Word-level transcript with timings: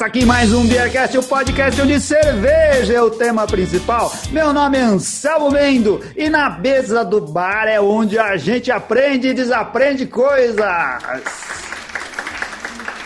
Começa 0.00 0.16
aqui 0.16 0.24
mais 0.24 0.50
um 0.50 0.66
Beercast, 0.66 1.18
o 1.18 1.22
podcast 1.22 1.82
onde 1.82 2.00
cerveja 2.00 2.94
é 2.94 3.02
o 3.02 3.10
tema 3.10 3.46
principal. 3.46 4.10
Meu 4.30 4.50
nome 4.50 4.78
é 4.78 4.80
Anselmo 4.80 5.50
Mendo 5.50 6.00
e 6.16 6.30
na 6.30 6.48
mesa 6.48 7.04
do 7.04 7.20
bar 7.20 7.66
é 7.66 7.78
onde 7.78 8.18
a 8.18 8.34
gente 8.38 8.72
aprende 8.72 9.28
e 9.28 9.34
desaprende 9.34 10.06
coisas. 10.06 10.64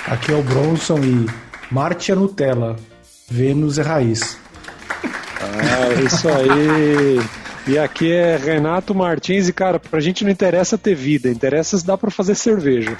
Aqui 0.06 0.30
é 0.30 0.36
o 0.36 0.42
Bronson 0.42 0.98
e 0.98 1.26
Marte 1.68 2.12
é 2.12 2.14
Nutella, 2.14 2.76
Vênus 3.28 3.76
é 3.76 3.82
raiz. 3.82 4.38
Ah, 5.02 6.00
isso 6.00 6.28
aí. 6.28 7.20
E 7.66 7.76
aqui 7.76 8.12
é 8.12 8.36
Renato 8.36 8.94
Martins 8.94 9.48
e, 9.48 9.52
cara, 9.52 9.80
pra 9.80 9.98
gente 9.98 10.22
não 10.22 10.30
interessa 10.30 10.78
ter 10.78 10.94
vida, 10.94 11.28
interessa 11.28 11.76
se 11.76 11.84
dá 11.84 11.98
pra 11.98 12.12
fazer 12.12 12.36
cerveja. 12.36 12.96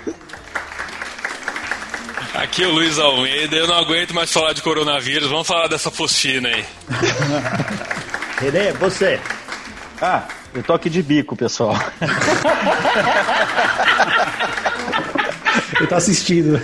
Aqui 2.55 2.63
é 2.63 2.69
o 2.69 2.71
Luiz 2.71 3.01
Almeida, 3.01 3.57
eu 3.57 3.67
não 3.67 3.75
aguento 3.75 4.15
mais 4.15 4.33
falar 4.33 4.53
de 4.53 4.63
coronavírus, 4.63 5.29
vamos 5.29 5.45
falar 5.45 5.67
dessa 5.67 5.91
fosfina 5.91 6.49
aí. 6.49 6.65
Renê, 8.39 8.71
você. 8.75 9.19
Ah, 10.01 10.23
eu 10.55 10.63
tô 10.63 10.73
aqui 10.73 10.89
de 10.89 11.03
bico, 11.03 11.35
pessoal. 11.35 11.77
Ele 15.81 15.89
tá 15.89 15.97
assistindo. 15.97 16.63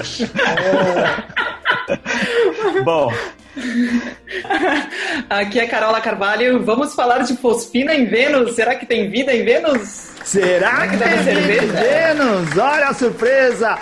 Bom, 2.85 3.13
Aqui 5.29 5.59
é 5.59 5.67
Carola 5.67 6.01
Carvalho. 6.01 6.63
Vamos 6.65 6.95
falar 6.95 7.19
de 7.19 7.37
fosfina 7.37 7.93
em 7.95 8.07
Vênus. 8.07 8.55
Será 8.55 8.77
que 8.77 8.87
tem 8.87 9.11
vida 9.11 9.35
em 9.35 9.45
Vênus? 9.45 10.11
Será 10.23 10.87
que 10.87 10.97
deve 10.97 11.25
tem 11.25 11.43
vida 11.43 11.65
em? 11.65 11.67
Vênus? 11.67 12.57
Olha 12.57 12.89
a 12.89 12.95
surpresa! 12.95 13.77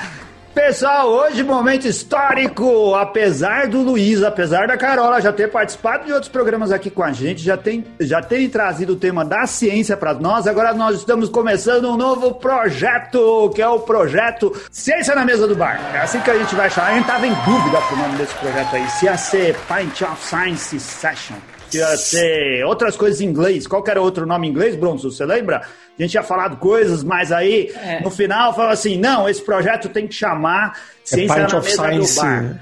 Pessoal, 0.59 1.09
hoje 1.09 1.45
momento 1.45 1.87
histórico. 1.87 2.92
Apesar 2.97 3.69
do 3.69 3.81
Luiz, 3.81 4.25
apesar 4.25 4.67
da 4.67 4.77
Carola 4.77 5.20
já 5.20 5.33
ter 5.33 5.48
participado 5.48 6.05
de 6.05 6.12
outros 6.12 6.28
programas 6.28 6.73
aqui 6.73 6.91
com 6.91 7.05
a 7.05 7.12
gente, 7.12 7.41
já 7.41 7.56
tem, 7.56 7.84
já 8.01 8.20
tem 8.20 8.48
trazido 8.48 8.95
o 8.95 8.97
tema 8.97 9.25
da 9.25 9.47
ciência 9.47 9.97
para 9.97 10.14
nós. 10.14 10.48
Agora 10.48 10.75
nós 10.75 10.97
estamos 10.97 11.29
começando 11.29 11.89
um 11.89 11.97
novo 11.97 12.34
projeto, 12.34 13.51
que 13.55 13.62
é 13.62 13.69
o 13.69 13.79
projeto 13.79 14.53
Ciência 14.69 15.14
na 15.14 15.25
Mesa 15.25 15.47
do 15.47 15.55
Bar. 15.55 15.81
É 15.95 15.98
assim 15.98 16.19
que 16.20 16.31
a 16.31 16.36
gente 16.36 16.53
vai 16.56 16.69
chamar. 16.69 16.89
A 16.89 16.95
gente 16.95 17.06
tava 17.06 17.27
em 17.29 17.34
dúvida 17.45 17.81
pro 17.81 17.97
nome 17.97 18.19
desse 18.19 18.34
projeto 18.34 18.75
aí. 18.75 18.91
Se 18.91 19.05
ia 19.05 19.17
ser 19.17 19.56
Pint 19.69 20.03
of 20.03 20.20
Science 20.20 20.81
Session. 20.81 21.36
Ia 21.74 21.97
ser 21.97 22.64
outras 22.64 22.97
coisas 22.97 23.20
em 23.20 23.27
inglês. 23.27 23.66
Qual 23.66 23.83
que 23.83 23.91
era 23.91 24.00
outro 24.00 24.24
nome 24.27 24.47
em 24.47 24.50
inglês, 24.50 24.74
Bronson? 24.77 25.11
Você 25.11 25.24
lembra? 25.27 25.58
A 25.98 26.02
gente 26.02 26.12
tinha 26.12 26.22
falado 26.22 26.56
coisas, 26.58 27.02
mas 27.02 27.33
aí 27.33 27.72
É. 27.74 28.00
no 28.02 28.11
final 28.11 28.55
falou 28.55 28.70
assim: 28.70 28.97
não, 28.98 29.28
esse 29.28 29.42
projeto 29.42 29.89
tem 29.89 30.06
que 30.06 30.14
chamar 30.14 30.72
É 31.02 31.16
Ciência 31.16 31.34
Pint 31.36 31.52
na 31.52 31.58
of 31.58 31.70
Science. 31.72 32.20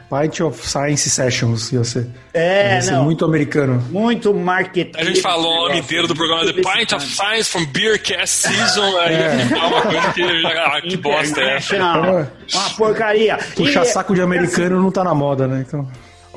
Pint 0.08 0.40
of 0.40 0.66
Science 0.66 1.10
Sessions, 1.10 1.70
ia 1.72 1.84
ser. 1.84 2.06
É, 2.32 2.74
Ia 2.77 2.80
ser 2.82 2.90
não. 2.92 3.04
muito 3.04 3.24
americano. 3.27 3.82
Muito 3.90 4.32
marketing. 4.32 4.98
A 4.98 5.04
gente 5.04 5.20
falou 5.20 5.64
o 5.64 5.68
nome 5.68 5.80
inteiro 5.80 6.06
do 6.06 6.14
programa 6.14 6.46
The 6.46 6.54
Pint 6.62 6.92
of 6.92 7.04
Science 7.06 7.50
from 7.50 7.66
Beercast 7.66 8.48
Season, 8.48 8.96
aí 9.00 9.14
é 9.14 9.36
uma 9.66 9.82
coisa 9.82 10.12
que, 10.14 10.46
ah, 10.46 10.80
que 10.80 10.96
bosta 10.96 11.40
é. 11.42 11.58
Uma 12.54 12.70
porcaria. 12.78 13.36
Puxar 13.54 13.82
E- 13.82 13.86
saco 13.86 14.14
de 14.14 14.22
americano 14.22 14.80
não 14.80 14.90
tá 14.90 15.04
na 15.04 15.14
moda, 15.14 15.46
né? 15.46 15.62
Então, 15.66 15.86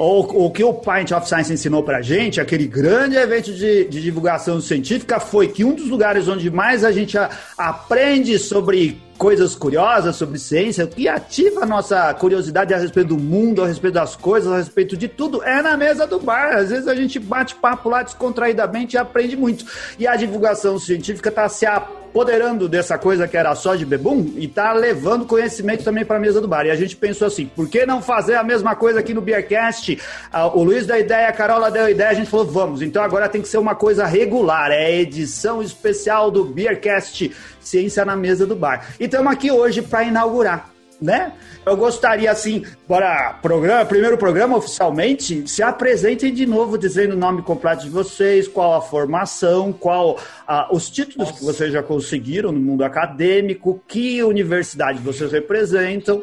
O, 0.02 0.46
o 0.46 0.52
que 0.52 0.64
o 0.64 0.74
Pint 0.74 1.12
of 1.12 1.28
Science 1.28 1.52
ensinou 1.52 1.84
pra 1.84 2.02
gente, 2.02 2.40
aquele 2.40 2.66
grande 2.66 3.18
evento 3.18 3.52
de, 3.54 3.84
de 3.84 4.02
divulgação 4.02 4.62
científica, 4.62 5.20
foi 5.20 5.50
que 5.50 5.66
um 5.66 5.76
dos 5.76 5.90
lugares 5.90 6.26
onde 6.30 6.50
mais 6.50 6.86
a 6.86 6.92
gente 6.92 7.18
a- 7.18 7.30
aprende 7.58 8.40
sobre 8.40 8.98
coisas 9.20 9.54
curiosas, 9.54 10.16
sobre 10.16 10.40
ciência, 10.40 10.86
o 10.86 10.88
que 10.88 11.10
ativa 11.10 11.64
a 11.64 11.66
nossa 11.66 12.14
curiosidade 12.14 12.74
a 12.74 12.78
respeito 12.78 13.10
do 13.10 13.18
mundo, 13.18 13.62
a 13.62 13.68
respeito 13.68 13.96
das 13.96 14.16
coisas, 14.16 14.50
a 14.50 14.56
respeito 14.56 14.96
de 14.96 15.10
tudo, 15.10 15.44
é 15.44 15.62
na 15.62 15.76
mesa 15.76 16.08
do 16.08 16.22
bar. 16.22 16.56
Às 16.56 16.70
vezes 16.70 16.88
a 16.88 16.96
gente 16.96 17.20
bate 17.20 17.54
papo 17.56 17.90
lá 17.90 18.02
descontraídamente 18.02 18.96
e 18.96 18.98
aprende 18.98 19.36
muito. 19.36 19.66
E 20.00 20.08
a 20.08 20.16
divulgação 20.16 20.80
científica 20.80 21.28
está 21.28 21.50
se 21.50 21.66
apoderando 21.66 22.70
dessa 22.70 22.98
coisa 22.98 23.28
que 23.28 23.36
era 23.36 23.54
só 23.56 23.76
de 23.76 23.86
bebum 23.86 24.34
e 24.38 24.48
tá 24.48 24.72
levando 24.72 25.26
conhecimento 25.26 25.84
também 25.84 26.06
para 26.06 26.16
a 26.16 26.20
mesa 26.20 26.40
do 26.40 26.48
bar. 26.48 26.66
E 26.66 26.72
a 26.72 26.76
gente 26.78 26.96
pensou 26.96 27.28
assim, 27.28 27.46
por 27.46 27.68
que 27.68 27.86
não 27.86 28.02
fazer 28.02 28.36
a 28.36 28.44
mesma 28.44 28.74
coisa 28.74 29.02
aqui 29.02 29.14
no 29.14 29.20
Beercast? 29.20 30.00
Ah, 30.32 30.48
o 30.48 30.64
Luiz 30.64 30.88
deu 30.88 30.96
a 30.96 31.00
ideia, 31.00 31.28
a 31.28 31.34
Carola 31.34 31.70
deu 31.70 31.84
a 31.84 31.92
ideia, 31.92 32.10
a 32.10 32.14
gente 32.14 32.30
falou, 32.30 32.46
vamos. 32.46 32.82
Então 32.82 33.04
agora 33.04 33.28
tem 33.28 33.42
que 33.42 33.50
ser 33.50 33.58
uma 33.58 33.76
coisa 33.76 34.06
regular, 34.06 34.72
é 34.72 34.86
a 34.86 34.92
edição 34.92 35.62
especial 35.62 36.32
do 36.32 36.46
Beercast 36.46 37.32
Ciência 37.70 38.04
na 38.04 38.16
Mesa 38.16 38.48
do 38.48 38.56
Bar. 38.56 38.88
E 39.00 39.06
estamos 39.06 39.32
aqui 39.32 39.52
hoje 39.52 39.82
para 39.82 40.04
inaugurar. 40.04 40.72
Né? 41.02 41.32
Eu 41.66 41.78
gostaria, 41.78 42.30
assim, 42.30 42.66
para 42.86 43.34
programa, 43.42 43.86
primeiro 43.86 44.18
programa 44.18 44.58
oficialmente, 44.58 45.48
se 45.48 45.64
apresentem 45.64 46.34
de 46.34 46.46
novo, 46.46 46.78
dizendo 46.78 47.14
o 47.14 47.18
nome 47.18 47.42
completo 47.42 47.84
de 47.84 47.90
vocês, 47.90 48.50
qual 48.50 48.74
a 48.74 48.82
formação, 48.82 49.72
qual 49.72 50.20
ah, 50.46 50.68
os 50.72 50.90
títulos 50.90 51.32
que 51.32 51.42
vocês 51.42 51.72
já 51.72 51.82
conseguiram 51.82 52.52
no 52.52 52.60
mundo 52.60 52.84
acadêmico, 52.84 53.82
que 53.88 54.22
universidade 54.24 55.00
vocês 55.00 55.32
representam. 55.32 56.22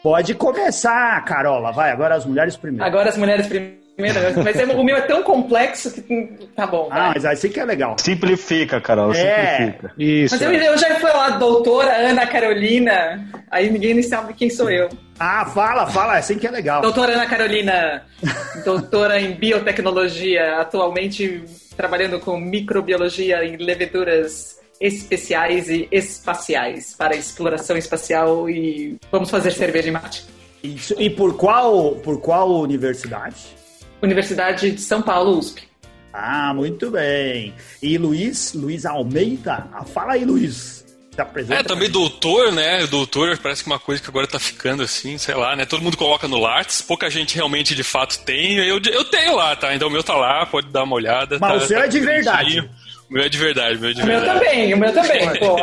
Pode 0.00 0.34
começar, 0.34 1.24
Carola, 1.24 1.72
vai, 1.72 1.90
agora 1.90 2.14
as 2.14 2.24
mulheres 2.24 2.56
primeiro. 2.56 2.84
Agora 2.84 3.08
as 3.08 3.16
mulheres 3.16 3.48
primeiro. 3.48 3.85
Mas 3.98 4.56
é- 4.58 4.64
o 4.66 4.84
meu 4.84 4.96
é 4.96 5.00
tão 5.02 5.22
complexo 5.22 5.90
que. 5.90 6.02
Tá 6.54 6.66
bom. 6.66 6.88
Ah, 6.90 6.98
vai. 7.06 7.12
mas 7.14 7.24
aí 7.24 7.36
sim 7.36 7.48
que 7.48 7.58
é 7.58 7.64
legal. 7.64 7.96
simplifica, 7.98 8.80
Carol, 8.80 9.12
É. 9.14 9.56
simplifica. 9.56 9.92
Isso. 9.98 10.34
Mas 10.34 10.42
eu, 10.42 10.52
eu 10.52 10.78
já 10.78 10.94
fui 10.96 11.10
lá, 11.10 11.30
doutora 11.30 11.96
Ana 11.96 12.26
Carolina. 12.26 13.26
Aí 13.50 13.70
ninguém 13.70 13.94
nem 13.94 14.02
sabe 14.02 14.34
quem 14.34 14.50
sou 14.50 14.70
eu. 14.70 14.88
Ah, 15.18 15.46
fala, 15.46 15.86
fala, 15.86 16.16
é 16.16 16.18
assim 16.18 16.38
que 16.38 16.46
é 16.46 16.50
legal. 16.50 16.82
Doutora 16.82 17.12
Ana 17.14 17.26
Carolina, 17.26 18.02
doutora 18.64 19.18
em 19.18 19.32
biotecnologia, 19.32 20.60
atualmente 20.60 21.42
trabalhando 21.76 22.20
com 22.20 22.38
microbiologia 22.38 23.44
em 23.44 23.56
leveduras 23.56 24.56
especiais 24.78 25.70
e 25.70 25.88
espaciais 25.90 26.94
para 26.96 27.16
exploração 27.16 27.76
espacial 27.78 28.48
e 28.50 28.96
vamos 29.10 29.30
fazer 29.30 29.52
cerveja 29.52 29.88
e 29.88 29.90
mate. 29.90 30.24
Isso, 30.62 30.94
e 30.98 31.08
por 31.08 31.34
qual, 31.36 31.92
por 31.96 32.20
qual 32.20 32.50
universidade? 32.60 33.36
Universidade 34.02 34.70
de 34.70 34.80
São 34.80 35.02
Paulo, 35.02 35.38
USP. 35.38 35.62
Ah, 36.12 36.52
muito 36.54 36.90
bem. 36.90 37.54
E 37.82 37.98
Luiz, 37.98 38.52
Luiz 38.54 38.86
Almeida? 38.86 39.66
Ah, 39.72 39.84
fala 39.84 40.14
aí, 40.14 40.24
Luiz. 40.24 40.84
Tá 41.14 41.24
presente? 41.24 41.58
É, 41.60 41.62
também 41.62 41.88
doutor, 41.90 42.52
né? 42.52 42.86
Doutor 42.86 43.38
parece 43.38 43.64
que 43.64 43.70
é 43.70 43.72
uma 43.72 43.78
coisa 43.78 44.02
que 44.02 44.08
agora 44.08 44.26
tá 44.26 44.38
ficando 44.38 44.82
assim, 44.82 45.16
sei 45.16 45.34
lá, 45.34 45.56
né? 45.56 45.64
Todo 45.64 45.82
mundo 45.82 45.96
coloca 45.96 46.28
no 46.28 46.38
Lattes, 46.38 46.82
pouca 46.82 47.08
gente 47.08 47.34
realmente 47.34 47.74
de 47.74 47.82
fato 47.82 48.18
tem. 48.20 48.56
Eu, 48.58 48.78
eu 48.92 49.04
tenho 49.04 49.34
lá, 49.34 49.56
tá? 49.56 49.74
Então 49.74 49.88
o 49.88 49.90
meu 49.90 50.02
tá 50.02 50.14
lá, 50.14 50.44
pode 50.44 50.68
dar 50.68 50.82
uma 50.84 50.94
olhada. 50.94 51.38
Mas 51.40 51.50
tá- 51.50 51.56
o 51.56 51.60
seu 51.66 51.78
tá 51.78 51.84
é 51.84 51.88
de 51.88 52.00
bonitinho. 52.00 52.24
verdade. 52.24 52.70
O 53.08 53.12
meu 53.14 53.22
é 53.22 53.28
de 53.30 53.38
verdade, 53.38 53.76
o 53.76 53.80
meu 53.80 53.90
é 53.90 53.92
de 53.94 54.02
O 54.02 54.06
meu 54.06 54.16
verdade. 54.20 54.38
também, 54.40 54.74
o 54.74 54.76
meu 54.78 54.92
também, 54.92 55.20
pô. 55.40 55.56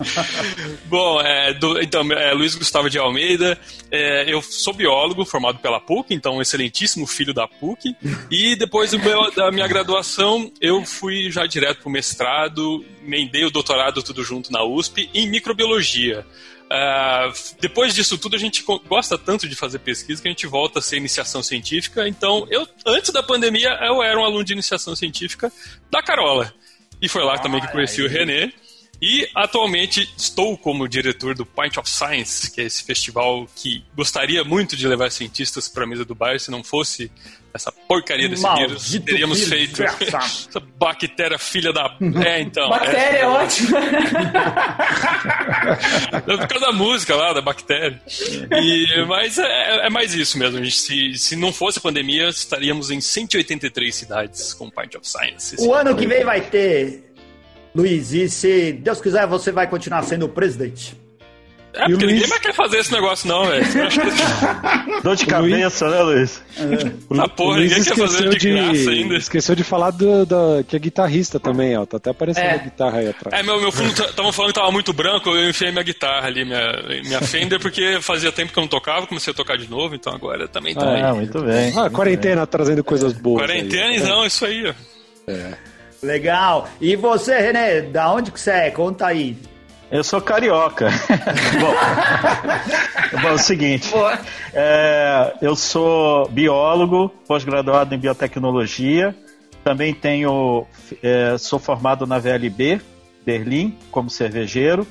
Bom, 0.86 1.20
é, 1.20 1.52
do- 1.54 1.80
então, 1.80 2.00
é, 2.12 2.32
Luiz 2.32 2.54
Gustavo 2.54 2.88
de 2.88 2.98
Almeida, 2.98 3.58
é, 3.90 4.32
eu 4.32 4.40
sou 4.42 4.72
biólogo 4.72 5.24
formado 5.24 5.58
pela 5.58 5.80
PUC, 5.80 6.14
então 6.14 6.36
um 6.36 6.42
excelentíssimo 6.42 7.06
filho 7.06 7.34
da 7.34 7.46
PUC, 7.46 7.94
e 8.30 8.56
depois 8.56 8.92
meu- 8.94 9.30
da 9.32 9.50
minha 9.50 9.66
graduação 9.68 10.50
eu 10.60 10.84
fui 10.84 11.30
já 11.30 11.46
direto 11.46 11.80
para 11.80 11.88
o 11.88 11.92
mestrado, 11.92 12.84
emendei 13.04 13.44
o 13.44 13.50
doutorado 13.50 14.02
tudo 14.02 14.24
junto 14.24 14.50
na 14.52 14.64
USP 14.64 15.10
em 15.14 15.28
microbiologia. 15.28 16.26
Ah, 16.72 17.32
depois 17.60 17.92
disso 17.94 18.16
tudo, 18.16 18.36
a 18.36 18.38
gente 18.38 18.62
gosta 18.86 19.18
tanto 19.18 19.48
de 19.48 19.56
fazer 19.56 19.80
pesquisa 19.80 20.22
que 20.22 20.28
a 20.28 20.30
gente 20.30 20.46
volta 20.46 20.78
a 20.78 20.82
ser 20.82 20.98
iniciação 20.98 21.42
científica. 21.42 22.06
Então, 22.06 22.46
eu 22.48 22.64
antes 22.86 23.10
da 23.10 23.24
pandemia, 23.24 23.70
eu 23.82 24.00
era 24.00 24.18
um 24.20 24.24
aluno 24.24 24.44
de 24.44 24.52
iniciação 24.52 24.94
científica 24.94 25.52
da 25.90 26.00
Carola. 26.00 26.54
E 27.02 27.08
foi 27.08 27.24
lá 27.24 27.36
também 27.38 27.60
que 27.60 27.66
conheci 27.72 28.00
o 28.02 28.08
René. 28.08 28.52
E 29.00 29.28
atualmente 29.34 30.12
estou 30.16 30.58
como 30.58 30.86
diretor 30.88 31.34
do 31.34 31.46
Pint 31.46 31.78
of 31.78 31.88
Science, 31.88 32.50
que 32.50 32.60
é 32.60 32.64
esse 32.64 32.84
festival 32.84 33.46
que 33.56 33.82
gostaria 33.96 34.44
muito 34.44 34.76
de 34.76 34.86
levar 34.86 35.10
cientistas 35.10 35.68
para 35.68 35.84
a 35.84 35.86
mesa 35.86 36.04
do 36.04 36.14
bar, 36.14 36.38
se 36.38 36.50
não 36.50 36.62
fosse 36.62 37.10
essa 37.52 37.72
porcaria 37.72 38.28
desse 38.28 38.42
Maldito 38.42 38.68
vírus, 38.68 39.04
teríamos 39.04 39.38
vírus 39.38 39.78
feito 39.78 39.82
essa 40.04 40.60
bactéria 40.78 41.38
filha 41.38 41.72
da. 41.72 41.96
É, 42.24 42.40
então. 42.40 42.68
Bactéria 42.68 43.18
é 43.18 43.26
ótima. 43.26 43.78
É 46.12 46.20
por 46.20 46.48
causa 46.48 46.66
da 46.66 46.72
música 46.72 47.14
lá, 47.14 47.32
da 47.32 47.40
bactéria. 47.40 48.00
E, 48.52 49.04
mas 49.06 49.38
é, 49.38 49.86
é 49.86 49.90
mais 49.90 50.14
isso 50.14 50.38
mesmo. 50.38 50.58
Gente, 50.58 50.76
se, 50.76 51.18
se 51.18 51.36
não 51.36 51.52
fosse 51.52 51.78
a 51.78 51.82
pandemia, 51.82 52.28
estaríamos 52.28 52.90
em 52.90 53.00
183 53.00 53.94
cidades 53.94 54.54
com 54.54 54.70
Pint 54.70 54.94
of 54.94 55.08
Science. 55.08 55.56
O 55.58 55.74
ano 55.74 55.96
que 55.96 56.06
vem 56.06 56.24
vai 56.24 56.40
ter, 56.40 57.09
Luiz, 57.74 58.12
e 58.12 58.28
se 58.28 58.72
Deus 58.72 59.00
quiser, 59.00 59.26
você 59.26 59.52
vai 59.52 59.66
continuar 59.68 60.02
sendo 60.02 60.26
o 60.26 60.28
presidente. 60.28 60.98
É, 61.72 61.84
E 61.84 61.90
porque 61.90 62.04
ninguém 62.04 62.18
Luiz- 62.18 62.28
mais 62.30 62.42
quer 62.42 62.52
fazer 62.52 62.78
esse 62.78 62.90
negócio, 62.92 63.28
não, 63.28 63.46
velho. 63.46 63.64
Que- 63.64 64.98
Dor 65.04 65.14
de 65.14 65.24
cabeça, 65.24 65.88
né, 65.88 66.02
Luiz? 66.02 66.42
Ah, 67.16 67.28
porra, 67.28 67.58
Luiz 67.58 67.70
ninguém 67.70 67.84
quer 67.84 67.96
fazer 67.96 68.28
de 68.28 68.50
graça 68.50 68.90
ainda. 68.90 69.14
Esqueceu 69.16 69.54
de 69.54 69.62
falar 69.62 69.92
do, 69.92 70.26
da- 70.26 70.64
que 70.66 70.74
é 70.74 70.78
guitarrista 70.80 71.38
também, 71.38 71.76
ó. 71.78 71.86
Tá 71.86 71.98
até 71.98 72.10
aparecendo 72.10 72.42
É. 72.44 72.54
a 72.54 72.56
guitarra 72.56 72.98
aí 72.98 73.08
atrás. 73.10 73.38
É, 73.40 73.44
meu, 73.44 73.60
meu 73.60 73.70
fundo 73.70 73.88
estavam 73.92 74.32
falando 74.32 74.52
que 74.52 74.58
tava 74.58 74.72
muito 74.72 74.92
branco, 74.92 75.28
eu 75.30 75.48
enfiei 75.48 75.70
minha 75.70 75.84
guitarra 75.84 76.26
ali, 76.26 76.44
minha, 76.44 76.82
minha 77.04 77.20
Fender, 77.20 77.60
porque 77.60 78.00
fazia 78.00 78.32
tempo 78.32 78.52
que 78.52 78.58
eu 78.58 78.62
não 78.62 78.68
tocava, 78.68 79.06
comecei 79.06 79.32
a 79.32 79.36
tocar 79.36 79.56
de 79.56 79.70
novo, 79.70 79.94
então 79.94 80.12
agora 80.12 80.48
também 80.48 80.74
tá 80.74 80.90
aí. 80.92 81.02
Ah, 81.02 81.14
muito 81.14 81.40
bem. 81.40 81.72
Ah, 81.78 81.88
quarentena 81.88 82.44
trazendo 82.48 82.82
coisas 82.82 83.12
boas. 83.12 83.46
Quarentena, 83.46 83.90
aí. 83.90 84.00
não, 84.02 84.26
isso 84.26 84.44
aí, 84.44 84.66
ó. 84.66 84.74
Legal. 86.02 86.68
E 86.80 86.96
você, 86.96 87.38
Renê, 87.38 87.82
da 87.82 88.12
onde 88.12 88.30
que 88.30 88.40
você 88.40 88.50
é? 88.50 88.70
Conta 88.70 89.06
aí. 89.06 89.36
Eu 89.90 90.04
sou 90.04 90.20
carioca. 90.20 90.88
bom, 91.60 93.20
bom, 93.20 93.28
é 93.28 93.32
o 93.32 93.38
seguinte. 93.38 93.90
É, 94.54 95.34
eu 95.42 95.56
sou 95.56 96.28
biólogo, 96.28 97.08
pós-graduado 97.26 97.94
em 97.94 97.98
biotecnologia. 97.98 99.14
Também 99.64 99.92
tenho, 99.92 100.64
é, 101.02 101.36
sou 101.36 101.58
formado 101.58 102.06
na 102.06 102.18
VLB, 102.18 102.80
Berlim, 103.26 103.76
como 103.90 104.08
cervejeiro. 104.08 104.86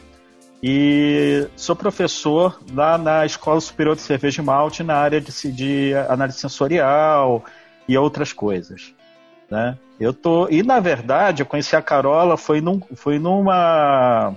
E 0.61 1.47
sou 1.55 1.77
professor 1.77 2.59
lá 2.73 2.97
na 2.97 3.25
Escola 3.25 3.61
Superior 3.61 3.95
de 3.95 4.01
Cerveja 4.01 4.41
e 4.41 4.45
Malte 4.45 4.83
na 4.83 4.95
área 4.95 5.21
de, 5.21 5.31
de 5.53 5.93
análise 6.09 6.39
sensorial 6.39 7.45
e 7.87 7.97
outras 7.97 8.33
coisas. 8.33 8.93
Né? 9.49 9.77
Eu 9.99 10.13
tô, 10.13 10.47
e 10.49 10.63
na 10.63 10.79
verdade, 10.79 11.41
eu 11.41 11.45
conheci 11.45 11.75
a 11.75 11.81
Carola 11.81 12.37
foi, 12.37 12.61
num, 12.61 12.79
foi 12.95 13.19
numa 13.19 14.35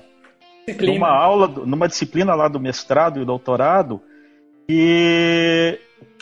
Disciplina. 0.67 0.93
numa 0.93 1.09
aula, 1.09 1.49
numa 1.49 1.89
disciplina 1.89 2.35
lá 2.35 2.49
do 2.49 2.59
mestrado 2.59 3.21
e 3.21 3.25
doutorado, 3.25 4.01
e 4.69 5.79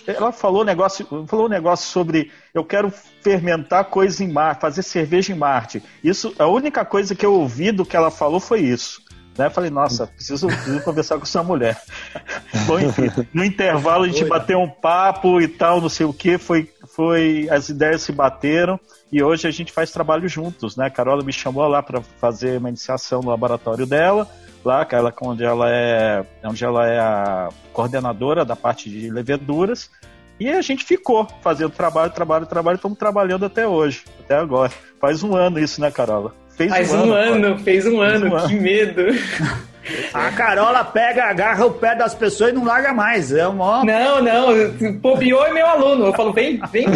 ela 0.07 0.33
falou 0.33 0.63
um 0.63 0.65
negócio, 0.65 1.07
falou 1.27 1.47
um 1.47 1.51
negócio 1.51 1.89
sobre 1.89 2.31
eu 2.53 2.65
quero 2.65 2.91
fermentar 3.23 3.85
coisa 3.85 4.25
em 4.25 4.33
Marte, 4.33 4.61
fazer 4.61 4.83
cerveja 4.83 5.33
em 5.33 5.37
Marte. 5.37 5.83
Isso, 6.03 6.35
a 6.39 6.47
única 6.47 6.85
coisa 6.85 7.15
que 7.15 7.25
eu 7.25 7.35
ouvi 7.35 7.71
do 7.71 7.85
que 7.85 7.97
ela 7.97 8.11
falou 8.11 8.41
foi 8.41 8.61
isso. 8.61 9.03
Né? 9.41 9.47
Eu 9.47 9.51
falei, 9.51 9.71
nossa, 9.71 10.07
preciso, 10.07 10.49
preciso 10.49 10.83
conversar 10.83 11.17
com 11.17 11.23
essa 11.23 11.43
mulher. 11.43 11.81
Bom, 12.69 12.79
enfim, 12.79 13.11
no 13.33 13.43
intervalo 13.43 14.05
a 14.05 14.07
gente 14.07 14.23
bateu 14.27 14.61
um 14.61 14.69
papo 14.69 15.41
e 15.41 15.49
tal, 15.49 15.81
não 15.81 15.89
sei 15.89 16.05
o 16.05 16.13
que, 16.13 16.37
foi, 16.37 16.71
foi, 16.95 17.49
as 17.51 17.71
ideias 17.71 18.03
se 18.03 18.13
bateram 18.13 18.79
e 19.11 19.23
hoje 19.23 19.49
a 19.49 19.51
gente 19.51 19.73
faz 19.73 19.91
trabalho 19.91 20.29
juntos, 20.29 20.77
né? 20.77 20.89
A 20.89 20.91
Carola 20.91 21.25
me 21.25 21.33
chamou 21.33 21.67
lá 21.67 21.83
para 21.83 22.03
fazer 22.03 22.59
uma 22.59 22.69
iniciação 22.69 23.23
no 23.23 23.31
laboratório 23.31 23.87
dela, 23.87 24.29
lá, 24.63 24.87
ela, 24.91 25.11
onde 25.23 25.43
ela 25.43 25.71
é, 25.71 26.23
onde 26.45 26.63
ela 26.63 26.87
é 26.87 27.01
a 27.01 27.49
coordenadora 27.73 28.45
da 28.45 28.55
parte 28.55 28.91
de 28.91 29.11
leveduras. 29.11 29.91
E 30.39 30.51
a 30.51 30.61
gente 30.61 30.85
ficou 30.85 31.27
fazendo 31.41 31.71
trabalho, 31.71 32.13
trabalho, 32.13 32.45
trabalho, 32.45 32.77
estamos 32.77 32.99
trabalhando 32.99 33.47
até 33.47 33.67
hoje, 33.67 34.05
até 34.23 34.37
agora. 34.37 34.73
Faz 35.01 35.23
um 35.23 35.35
ano 35.35 35.59
isso, 35.59 35.81
né, 35.81 35.91
Carola? 35.91 36.35
Fez 36.61 36.71
Faz 36.71 36.93
um 36.93 37.05
agora. 37.05 37.31
ano, 37.31 37.59
fez 37.61 37.87
um 37.87 38.01
Fez 38.01 38.13
ano, 38.13 38.27
um 38.33 38.37
ano. 38.37 38.49
que 38.49 38.55
medo. 38.55 39.03
A 40.13 40.31
Carola 40.33 40.85
pega, 40.85 41.25
agarra 41.25 41.65
o 41.65 41.71
pé 41.73 41.95
das 41.95 42.15
pessoas 42.15 42.51
e 42.51 42.53
não 42.53 42.65
larga 42.65 42.93
mais. 42.93 43.33
É 43.33 43.47
uma. 43.49 43.83
Não, 43.83 44.23
não, 44.23 44.93
Bobiô 45.01 45.43
é 45.47 45.53
meu 45.55 45.67
aluno. 45.67 46.07
Eu 46.07 46.13
falo, 46.13 46.35
vem, 46.35 46.61
vem. 46.71 46.87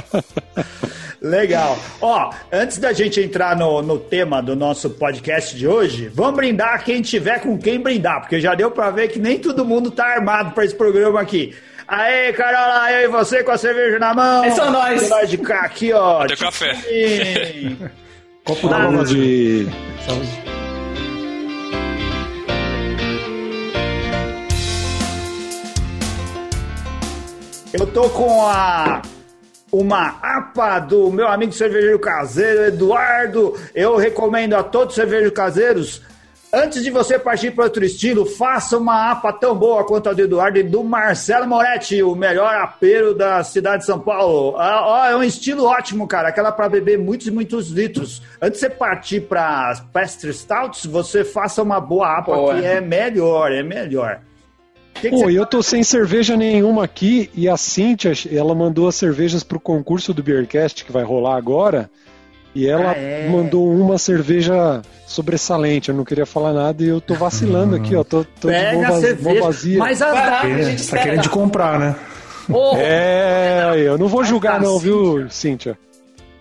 Legal. 1.20 1.78
Ó, 2.00 2.32
antes 2.50 2.78
da 2.78 2.94
gente 2.94 3.20
entrar 3.20 3.54
no, 3.56 3.82
no 3.82 3.98
tema 3.98 4.42
do 4.42 4.56
nosso 4.56 4.88
podcast 4.88 5.54
de 5.54 5.68
hoje, 5.68 6.10
vamos 6.14 6.34
brindar 6.34 6.82
quem 6.82 7.02
tiver 7.02 7.40
com 7.40 7.58
quem 7.58 7.78
brindar, 7.78 8.20
porque 8.22 8.40
já 8.40 8.54
deu 8.54 8.70
pra 8.70 8.90
ver 8.90 9.08
que 9.08 9.18
nem 9.18 9.38
todo 9.38 9.64
mundo 9.64 9.90
tá 9.90 10.06
armado 10.06 10.52
pra 10.52 10.64
esse 10.64 10.74
programa 10.74 11.20
aqui. 11.20 11.54
Aê, 11.86 12.32
Carola, 12.32 12.90
eu 12.92 13.02
e 13.02 13.08
você 13.08 13.44
com 13.44 13.50
a 13.50 13.58
cerveja 13.58 13.98
na 13.98 14.14
mão. 14.14 14.42
É 14.44 14.50
só 14.52 14.70
nós. 14.70 15.10
Nós 15.10 15.28
de 15.28 15.36
cá 15.36 15.60
aqui, 15.60 15.92
ó. 15.92 16.22
Até 16.22 16.36
café. 16.36 16.74
Copo 18.44 18.68
Nada. 18.68 18.84
d'água 18.84 19.04
de. 19.04 19.64
de. 19.64 19.70
Saúde. 20.04 20.42
Eu 27.72 27.86
tô 27.86 28.10
com 28.10 28.42
a 28.46 29.00
uma 29.70 30.18
APA 30.20 30.80
do 30.80 31.10
meu 31.10 31.26
amigo 31.28 31.52
cervejeiro 31.52 31.98
caseiro, 31.98 32.64
Eduardo. 32.64 33.54
Eu 33.74 33.96
recomendo 33.96 34.54
a 34.54 34.62
todos 34.62 34.88
os 34.88 34.94
cervejeiros 34.96 35.32
caseiros. 35.32 36.02
Antes 36.54 36.82
de 36.84 36.90
você 36.90 37.18
partir 37.18 37.50
para 37.52 37.64
outro 37.64 37.82
estilo, 37.82 38.26
faça 38.26 38.76
uma 38.76 39.10
APA 39.10 39.32
tão 39.32 39.54
boa 39.56 39.84
quanto 39.86 40.10
a 40.10 40.12
do 40.12 40.20
Eduardo 40.20 40.58
e 40.58 40.62
do 40.62 40.84
Marcelo 40.84 41.46
Moretti, 41.48 42.02
o 42.02 42.14
melhor 42.14 42.54
apeiro 42.56 43.14
da 43.14 43.42
cidade 43.42 43.78
de 43.78 43.86
São 43.86 43.98
Paulo. 43.98 44.54
Ah, 44.58 44.82
ó, 44.86 45.06
é 45.06 45.16
um 45.16 45.22
estilo 45.22 45.64
ótimo, 45.64 46.06
cara. 46.06 46.28
Aquela 46.28 46.52
para 46.52 46.68
beber 46.68 46.98
muitos 46.98 47.26
e 47.26 47.30
muitos 47.30 47.70
litros. 47.70 48.20
Antes 48.38 48.60
de 48.60 48.66
você 48.66 48.70
partir 48.70 49.22
para 49.22 49.82
Pastry 49.94 50.34
Stouts, 50.34 50.84
você 50.84 51.24
faça 51.24 51.62
uma 51.62 51.80
boa 51.80 52.18
APA, 52.18 52.34
Boa. 52.34 52.54
que 52.60 52.66
é 52.66 52.82
melhor, 52.82 53.50
é 53.50 53.62
melhor. 53.62 54.20
Que 54.92 55.08
que 55.08 55.10
Pô, 55.10 55.20
você- 55.24 55.38
eu 55.38 55.46
tô 55.46 55.62
sem 55.62 55.82
cerveja 55.82 56.36
nenhuma 56.36 56.84
aqui 56.84 57.30
e 57.34 57.48
a 57.48 57.56
Cíntia, 57.56 58.12
ela 58.30 58.54
mandou 58.54 58.88
as 58.88 58.94
cervejas 58.94 59.42
pro 59.42 59.58
concurso 59.58 60.12
do 60.12 60.22
Beercast 60.22 60.84
que 60.84 60.92
vai 60.92 61.02
rolar 61.02 61.34
agora. 61.36 61.90
E 62.54 62.68
ela 62.68 62.90
Ah, 62.92 62.96
é? 62.96 63.28
mandou 63.28 63.70
uma 63.72 63.96
cerveja 63.98 64.82
sobressalente. 65.06 65.88
Eu 65.88 65.94
não 65.94 66.04
queria 66.04 66.26
falar 66.26 66.52
nada 66.52 66.82
e 66.82 66.88
eu 66.88 67.00
tô 67.00 67.14
vacilando 67.14 67.76
aqui, 67.76 67.94
ó. 67.96 68.04
Tô, 68.04 68.24
tô 68.40 68.48
Pega 68.48 68.72
mão, 68.78 68.84
a 68.84 68.88
mão 68.88 69.00
cerveja. 69.00 69.40
vazia. 69.42 69.78
Mas 69.78 70.02
as 70.02 70.12
Vai 70.12 70.26
lá, 70.30 70.38
a 70.38 70.40
Querendo- 70.42 70.64
gente 70.64 70.88
tá 70.88 70.98
querendo 70.98 71.22
de 71.22 71.28
comprar, 71.30 71.78
né? 71.78 71.96
Ô, 72.50 72.76
É, 72.76 73.72
eu 73.76 73.96
não 73.96 74.08
vou 74.08 74.22
julgar 74.24 74.54
tá, 74.54 74.60
não, 74.60 74.78
viu, 74.78 75.28
Cíntia. 75.30 75.30
Cíntia? 75.30 75.78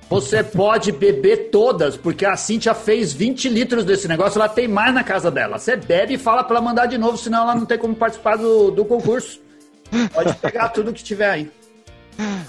Você 0.10 0.44
pode 0.44 0.92
beber 0.92 1.50
todas, 1.52 1.96
porque 1.96 2.26
a 2.26 2.36
Cintia 2.36 2.74
fez 2.74 3.14
20 3.14 3.48
litros 3.48 3.86
desse 3.86 4.10
negócio, 4.10 4.38
ela 4.38 4.50
tem 4.50 4.68
mais 4.68 4.94
na 4.94 5.06
casa 5.06 5.32
dela. 5.32 5.58
Você 5.58 5.78
bebe 5.78 6.16
e 6.16 6.18
fala 6.18 6.44
pra 6.44 6.58
ela 6.58 6.66
mandar 6.66 6.86
de 6.88 6.98
novo, 6.98 7.18
senão 7.18 7.44
ela 7.44 7.56
não 7.56 7.66
tem 7.66 7.78
como 7.78 7.96
participar 7.96 8.36
do, 8.36 8.72
do 8.72 8.84
concurso. 8.84 9.40
Pode 10.14 10.34
pegar 10.36 10.68
tudo 10.70 10.92
que 10.92 11.02
tiver 11.02 11.30
aí. 11.30 11.52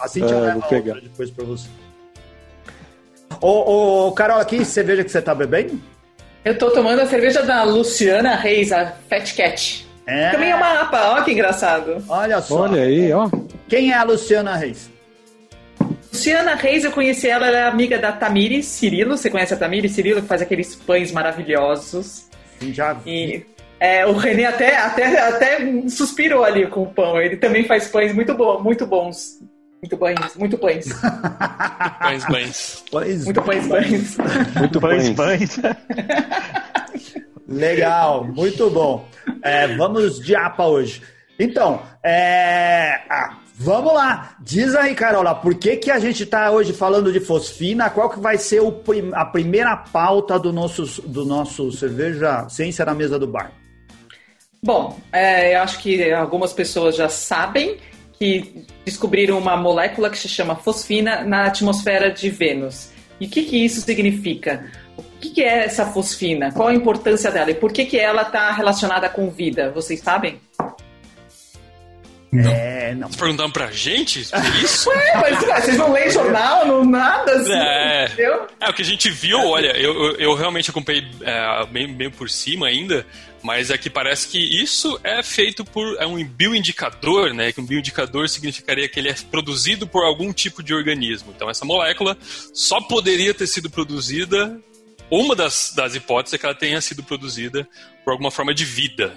A 0.00 0.08
Cintia 0.08 0.34
É, 0.34 0.40
leva 0.40 0.58
vou 0.58 0.68
pegar. 0.68 0.94
outra 0.94 1.08
depois 1.08 1.30
pra 1.30 1.44
você. 1.44 1.68
Ô, 3.40 4.06
ô, 4.08 4.12
Carol, 4.12 4.44
que 4.44 4.64
cerveja 4.64 5.04
que 5.04 5.10
você 5.10 5.22
tá 5.22 5.34
bebendo? 5.34 5.80
eu 6.44 6.58
tô 6.58 6.70
tomando 6.70 7.00
a 7.00 7.06
cerveja 7.06 7.42
da 7.42 7.62
Luciana 7.62 8.34
Reis, 8.34 8.72
a 8.72 8.92
Fat 9.08 9.34
Cat. 9.34 9.86
É. 10.06 10.30
Também 10.30 10.50
é 10.50 10.56
uma 10.56 10.80
APA, 10.80 11.12
ó 11.12 11.22
que 11.22 11.30
engraçado. 11.30 12.02
Olha 12.08 12.40
só. 12.40 12.62
Olha 12.62 12.82
aí, 12.82 13.12
ó. 13.12 13.30
Quem 13.68 13.92
é 13.92 13.94
a 13.94 14.02
Luciana 14.02 14.56
Reis? 14.56 14.90
Luciana 16.12 16.54
Reis, 16.56 16.84
eu 16.84 16.90
conheci 16.90 17.28
ela, 17.28 17.46
ela 17.46 17.58
é 17.58 17.64
amiga 17.64 17.98
da 17.98 18.10
Tamiri 18.10 18.62
Cirilo. 18.62 19.16
Você 19.16 19.30
conhece 19.30 19.54
a 19.54 19.56
Tamiri 19.56 19.88
Cirilo, 19.88 20.20
que 20.20 20.28
faz 20.28 20.42
aqueles 20.42 20.74
pães 20.74 21.12
maravilhosos. 21.12 22.26
Sim, 22.58 22.74
Já 22.74 22.96
E 23.06 23.46
é, 23.78 24.04
o 24.04 24.12
René 24.12 24.46
até, 24.46 24.76
até, 24.76 25.20
até 25.20 25.88
suspirou 25.88 26.44
ali 26.44 26.66
com 26.66 26.82
o 26.82 26.92
pão. 26.92 27.20
Ele 27.20 27.36
também 27.36 27.64
faz 27.64 27.88
pães 27.88 28.12
muito, 28.12 28.34
bo 28.34 28.58
muito 28.58 28.84
bons. 28.84 29.40
Muito 29.82 29.96
pães, 29.96 30.36
muito 30.36 30.58
pães. 30.58 30.86
Pães, 31.98 32.24
pães. 32.24 32.84
Pois 32.88 33.24
Muito 33.24 33.42
pães, 33.42 33.66
pães. 33.66 34.16
Muito 34.56 34.80
Pães, 34.80 35.10
pães. 35.10 35.58
Legal, 37.48 38.24
muito 38.24 38.70
bom. 38.70 39.06
É, 39.42 39.66
vamos 39.76 40.20
de 40.20 40.36
APA 40.36 40.66
hoje. 40.66 41.02
Então, 41.38 41.82
é, 42.02 43.00
ah, 43.10 43.38
vamos 43.56 43.92
lá. 43.92 44.36
Diz 44.40 44.72
aí, 44.76 44.94
Carola, 44.94 45.34
por 45.34 45.54
que, 45.56 45.74
que 45.76 45.90
a 45.90 45.98
gente 45.98 46.22
está 46.22 46.50
hoje 46.52 46.72
falando 46.72 47.12
de 47.12 47.18
fosfina? 47.18 47.90
Qual 47.90 48.08
que 48.08 48.20
vai 48.20 48.38
ser 48.38 48.60
o 48.62 48.70
prim- 48.70 49.10
a 49.12 49.24
primeira 49.24 49.76
pauta 49.76 50.38
do 50.38 50.52
nosso, 50.52 51.02
do 51.02 51.24
nosso 51.24 51.72
cerveja 51.72 52.48
Ciência 52.48 52.84
na 52.84 52.94
Mesa 52.94 53.18
do 53.18 53.26
Bar? 53.26 53.50
Bom, 54.64 54.96
é, 55.12 55.56
eu 55.56 55.62
acho 55.62 55.80
que 55.80 56.12
algumas 56.12 56.52
pessoas 56.52 56.94
já 56.94 57.08
sabem 57.08 57.78
que 58.22 58.64
descobriram 58.84 59.36
uma 59.36 59.56
molécula 59.56 60.08
que 60.08 60.16
se 60.16 60.28
chama 60.28 60.54
fosfina 60.54 61.24
na 61.24 61.46
atmosfera 61.46 62.08
de 62.08 62.30
Vênus. 62.30 62.90
E 63.18 63.26
o 63.26 63.28
que, 63.28 63.42
que 63.42 63.64
isso 63.64 63.80
significa? 63.80 64.70
O 64.96 65.02
que, 65.20 65.30
que 65.30 65.42
é 65.42 65.64
essa 65.64 65.86
fosfina? 65.86 66.52
Qual 66.52 66.68
a 66.68 66.74
importância 66.74 67.32
dela? 67.32 67.50
E 67.50 67.54
por 67.54 67.72
que, 67.72 67.84
que 67.84 67.98
ela 67.98 68.22
está 68.22 68.52
relacionada 68.52 69.08
com 69.08 69.28
vida? 69.28 69.72
Vocês 69.72 69.98
sabem? 69.98 70.40
É, 72.32 72.94
não. 72.94 73.10
Tá 73.10 73.18
perguntando 73.18 73.52
pra 73.52 73.72
gente? 73.72 74.20
Isso? 74.62 74.90
É, 74.92 75.16
mas 75.16 75.42
ué, 75.42 75.60
vocês 75.60 75.76
não 75.76 75.92
leem 75.92 76.10
jornal, 76.10 76.64
não 76.64 76.84
nada 76.84 77.32
assim, 77.32 77.52
É. 77.52 78.04
entendeu? 78.04 78.46
É, 78.60 78.70
o 78.70 78.72
que 78.72 78.82
a 78.82 78.84
gente 78.84 79.10
viu, 79.10 79.38
olha, 79.38 79.76
eu, 79.76 79.92
eu, 79.94 80.16
eu 80.16 80.34
realmente 80.34 80.70
acompanhei 80.70 81.04
é, 81.22 81.66
bem, 81.66 81.92
bem 81.92 82.08
por 82.08 82.30
cima 82.30 82.68
ainda, 82.68 83.04
mas 83.42 83.70
é 83.70 83.78
que 83.78 83.90
parece 83.90 84.28
que 84.28 84.38
isso 84.38 84.98
é 85.02 85.22
feito 85.22 85.64
por 85.64 85.96
é 86.00 86.06
um 86.06 86.22
bioindicador, 86.24 87.32
né? 87.34 87.52
Que 87.52 87.60
um 87.60 87.66
bioindicador 87.66 88.28
significaria 88.28 88.88
que 88.88 88.98
ele 88.98 89.08
é 89.08 89.14
produzido 89.30 89.86
por 89.86 90.04
algum 90.04 90.32
tipo 90.32 90.62
de 90.62 90.72
organismo. 90.74 91.32
Então 91.34 91.48
essa 91.50 91.64
molécula 91.64 92.16
só 92.54 92.80
poderia 92.80 93.34
ter 93.34 93.46
sido 93.46 93.68
produzida, 93.70 94.58
uma 95.10 95.34
das, 95.36 95.72
das 95.74 95.94
hipóteses 95.94 96.34
é 96.34 96.38
que 96.38 96.46
ela 96.46 96.54
tenha 96.54 96.80
sido 96.80 97.02
produzida 97.02 97.68
por 98.04 98.12
alguma 98.12 98.30
forma 98.30 98.54
de 98.54 98.64
vida. 98.64 99.14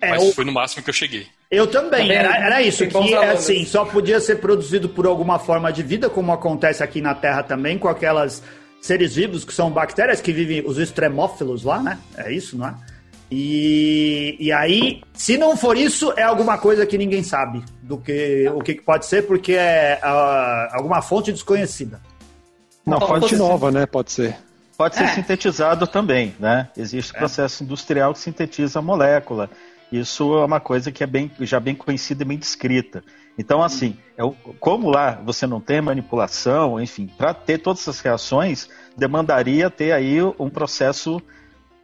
É, 0.00 0.10
Mas 0.10 0.22
o- 0.22 0.32
foi 0.32 0.44
no 0.44 0.52
máximo 0.52 0.82
que 0.82 0.90
eu 0.90 0.94
cheguei. 0.94 1.26
Eu 1.50 1.66
também, 1.68 2.10
era, 2.10 2.36
era 2.36 2.60
isso, 2.62 2.86
que 2.86 2.96
alunos. 2.96 3.14
assim, 3.14 3.64
só 3.64 3.84
podia 3.84 4.18
ser 4.20 4.40
produzido 4.40 4.88
por 4.88 5.06
alguma 5.06 5.38
forma 5.38 5.72
de 5.72 5.80
vida, 5.82 6.10
como 6.10 6.32
acontece 6.32 6.82
aqui 6.82 7.00
na 7.00 7.14
Terra 7.14 7.42
também, 7.44 7.78
com 7.78 7.86
aquelas 7.88 8.42
seres 8.80 9.14
vivos 9.14 9.44
que 9.44 9.54
são 9.54 9.70
bactérias 9.70 10.20
que 10.20 10.32
vivem, 10.32 10.62
os 10.66 10.76
extremófilos 10.76 11.62
lá, 11.62 11.80
né? 11.80 11.98
É 12.16 12.32
isso, 12.32 12.58
não 12.58 12.66
é? 12.68 12.74
E, 13.30 14.36
e 14.38 14.52
aí, 14.52 15.02
se 15.12 15.36
não 15.36 15.56
for 15.56 15.76
isso, 15.76 16.12
é 16.16 16.22
alguma 16.22 16.56
coisa 16.58 16.86
que 16.86 16.96
ninguém 16.96 17.22
sabe 17.22 17.62
do 17.82 17.98
que 17.98 18.48
o 18.48 18.60
que 18.60 18.74
que 18.74 18.82
pode 18.82 19.06
ser, 19.06 19.26
porque 19.26 19.52
é 19.52 19.98
ah, 20.02 20.68
alguma 20.74 21.02
fonte 21.02 21.32
desconhecida. 21.32 22.00
Uma 22.84 22.98
Bom, 22.98 23.06
fonte 23.08 23.34
nova, 23.36 23.70
né? 23.72 23.84
Pode 23.84 24.12
ser. 24.12 24.36
Pode 24.78 24.94
ser 24.94 25.04
É. 25.04 25.08
sintetizado 25.08 25.86
também, 25.86 26.34
né? 26.38 26.68
Existe 26.76 27.12
o 27.12 27.16
processo 27.16 27.64
industrial 27.64 28.12
que 28.12 28.20
sintetiza 28.20 28.78
a 28.78 28.82
molécula. 28.82 29.50
Isso 29.90 30.36
é 30.38 30.44
uma 30.44 30.60
coisa 30.60 30.92
que 30.92 31.02
é 31.02 31.06
bem, 31.06 31.30
já 31.40 31.58
bem 31.58 31.74
conhecida 31.74 32.22
e 32.22 32.26
bem 32.26 32.38
descrita. 32.38 33.02
Então, 33.38 33.62
assim, 33.62 33.96
é 34.16 34.24
o- 34.24 34.32
como 34.60 34.88
lá 34.90 35.20
você 35.24 35.46
não 35.46 35.60
tem 35.60 35.80
manipulação, 35.80 36.80
enfim, 36.80 37.06
para 37.18 37.34
ter 37.34 37.58
todas 37.58 37.82
essas 37.82 38.00
reações, 38.00 38.68
demandaria 38.96 39.68
ter 39.70 39.92
aí 39.92 40.18
um 40.38 40.48
processo, 40.50 41.20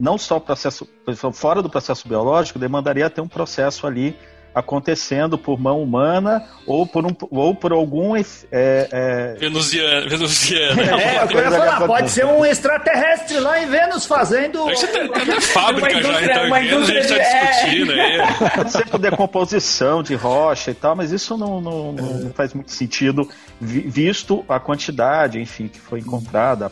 não 0.03 0.19
só 0.19 0.37
o 0.39 0.41
processo, 0.41 0.87
fora 1.33 1.63
do 1.63 1.71
processo 1.71 2.09
biológico, 2.09 2.59
demandaria 2.59 3.09
ter 3.09 3.21
um 3.21 3.29
processo 3.29 3.87
ali 3.87 4.17
acontecendo 4.55 5.39
por 5.39 5.59
mão 5.59 5.83
humana 5.83 6.45
ou 6.67 6.87
por, 6.87 7.07
um, 7.07 7.17
ou 7.31 7.55
por 7.55 7.73
algum 7.73 8.15
é, 8.15 8.23
é, 8.53 9.35
Venusiana. 9.39 10.07
Venusiana. 10.07 10.83
É, 10.83 11.25
eu 11.25 11.39
ia 11.41 11.51
falar, 11.51 11.87
pode 11.87 12.11
ser 12.11 12.27
um 12.27 12.45
extraterrestre 12.45 13.41
lá 13.41 13.63
em 13.63 13.67
Vênus 13.67 14.05
fazendo. 14.05 14.67
Tem 14.67 15.05
até 15.07 15.41
fábrica 15.41 15.89
Uma 15.89 16.03
já, 16.03 16.09
indústria- 16.11 16.33
então, 16.35 16.47
uma 16.49 16.61
em 16.61 16.69
Vênus 16.69 16.91
a 16.91 16.93
gente 16.93 17.09
tá 17.09 17.15
de- 17.15 17.21
é. 17.21 17.47
discutindo 17.51 17.93
aí. 17.93 18.51
Pode 18.57 18.73
ser 18.73 18.87
por 18.89 18.99
decomposição 18.99 20.03
de 20.03 20.15
rocha 20.15 20.71
e 20.71 20.75
tal, 20.75 20.95
mas 20.97 21.13
isso 21.13 21.35
não, 21.39 21.59
não, 21.59 21.93
não- 21.93 22.03
não 22.19 22.31
faz 22.35 22.53
muito 22.53 22.73
sentido, 22.73 23.27
vi- 23.59 23.89
visto 23.89 24.45
a 24.49 24.61
quantidade, 24.61 25.41
enfim, 25.41 25.67
que 25.67 25.81
foi 25.81 26.01
encontrada, 26.01 26.71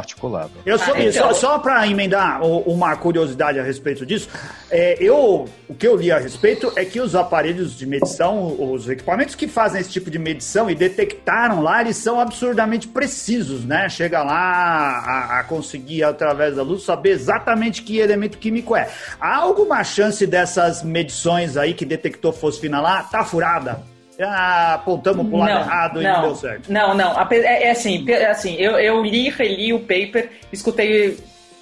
particular. 0.00 0.48
Eu 0.64 0.78
só, 0.78 0.92
Ah, 0.94 1.02
então- 1.02 1.12
só, 1.12 1.34
só 1.34 1.58
para 1.58 1.86
emendar 1.86 2.40
uma 2.42 2.94
curiosidade 2.96 3.58
a 3.58 3.62
respeito 3.62 4.06
disso, 4.06 4.28
é, 4.70 4.96
eu, 5.00 5.48
o 5.68 5.74
que 5.74 5.86
eu 5.86 5.96
li 5.96 6.12
a 6.12 6.18
respeito 6.18 6.72
é 6.76 6.84
que 6.84 7.00
os 7.00 7.14
aparelhos 7.14 7.76
de 7.76 7.84
medição, 7.86 8.56
os 8.72 8.88
equipamentos 8.88 9.34
que 9.34 9.48
fazem 9.48 9.80
esse 9.80 9.90
tipo 9.90 10.10
de 10.10 10.18
medição 10.18 10.70
e 10.70 10.74
detectaram 10.74 11.60
lá, 11.62 11.80
eles 11.80 11.96
são 11.96 12.20
absurdamente 12.20 12.86
precisos, 12.88 13.64
né? 13.64 13.88
Chega 13.88 14.22
lá 14.22 14.34
a, 14.34 15.40
a 15.40 15.44
conseguir, 15.44 16.02
através 16.04 16.56
da 16.56 16.62
luz, 16.62 16.82
saber 16.84 17.10
exatamente 17.10 17.82
que 17.82 17.98
elemento 17.98 18.38
químico 18.38 18.76
é. 18.76 18.88
Há 19.20 19.36
alguma 19.36 19.82
chance 19.82 20.26
dessas 20.26 20.82
medições 20.82 21.56
aí 21.56 21.74
que 21.74 21.84
detectou 21.84 22.32
fosfina 22.32 22.80
lá, 22.80 23.02
tá 23.02 23.24
furada? 23.24 23.80
Já 24.18 24.74
apontamos 24.74 25.28
pro 25.28 25.36
lado 25.36 25.50
errado 25.50 26.00
e 26.02 26.04
não 26.04 26.22
deu 26.22 26.34
certo. 26.34 26.72
Não, 26.72 26.94
não. 26.94 27.14
É, 27.30 27.64
é 27.64 27.70
assim, 27.70 28.04
é 28.10 28.26
assim 28.26 28.54
eu, 28.56 28.72
eu 28.72 29.02
li, 29.02 29.28
reli 29.30 29.72
o 29.72 29.80
paper, 29.80 30.30
escutei, 30.52 31.16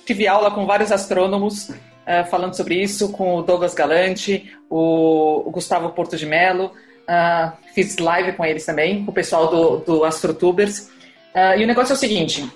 tive 0.07 0.27
aula 0.27 0.51
com 0.51 0.65
vários 0.65 0.91
astrônomos 0.91 1.71
eh, 2.07 2.23
falando 2.25 2.55
sobre 2.55 2.81
isso, 2.81 3.11
com 3.11 3.37
o 3.37 3.43
Douglas 3.43 3.75
Galante, 3.75 4.51
o, 4.71 5.43
o 5.45 5.51
Gustavo 5.51 5.91
Porto 5.91 6.17
de 6.17 6.25
Mello, 6.25 6.73
ah, 7.07 7.55
fiz 7.75 7.99
live 7.99 8.33
com 8.33 8.45
eles 8.45 8.65
também, 8.65 9.05
com 9.05 9.11
o 9.11 9.15
pessoal 9.15 9.49
do, 9.49 9.79
do 9.79 10.05
AstroTubers. 10.05 10.89
Ah, 11.35 11.57
e 11.57 11.65
o 11.65 11.67
negócio 11.67 11.93
é 11.93 11.97
o 11.97 11.99
seguinte. 11.99 12.49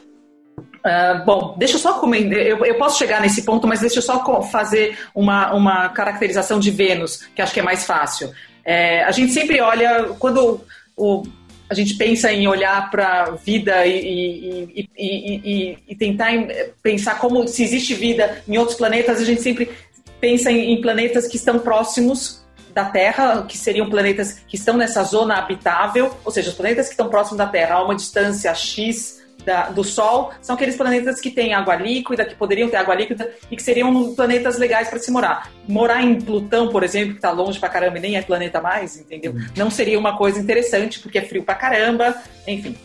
ah, 0.85 1.23
bom, 1.27 1.57
deixa 1.59 1.75
eu 1.75 1.81
só 1.81 1.95
comentar. 1.95 2.39
Eu, 2.39 2.65
eu 2.65 2.77
posso 2.77 2.97
chegar 2.97 3.21
nesse 3.21 3.43
ponto, 3.45 3.67
mas 3.67 3.81
deixa 3.81 3.99
eu 3.99 4.03
só 4.03 4.43
fazer 4.43 4.97
uma, 5.15 5.53
uma 5.53 5.89
caracterização 5.89 6.61
de 6.61 6.71
Vênus, 6.71 7.29
que 7.35 7.43
acho 7.43 7.53
que 7.53 7.61
é 7.61 7.63
mais 7.65 7.85
fácil. 7.85 8.31
É, 8.71 9.03
a 9.03 9.11
gente 9.11 9.33
sempre 9.33 9.61
olha, 9.61 10.11
quando 10.21 10.61
o, 10.97 11.25
a 11.69 11.75
gente 11.75 11.97
pensa 11.97 12.33
em 12.33 12.47
olhar 12.47 12.89
para 12.89 13.25
a 13.25 13.31
vida 13.33 13.85
e, 13.85 14.69
e- 14.77 14.89
e- 14.97 15.79
e- 15.89 15.97
tentar 15.97 16.31
pensar 16.81 17.19
como 17.19 17.49
se 17.49 17.65
existe 17.65 17.95
vida 17.95 18.45
em 18.47 18.59
outros 18.59 18.77
planetas, 18.79 19.21
a 19.21 19.25
gente 19.25 19.43
sempre 19.43 19.69
pensa 20.21 20.53
em, 20.53 20.73
em 20.73 20.81
planetas 20.81 21.27
que 21.27 21.35
estão 21.35 21.59
próximos 21.59 22.45
da 22.73 22.85
Terra, 22.85 23.45
que 23.49 23.59
seriam 23.59 23.91
planetas 23.91 24.39
que 24.47 24.55
estão 24.55 24.77
nessa 24.77 25.03
zona 25.03 25.35
habitável, 25.39 26.17
ou 26.25 26.31
seja, 26.31 26.51
os 26.51 26.55
planetas 26.55 26.87
que 26.87 26.93
estão 26.93 27.09
próximos 27.09 27.39
da 27.39 27.47
Terra 27.49 27.75
a 27.75 27.85
uma 27.85 27.97
distância 27.97 28.55
X 28.55 29.20
da- 29.45 29.69
do 29.71 29.83
Sol, 29.85 30.33
são 30.41 30.55
aqueles 30.55 30.77
planetas 30.77 31.21
que 31.21 31.31
têm 31.31 31.55
água 31.55 31.77
líquida, 31.77 32.25
que 32.25 32.35
poderiam 32.35 32.69
ter 32.69 32.77
água 32.77 32.95
líquida 32.95 33.33
e 33.51 33.57
que 33.57 33.63
seriam 33.63 34.15
planetas 34.15 34.59
legais 34.59 34.89
para 34.89 34.99
se 34.99 35.11
morar. 35.11 35.51
Morar 35.69 36.03
em 36.03 36.21
Plutão, 36.21 36.69
por 36.69 36.83
exemplo, 36.83 37.11
que 37.13 37.19
está 37.19 37.31
longe 37.31 37.59
pra 37.59 37.69
caramba 37.69 37.99
e 37.99 38.01
nem 38.01 38.17
é 38.17 38.23
planeta 38.23 38.61
mais, 38.61 38.97
entendeu? 38.97 39.35
Não 39.57 39.71
seria 39.71 39.99
uma 39.99 40.17
coisa 40.17 40.39
interessante, 40.39 40.99
porque 41.01 41.19
é 41.19 41.23
frio 41.23 41.43
pra 41.43 41.55
caramba, 41.55 42.15
enfim. 42.47 42.77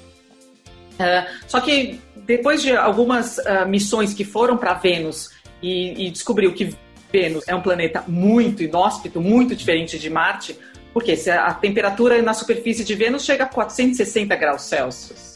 Ah, 0.99 1.27
só 1.47 1.59
que 1.59 1.99
depois 2.15 2.61
de 2.61 2.75
algumas 2.75 3.39
ah, 3.39 3.65
missões 3.65 4.13
que 4.13 4.23
foram 4.23 4.57
para 4.57 4.73
Vênus 4.73 5.29
e, 5.61 6.07
e 6.07 6.11
descobriu 6.11 6.53
que 6.53 6.75
Vênus 7.11 7.47
é 7.47 7.55
um 7.55 7.61
planeta 7.61 8.03
muito 8.07 8.63
inóspito, 8.63 9.21
muito 9.21 9.55
diferente 9.55 9.97
de 9.99 10.09
Marte, 10.09 10.57
porque 10.93 11.13
a 11.29 11.53
temperatura 11.53 12.21
na 12.21 12.33
superfície 12.33 12.83
de 12.85 12.95
Vênus 12.95 13.25
chega 13.25 13.43
a 13.43 13.47
460 13.47 14.35
graus 14.35 14.61
Celsius. 14.63 15.34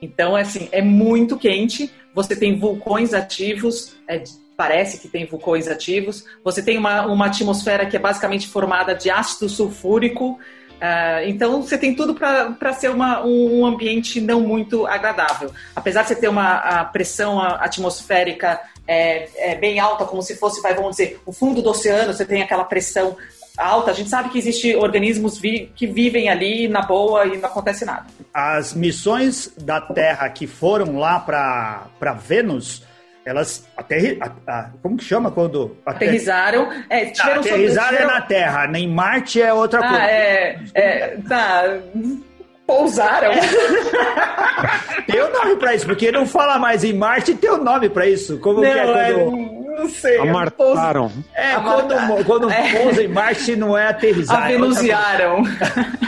Então, 0.00 0.36
assim, 0.36 0.68
é 0.72 0.82
muito 0.82 1.36
quente. 1.36 1.90
Você 2.14 2.34
tem 2.34 2.58
vulcões 2.58 3.12
ativos, 3.12 3.94
é, 4.08 4.22
parece 4.56 4.98
que 4.98 5.08
tem 5.08 5.26
vulcões 5.26 5.68
ativos. 5.68 6.24
Você 6.42 6.62
tem 6.62 6.78
uma, 6.78 7.06
uma 7.06 7.26
atmosfera 7.26 7.86
que 7.86 7.96
é 7.96 8.00
basicamente 8.00 8.48
formada 8.48 8.94
de 8.94 9.10
ácido 9.10 9.48
sulfúrico. 9.48 10.38
ah, 10.80 11.24
então, 11.24 11.62
você 11.62 11.76
tem 11.76 11.94
tudo 11.94 12.14
para 12.14 12.72
ser 12.72 12.90
uma, 12.90 13.24
um, 13.24 13.66
ambiente 13.66 14.20
não 14.20 14.40
muito 14.40 14.86
agradável. 14.86 15.52
Apesar 15.74 16.02
de 16.02 16.08
você 16.08 16.16
ter 16.16 16.28
uma 16.28 16.84
pressão 16.86 17.40
atmosférica 17.40 18.60
é, 18.88 19.52
é 19.52 19.54
bem 19.56 19.80
alta, 19.80 20.04
como 20.04 20.22
se 20.22 20.36
fosse, 20.36 20.62
vai, 20.62 20.74
vamos 20.74 20.92
dizer, 20.92 21.20
o 21.26 21.32
fundo 21.32 21.60
do 21.60 21.70
oceano, 21.70 22.12
você 22.12 22.24
tem 22.24 22.40
aquela 22.42 22.64
pressão 22.64 23.16
alta. 23.58 23.90
A 23.90 23.94
gente 23.94 24.08
sabe 24.10 24.28
que 24.30 24.38
existem 24.38 24.76
organismos 24.76 25.38
vi- 25.38 25.70
que 25.74 25.86
vivem 25.86 26.28
ali 26.28 26.68
na 26.68 26.82
boa 26.82 27.26
e 27.26 27.38
não 27.38 27.48
acontece 27.48 27.84
nada. 27.84 28.06
as 28.32 28.74
missões 28.74 29.52
da 29.58 29.80
Terra 29.80 30.28
que 30.28 30.46
foram 30.46 30.98
lá 30.98 31.18
para 31.20 32.12
Vênus, 32.14 32.82
elas 33.24 33.66
aterri, 33.76 34.18
como 34.82 34.96
que 34.96 35.04
chama 35.04 35.30
quando 35.30 35.76
ater- 35.84 36.08
Aterrizaram. 36.08 36.70
É, 36.88 37.02
Ah, 37.02 37.10
tiveram 37.12 37.40
aterrizaram 37.40 37.88
tiveram- 37.88 38.10
é 38.10 38.14
na 38.14 38.20
Terra, 38.20 38.78
em 38.78 38.88
Marte 38.88 39.40
é 39.42 39.52
outra 39.52 39.80
coisa. 39.80 39.96
Ah, 39.96 40.10
é, 40.10 40.58
é. 40.74 41.16
Tá. 41.28 41.62
Pousaram. 42.66 43.30
Tem 45.06 45.22
um 45.22 45.32
nome 45.32 45.56
para 45.56 45.74
isso, 45.74 45.86
porque 45.86 46.10
não 46.10 46.26
fala 46.26 46.58
mais 46.58 46.82
em 46.84 46.92
Marte, 46.92 47.34
tem 47.34 47.50
um 47.50 47.62
nome 47.62 47.88
para 47.88 48.06
isso. 48.08 48.38
Como 48.38 48.60
que 48.60 48.66
é 48.66 48.84
Não, 48.84 48.96
é, 48.98 49.12
quando 49.12 49.55
não 49.76 49.88
sei. 49.88 50.18
Amartaram. 50.18 51.12
é 51.34 51.52
Amartar. 51.52 52.06
quando, 52.08 52.24
quando 52.24 52.50
É. 52.50 52.82
pousa 52.82 53.02
em 53.02 53.08
Marte 53.08 53.54
não 53.56 53.76
é 53.76 53.88
aterrissar. 53.88 54.42
é. 54.42 54.44
Avenusiaram. 54.54 55.42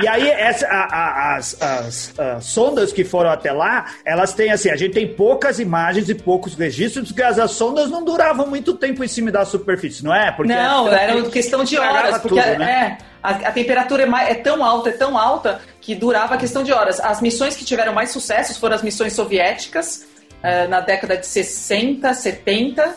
E 0.00 0.08
aí, 0.08 0.28
essa, 0.30 0.66
a- 0.66 0.88
a- 0.96 1.36
as, 1.36 1.62
as- 1.62 2.18
as 2.18 2.44
sondas 2.46 2.92
que 2.92 3.04
foram 3.04 3.30
até 3.30 3.52
lá, 3.52 3.84
elas 4.04 4.32
têm 4.32 4.50
assim, 4.50 4.68
a 4.70 4.74
gente 4.76 4.94
tem 4.94 5.06
poucas 5.14 5.60
imagens 5.60 6.08
e 6.08 6.14
poucos 6.14 6.54
registros, 6.54 7.08
porque 7.08 7.22
as, 7.22 7.38
as 7.38 7.52
sondas 7.52 7.88
não 7.90 8.04
duravam 8.04 8.46
muito 8.48 8.74
tempo 8.74 9.04
em 9.04 9.08
cima 9.08 9.30
da 9.30 9.44
superfície, 9.44 10.02
não 10.04 10.12
é? 10.12 10.32
Porque 10.32 10.52
Não, 10.52 10.88
era 10.88 11.22
questão 11.30 11.62
de 11.62 11.78
horas, 11.78 12.18
porque 12.18 12.40
tudo, 12.40 12.58
né? 12.58 12.98
é, 13.00 13.04
a, 13.22 13.30
a 13.30 13.52
temperatura 13.52 14.02
é, 14.04 14.32
é 14.32 14.34
tão 14.34 14.64
alta, 14.64 14.88
é 14.88 14.92
tão 14.92 15.16
alta, 15.16 15.60
que 15.80 15.94
durava 15.94 16.36
questão 16.36 16.64
de 16.64 16.72
horas. 16.72 16.98
As 16.98 17.20
missões 17.20 17.54
que 17.54 17.64
tiveram 17.64 17.92
mais 17.92 18.10
sucessos 18.10 18.56
foram 18.56 18.74
as 18.74 18.82
missões 18.82 19.12
soviéticas, 19.12 20.04
eh, 20.42 20.66
na 20.66 20.80
década 20.80 21.16
de 21.16 21.26
60, 21.26 22.12
70, 22.12 22.96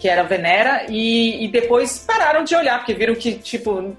que 0.00 0.08
era 0.08 0.22
Venera, 0.22 0.86
e, 0.88 1.44
e 1.44 1.48
depois 1.48 1.98
pararam 1.98 2.42
de 2.42 2.54
olhar, 2.54 2.78
porque 2.78 2.94
viram 2.94 3.14
que, 3.14 3.34
tipo, 3.34 3.96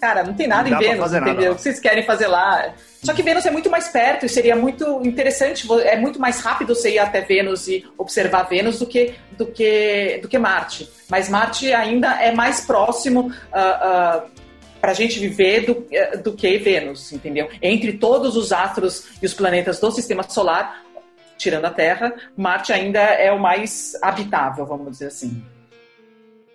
cara, 0.00 0.24
não 0.24 0.32
tem 0.32 0.46
nada 0.46 0.68
Não 0.70 0.80
em 0.80 0.80
Vênus, 0.80 1.12
nada 1.12 1.30
entendeu? 1.30 1.50
lá. 1.50 1.52
O 1.52 1.56
que 1.56 1.62
vocês 1.62 1.78
querem 1.78 2.04
fazer 2.04 2.26
lá? 2.26 2.72
Só 3.02 3.12
que 3.12 3.22
Vênus 3.22 3.44
é 3.44 3.50
muito 3.50 3.70
mais 3.70 3.88
perto 3.88 4.26
e 4.26 4.28
seria 4.28 4.56
muito 4.56 5.02
interessante, 5.04 5.66
é 5.84 5.96
muito 5.96 6.18
mais 6.18 6.40
rápido 6.40 6.74
você 6.74 6.92
ir 6.92 6.98
até 6.98 7.20
Vênus 7.20 7.68
e 7.68 7.86
observar 7.98 8.44
Vênus 8.44 8.78
do 8.78 8.86
que, 8.86 9.14
do 9.32 9.46
que, 9.46 10.18
do 10.22 10.28
que 10.28 10.38
Marte. 10.38 10.90
Mas 11.08 11.28
Marte 11.28 11.72
ainda 11.72 12.22
é 12.22 12.32
mais 12.32 12.60
próximo 12.60 13.32
para 14.80 14.92
a 14.92 14.94
gente 14.94 15.18
viver 15.18 15.66
do, 15.66 15.86
eh, 15.92 16.16
do 16.16 16.32
que 16.32 16.56
Vênus, 16.56 17.12
entendeu? 17.12 17.48
Entre 17.60 17.92
todos 17.92 18.36
os 18.36 18.50
astros 18.50 19.08
e 19.20 19.26
os 19.26 19.34
planetas 19.34 19.78
do 19.78 19.90
Sistema 19.90 20.22
Solar, 20.22 20.82
tirando 21.40 21.64
a 21.64 21.70
Terra, 21.70 22.14
Marte 22.36 22.72
ainda 22.72 23.00
é 23.00 23.32
o 23.32 23.38
mais 23.38 23.98
habitável, 24.02 24.66
vamos 24.66 24.92
dizer 24.92 25.06
assim. 25.06 25.42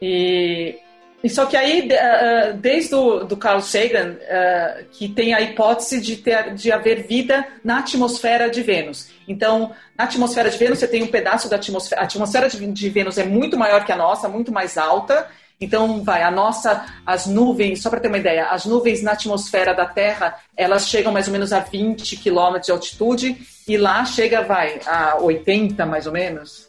E, 0.02 0.76
e 1.24 1.30
só 1.30 1.48
que 1.48 1.58
aí, 1.58 1.90
ah, 1.92 1.98
ah, 1.98 2.52
desde 2.52 2.94
o 2.94 3.24
do 3.24 3.36
Carl 3.36 3.60
Sagan, 3.62 4.16
ah, 4.30 4.84
que 4.92 5.10
tem 5.10 5.34
a 5.34 5.42
hipótese 5.42 6.00
de, 6.00 6.18
ter, 6.18 6.54
de 6.54 6.72
haver 6.72 7.08
vida 7.08 7.46
na 7.64 7.80
atmosfera 7.80 8.50
de 8.50 8.62
Vênus. 8.62 9.10
Então, 9.28 9.74
na 9.98 10.04
atmosfera 10.04 10.50
de 10.50 10.58
Vênus, 10.58 10.80
você 10.80 10.88
tem 10.88 11.02
um 11.02 11.08
pedaço 11.08 11.50
da 11.50 11.56
atmosfera. 11.56 12.02
A 12.02 12.04
atmosfera 12.06 12.48
de 12.48 12.90
Vênus 12.90 13.18
é 13.18 13.24
muito 13.24 13.58
maior 13.58 13.84
que 13.84 13.92
a 13.92 13.96
nossa, 13.96 14.30
muito 14.30 14.52
mais 14.52 14.78
alta. 14.78 15.28
Então, 15.60 16.04
vai, 16.04 16.22
a 16.22 16.30
nossa, 16.30 16.86
as 17.06 17.28
nuvens, 17.28 17.82
só 17.82 17.90
para 17.90 18.00
ter 18.00 18.10
uma 18.10 18.18
ideia, 18.18 18.48
as 18.48 18.66
nuvens 18.66 19.02
na 19.02 19.14
atmosfera 19.14 19.74
da 19.74 19.86
Terra, 19.86 20.38
elas 20.56 20.88
chegam 20.88 21.14
mais 21.14 21.28
ou 21.28 21.34
menos 21.34 21.54
a 21.54 21.60
20 21.60 22.18
quilômetros 22.18 22.66
de 22.66 22.72
altitude 22.72 23.38
e 23.68 23.78
lá 23.78 24.04
chega, 24.06 24.42
vai, 24.42 24.80
a 24.86 25.18
80 25.22 25.86
mais 25.86 26.06
ou 26.08 26.14
menos. 26.14 26.68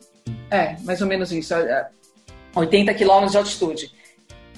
É, 0.50 0.76
mais 0.84 1.00
ou 1.00 1.08
menos 1.08 1.32
isso, 1.32 1.54
80 2.54 2.94
quilômetros 2.94 3.32
de 3.32 3.38
altitude. 3.38 3.92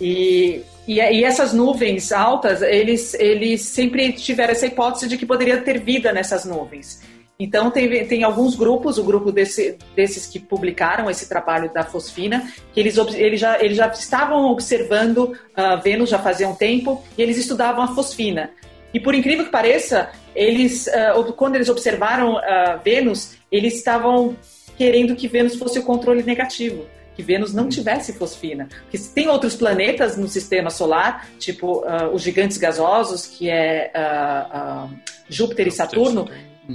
E, 0.00 0.62
e, 0.86 1.00
e, 1.00 1.24
essas 1.24 1.52
nuvens 1.52 2.12
altas, 2.12 2.62
eles, 2.62 3.14
eles 3.14 3.62
sempre 3.62 4.12
tiveram 4.12 4.52
essa 4.52 4.66
hipótese 4.66 5.08
de 5.08 5.16
que 5.16 5.26
poderia 5.26 5.60
ter 5.60 5.80
vida 5.80 6.12
nessas 6.12 6.44
nuvens. 6.44 7.02
Então, 7.40 7.70
tem, 7.70 8.04
tem 8.04 8.24
alguns 8.24 8.56
grupos, 8.56 8.98
o 8.98 9.04
grupo 9.04 9.30
desse, 9.30 9.78
desses 9.94 10.26
que 10.26 10.40
publicaram 10.40 11.08
esse 11.08 11.28
trabalho 11.28 11.72
da 11.72 11.84
fosfina, 11.84 12.52
que 12.72 12.80
eles, 12.80 12.98
eles, 13.14 13.38
já, 13.38 13.62
eles 13.62 13.76
já 13.76 13.86
estavam 13.86 14.50
observando 14.50 15.18
uh, 15.18 15.80
Vênus 15.80 16.10
já 16.10 16.18
fazia 16.18 16.48
um 16.48 16.56
tempo, 16.56 17.00
e 17.16 17.22
eles 17.22 17.38
estudavam 17.38 17.84
a 17.84 17.94
fosfina. 17.94 18.50
E 18.92 18.98
por 18.98 19.14
incrível 19.14 19.44
que 19.44 19.52
pareça, 19.52 20.10
eles, 20.34 20.88
uh, 20.88 21.32
quando 21.34 21.54
eles 21.54 21.68
observaram 21.68 22.34
uh, 22.34 22.80
Vênus, 22.84 23.36
eles 23.52 23.76
estavam 23.76 24.36
querendo 24.76 25.14
que 25.14 25.28
Vênus 25.28 25.54
fosse 25.54 25.78
o 25.78 25.84
controle 25.84 26.24
negativo 26.24 26.86
que 27.14 27.22
Vênus 27.22 27.52
não 27.52 27.68
tivesse 27.68 28.12
fosfina. 28.12 28.68
Porque 28.82 28.96
tem 29.12 29.26
outros 29.28 29.56
planetas 29.56 30.16
no 30.16 30.28
sistema 30.28 30.70
solar, 30.70 31.28
tipo 31.38 31.80
uh, 31.80 32.12
os 32.12 32.22
gigantes 32.22 32.56
gasosos, 32.56 33.26
que 33.26 33.50
é 33.50 33.92
uh, 33.92 34.86
uh, 34.86 34.98
Júpiter 35.28 35.66
e 35.66 35.70
Saturno, 35.72 36.28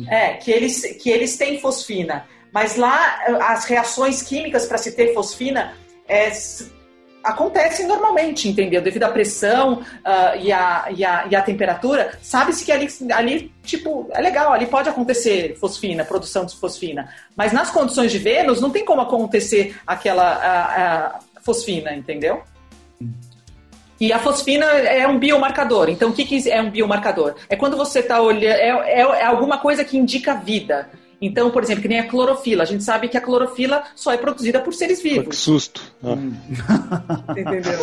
é, 0.08 0.34
que, 0.34 0.52
eles, 0.52 0.82
que 1.02 1.10
eles 1.10 1.38
têm 1.38 1.60
fosfina. 1.60 2.26
Mas 2.52 2.76
lá, 2.76 3.20
as 3.48 3.66
reações 3.66 4.22
químicas 4.22 4.66
para 4.66 4.78
se 4.78 4.92
ter 4.92 5.14
fosfina 5.14 5.74
é, 6.08 6.32
acontecem 7.24 7.88
normalmente, 7.88 8.50
entendeu? 8.50 8.82
Devido 8.82 9.04
à 9.04 9.10
pressão 9.10 9.76
uh, 9.82 10.40
e, 10.40 10.52
a, 10.52 10.86
e, 10.96 11.06
a, 11.06 11.28
e 11.32 11.36
a 11.36 11.42
temperatura, 11.42 12.18
sabe-se 12.22 12.66
que 12.66 12.72
ali, 12.72 12.88
ali, 13.14 13.52
tipo, 13.64 14.10
é 14.12 14.22
legal, 14.22 14.52
ali 14.52 14.68
pode 14.68 14.90
acontecer 14.90 15.56
fosfina, 15.58 16.04
produção 16.04 16.46
de 16.46 16.56
fosfina. 16.56 17.10
Mas 17.36 17.54
nas 17.54 17.72
condições 17.72 18.12
de 18.12 18.20
Vênus, 18.20 18.60
não 18.60 18.70
tem 18.70 18.84
como 18.84 19.02
acontecer 19.02 19.76
aquela 19.88 20.24
a, 20.24 21.16
a 21.16 21.20
fosfina, 21.42 21.94
entendeu? 21.94 22.44
E 24.04 24.12
a 24.12 24.20
fosfina 24.20 24.66
é 24.66 25.08
um 25.08 25.18
biomarcador. 25.18 25.88
Então, 25.88 26.10
o 26.10 26.14
que, 26.14 26.26
que 26.26 26.52
é 26.52 26.62
um 26.62 26.70
biomarcador? 26.70 27.36
É 27.48 27.56
quando 27.56 27.78
você 27.78 28.00
está 28.00 28.22
olhando. 28.22 28.44
É, 28.44 28.68
é, 28.68 29.00
é 29.00 29.26
alguma 29.26 29.60
coisa 29.60 29.82
que 29.86 29.98
indica 29.98 30.36
vida. 30.36 30.90
Então, 31.22 31.50
por 31.50 31.64
exemplo, 31.64 31.84
que 31.84 31.88
nem 31.88 32.02
a 32.02 32.08
clorofila. 32.10 32.64
A 32.64 32.66
gente 32.66 32.84
sabe 32.84 33.08
que 33.08 33.16
a 33.16 33.22
clorofila 33.22 33.82
só 33.96 34.12
é 34.12 34.18
produzida 34.18 34.60
por 34.60 34.74
seres 34.74 35.02
vivos. 35.02 35.30
Que 35.30 35.36
susto. 35.38 35.82
Hum. 36.04 36.34
Entendeu? 37.32 37.80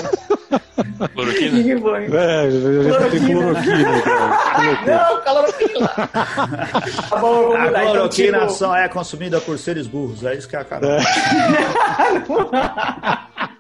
Cloroquina? 1.15 1.57
Que 1.57 1.65
que 1.65 1.79
foi? 1.79 2.05
É, 2.05 2.47
eu 2.49 3.11
tem 3.11 3.25
cloroquina. 3.25 4.03
Cara. 4.03 4.85
Não, 4.85 5.23
clorofila. 5.23 5.89
tá 5.89 7.17
bom, 7.19 7.19
vou 7.19 7.57
A 7.57 7.65
mudar. 7.65 7.81
cloroquina 7.81 8.29
Então, 8.29 8.41
tipo... 8.49 8.59
só 8.59 8.77
é 8.77 8.87
consumida 8.91 9.41
por 9.41 9.59
seres 9.59 9.87
burros. 9.87 10.23
É 10.23 10.35
isso 10.35 10.47
que 10.47 10.55
é 10.55 10.59
a 10.59 10.65
cara. 10.65 10.87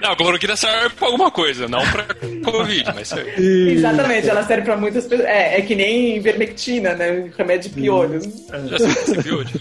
Não, 0.00 0.12
a 0.12 0.16
cloroquina 0.16 0.56
serve 0.56 0.90
pra 0.90 1.06
alguma 1.08 1.30
coisa, 1.30 1.66
não 1.68 1.80
pra 1.90 2.04
Covid, 2.44 2.84
mas 2.94 3.08
serve. 3.08 3.72
Exatamente, 3.72 4.28
ela 4.28 4.44
serve 4.44 4.62
pra 4.64 4.76
muitas 4.76 5.06
pessoas. 5.06 5.28
É, 5.28 5.58
é 5.58 5.62
que 5.62 5.74
nem 5.74 6.16
ivermectina, 6.16 6.94
né? 6.94 7.30
Remédio 7.36 7.70
de 7.70 7.74
piolhos. 7.80 8.24
Já 8.66 8.78
sei, 8.78 9.32
hoje. 9.32 9.60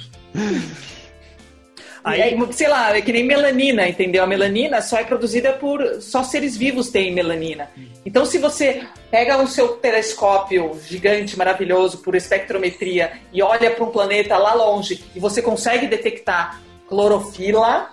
Aí- 2.03 2.22
É, 2.22 2.51
sei 2.53 2.67
lá, 2.70 2.96
é 2.96 3.01
que 3.01 3.12
nem 3.12 3.25
melanina, 3.25 3.88
entendeu? 3.88 4.24
A 4.24 4.27
melanina 4.27 4.82
só 4.82 4.98
é 4.98 5.03
produzida 5.03 5.51
por. 5.53 6.01
Só 6.01 6.24
seres 6.24 6.56
vivos 6.56 6.89
têm 6.89 7.13
melanina. 7.13 7.70
Então, 8.06 8.25
se 8.25 8.38
você 8.38 8.84
pega 9.12 9.38
o 9.41 9.48
seu 9.48 9.70
telescópio 9.70 10.79
gigante, 10.88 11.38
maravilhoso, 11.38 11.98
por 11.98 12.15
espectrometria, 12.15 13.12
e 13.34 13.41
olha 13.41 13.72
para 13.72 13.84
um 13.84 13.91
planeta 13.91 14.38
lá 14.38 14.53
longe, 14.53 15.03
e 15.13 15.20
você 15.20 15.41
consegue 15.41 15.88
detectar 15.88 16.62
clorofila, 16.88 17.90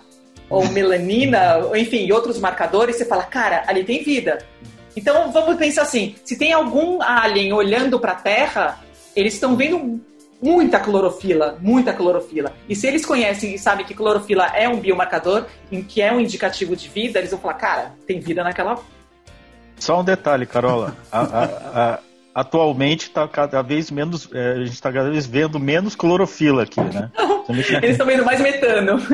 ou 0.49 0.67
melanina, 0.69 1.57
ou 1.57 1.75
enfim, 1.75 2.11
outros 2.11 2.39
marcadores, 2.39 2.95
você 2.95 3.05
fala, 3.05 3.23
cara, 3.23 3.63
ali 3.67 3.83
tem 3.83 4.03
vida. 4.03 4.39
Então, 4.95 5.31
vamos 5.31 5.57
pensar 5.57 5.81
assim: 5.81 6.15
se 6.23 6.37
tem 6.37 6.53
algum 6.53 7.01
alien 7.01 7.53
olhando 7.53 7.99
para 7.99 8.13
a 8.13 8.15
Terra, 8.15 8.79
eles 9.15 9.33
estão 9.33 9.55
vendo 9.55 9.99
muita 10.41 10.79
clorofila, 10.79 11.57
muita 11.59 11.93
clorofila. 11.93 12.53
E 12.69 12.75
se 12.75 12.87
eles 12.87 13.05
conhecem 13.05 13.55
e 13.55 13.59
sabem 13.59 13.85
que 13.85 13.93
clorofila 13.93 14.45
é 14.47 14.69
um 14.69 14.79
biomarcador, 14.79 15.45
em 15.71 15.81
que 15.81 16.01
é 16.01 16.11
um 16.11 16.19
indicativo 16.19 16.75
de 16.75 16.87
vida, 16.87 17.19
eles 17.19 17.31
vão 17.31 17.39
falar, 17.39 17.55
cara, 17.55 17.91
tem 18.05 18.19
vida 18.19 18.43
naquela. 18.43 18.79
Só 19.79 19.99
um 19.99 20.03
detalhe, 20.03 20.45
Carola. 20.45 20.95
A- 21.11 21.21
a- 21.21 21.43
a- 21.45 21.99
atualmente 22.35 23.03
está 23.03 23.25
cada 23.25 23.61
vez 23.61 23.89
menos. 23.89 24.29
é, 24.33 24.51
a 24.51 24.57
gente 24.57 24.73
está 24.73 24.91
cada 24.91 25.09
vez 25.09 25.25
vendo 25.25 25.57
menos 25.57 25.95
clorofila 25.95 26.63
aqui, 26.63 26.81
né? 26.81 27.09
Eles 27.81 27.91
estão 27.91 28.05
vendo 28.05 28.25
mais 28.25 28.41
metano. 28.41 28.99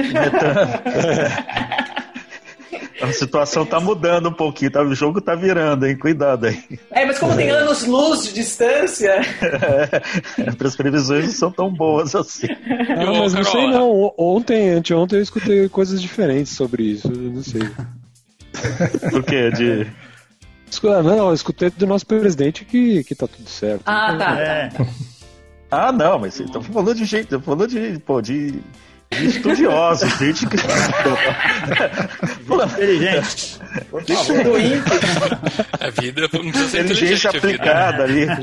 A 3.02 3.12
situação 3.12 3.64
está 3.64 3.80
mudando 3.80 4.30
um 4.30 4.34
pouquinho, 4.34 4.70
tá? 4.70 4.84
o 4.84 4.94
jogo 4.94 5.18
está 5.18 5.34
virando, 5.34 5.88
hein? 5.88 5.98
Cuidado 5.98 6.46
aí. 6.46 6.64
É, 6.92 7.04
mas 7.04 7.18
como 7.18 7.36
tem 7.36 7.50
anos-luz 7.50 8.26
de 8.26 8.34
distância, 8.34 9.22
As 10.64 10.76
previsões 10.76 11.26
não 11.26 11.32
são 11.32 11.52
tão 11.52 11.74
boas 11.74 12.14
assim. 12.14 12.48
Não, 12.96 13.16
mas 13.16 13.34
não 13.34 13.44
sei 13.44 13.68
não. 13.72 14.14
Ontem, 14.16 14.70
anteontem 14.70 15.18
eu 15.18 15.24
escutei 15.24 15.68
coisas 15.68 16.00
diferentes 16.00 16.54
sobre 16.54 16.84
isso. 16.84 17.08
Eu 17.08 17.32
não 17.32 17.42
sei. 17.44 17.68
Por 19.10 19.24
quê? 19.24 19.50
De... 19.50 19.88
Ah, 20.84 21.04
Não, 21.04 21.30
eu 21.30 21.34
escutei 21.34 21.70
do 21.70 21.86
nosso 21.88 22.06
presidente 22.06 22.64
que, 22.66 23.04
que 23.04 23.14
tá 23.16 23.28
tudo 23.28 23.50
certo. 23.50 23.82
Ah, 23.86 24.16
tá. 24.18 24.40
É. 24.40 24.70
Ah, 25.74 25.90
não, 25.90 26.20
mas 26.20 26.34
você 26.34 26.44
tá 26.48 26.60
falando 26.60 26.94
de 26.94 27.06
jeito, 27.06 27.40
falando 27.40 27.66
de, 27.66 27.98
pô, 28.06 28.22
de, 28.22 28.52
de 29.10 29.26
estudiosos, 29.26 30.10
gente 30.20 30.46
que. 30.46 30.58
Pô, 32.46 32.62
Inteligente. 32.62 33.58
A 35.80 35.90
vida 35.90 36.22
não 36.22 36.28
precisa 36.52 36.68
ser 36.70 36.84
inteligente. 36.84 37.28
A 37.28 37.30
aplicada 37.30 38.04
ali. 38.04 38.28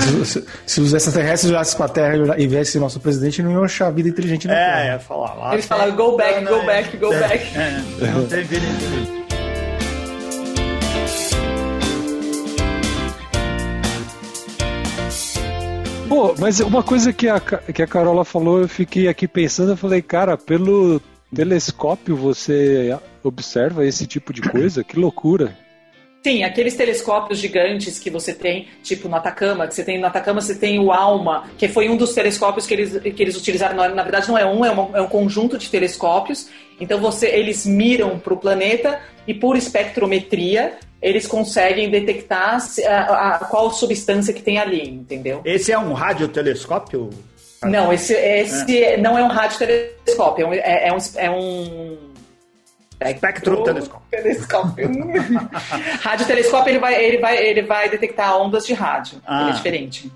Se, 0.00 0.24
se- 0.26 0.44
se 0.66 0.80
os 0.80 0.92
extraterrestres 0.94 1.50
olhassem 1.52 1.76
pra 1.76 1.88
Terra 1.88 2.38
e 2.38 2.46
viessem 2.46 2.80
nosso 2.80 2.98
presidente, 3.00 3.42
não 3.42 3.52
iam 3.52 3.64
achar 3.64 3.88
a 3.88 3.90
vida 3.90 4.08
inteligente 4.08 4.46
na 4.46 4.54
É, 4.54 4.86
ia 4.92 4.98
falar 4.98 5.34
lá. 5.34 5.52
Eles 5.52 5.66
falaram, 5.66 5.94
go 5.94 6.16
back, 6.16 6.44
go 6.44 6.64
back, 6.64 6.96
go 6.96 7.10
back. 7.10 7.44
É, 7.56 7.82
não 8.12 8.26
tem 8.26 8.44
vida 8.44 8.64
inteligente. 8.66 9.20
Pô, 16.10 16.34
mas 16.40 16.58
uma 16.58 16.82
coisa 16.82 17.12
que 17.12 17.28
a, 17.28 17.38
que 17.38 17.80
a 17.80 17.86
Carola 17.86 18.24
falou, 18.24 18.58
eu 18.60 18.68
fiquei 18.68 19.06
aqui 19.06 19.28
pensando, 19.28 19.70
eu 19.70 19.76
falei, 19.76 20.02
cara, 20.02 20.36
pelo 20.36 21.00
telescópio 21.32 22.16
você 22.16 22.98
observa 23.22 23.86
esse 23.86 24.08
tipo 24.08 24.32
de 24.32 24.42
coisa? 24.42 24.82
Que 24.82 24.98
loucura. 24.98 25.56
Sim, 26.20 26.42
aqueles 26.42 26.74
telescópios 26.74 27.38
gigantes 27.38 28.00
que 28.00 28.10
você 28.10 28.34
tem, 28.34 28.66
tipo 28.82 29.08
no 29.08 29.14
Atacama, 29.14 29.68
que 29.68 29.74
você 29.74 29.84
tem 29.84 30.00
no 30.00 30.06
Atacama, 30.08 30.40
você 30.40 30.56
tem 30.56 30.80
o 30.80 30.90
ALMA, 30.90 31.44
que 31.56 31.68
foi 31.68 31.88
um 31.88 31.96
dos 31.96 32.12
telescópios 32.12 32.66
que 32.66 32.74
eles, 32.74 32.98
que 33.14 33.22
eles 33.22 33.36
utilizaram. 33.36 33.76
Na, 33.76 33.88
na 33.90 34.02
verdade, 34.02 34.28
não 34.28 34.36
é 34.36 34.44
um, 34.44 34.64
é, 34.64 34.70
uma- 34.72 34.98
é 34.98 35.00
um 35.00 35.06
conjunto 35.06 35.56
de 35.56 35.70
telescópios. 35.70 36.48
Então, 36.80 36.98
você, 37.00 37.28
eles 37.28 37.64
miram 37.64 38.18
para 38.18 38.34
o 38.34 38.36
planeta 38.36 39.00
e, 39.28 39.32
por 39.32 39.56
espectrometria, 39.56 40.76
eles 41.02 41.26
conseguem 41.26 41.90
detectar 41.90 42.60
se- 42.60 42.84
a, 42.86 43.02
a- 43.36 43.38
qual 43.46 43.70
substância 43.70 44.32
que 44.34 44.42
tem 44.42 44.58
ali, 44.58 44.88
entendeu? 44.88 45.40
Esse 45.44 45.72
é 45.72 45.78
um 45.78 45.92
radiotelescópio? 45.92 47.10
Não, 47.62 47.92
esse, 47.92 48.14
esse 48.14 48.96
não 48.96 49.18
é 49.18 49.22
um 49.22 49.28
radiotelescópio, 49.28 50.44
é 50.44 50.48
um. 50.48 50.52
É, 50.54 50.88
é 50.88 50.92
um, 50.92 50.98
é 51.16 51.30
um 51.30 51.98
Espectrotelescópio. 53.02 54.06
Telescópio. 54.10 54.90
Radiotelescópio 56.02 56.70
ele 56.72 56.78
vai, 56.78 57.02
ele, 57.02 57.18
vai, 57.18 57.36
ele 57.38 57.62
vai 57.62 57.88
detectar 57.88 58.36
ondas 58.40 58.66
de 58.66 58.74
rádio. 58.74 59.20
Ah. 59.26 59.42
Ele 59.42 59.50
é 59.50 59.54
diferente. 59.54 60.12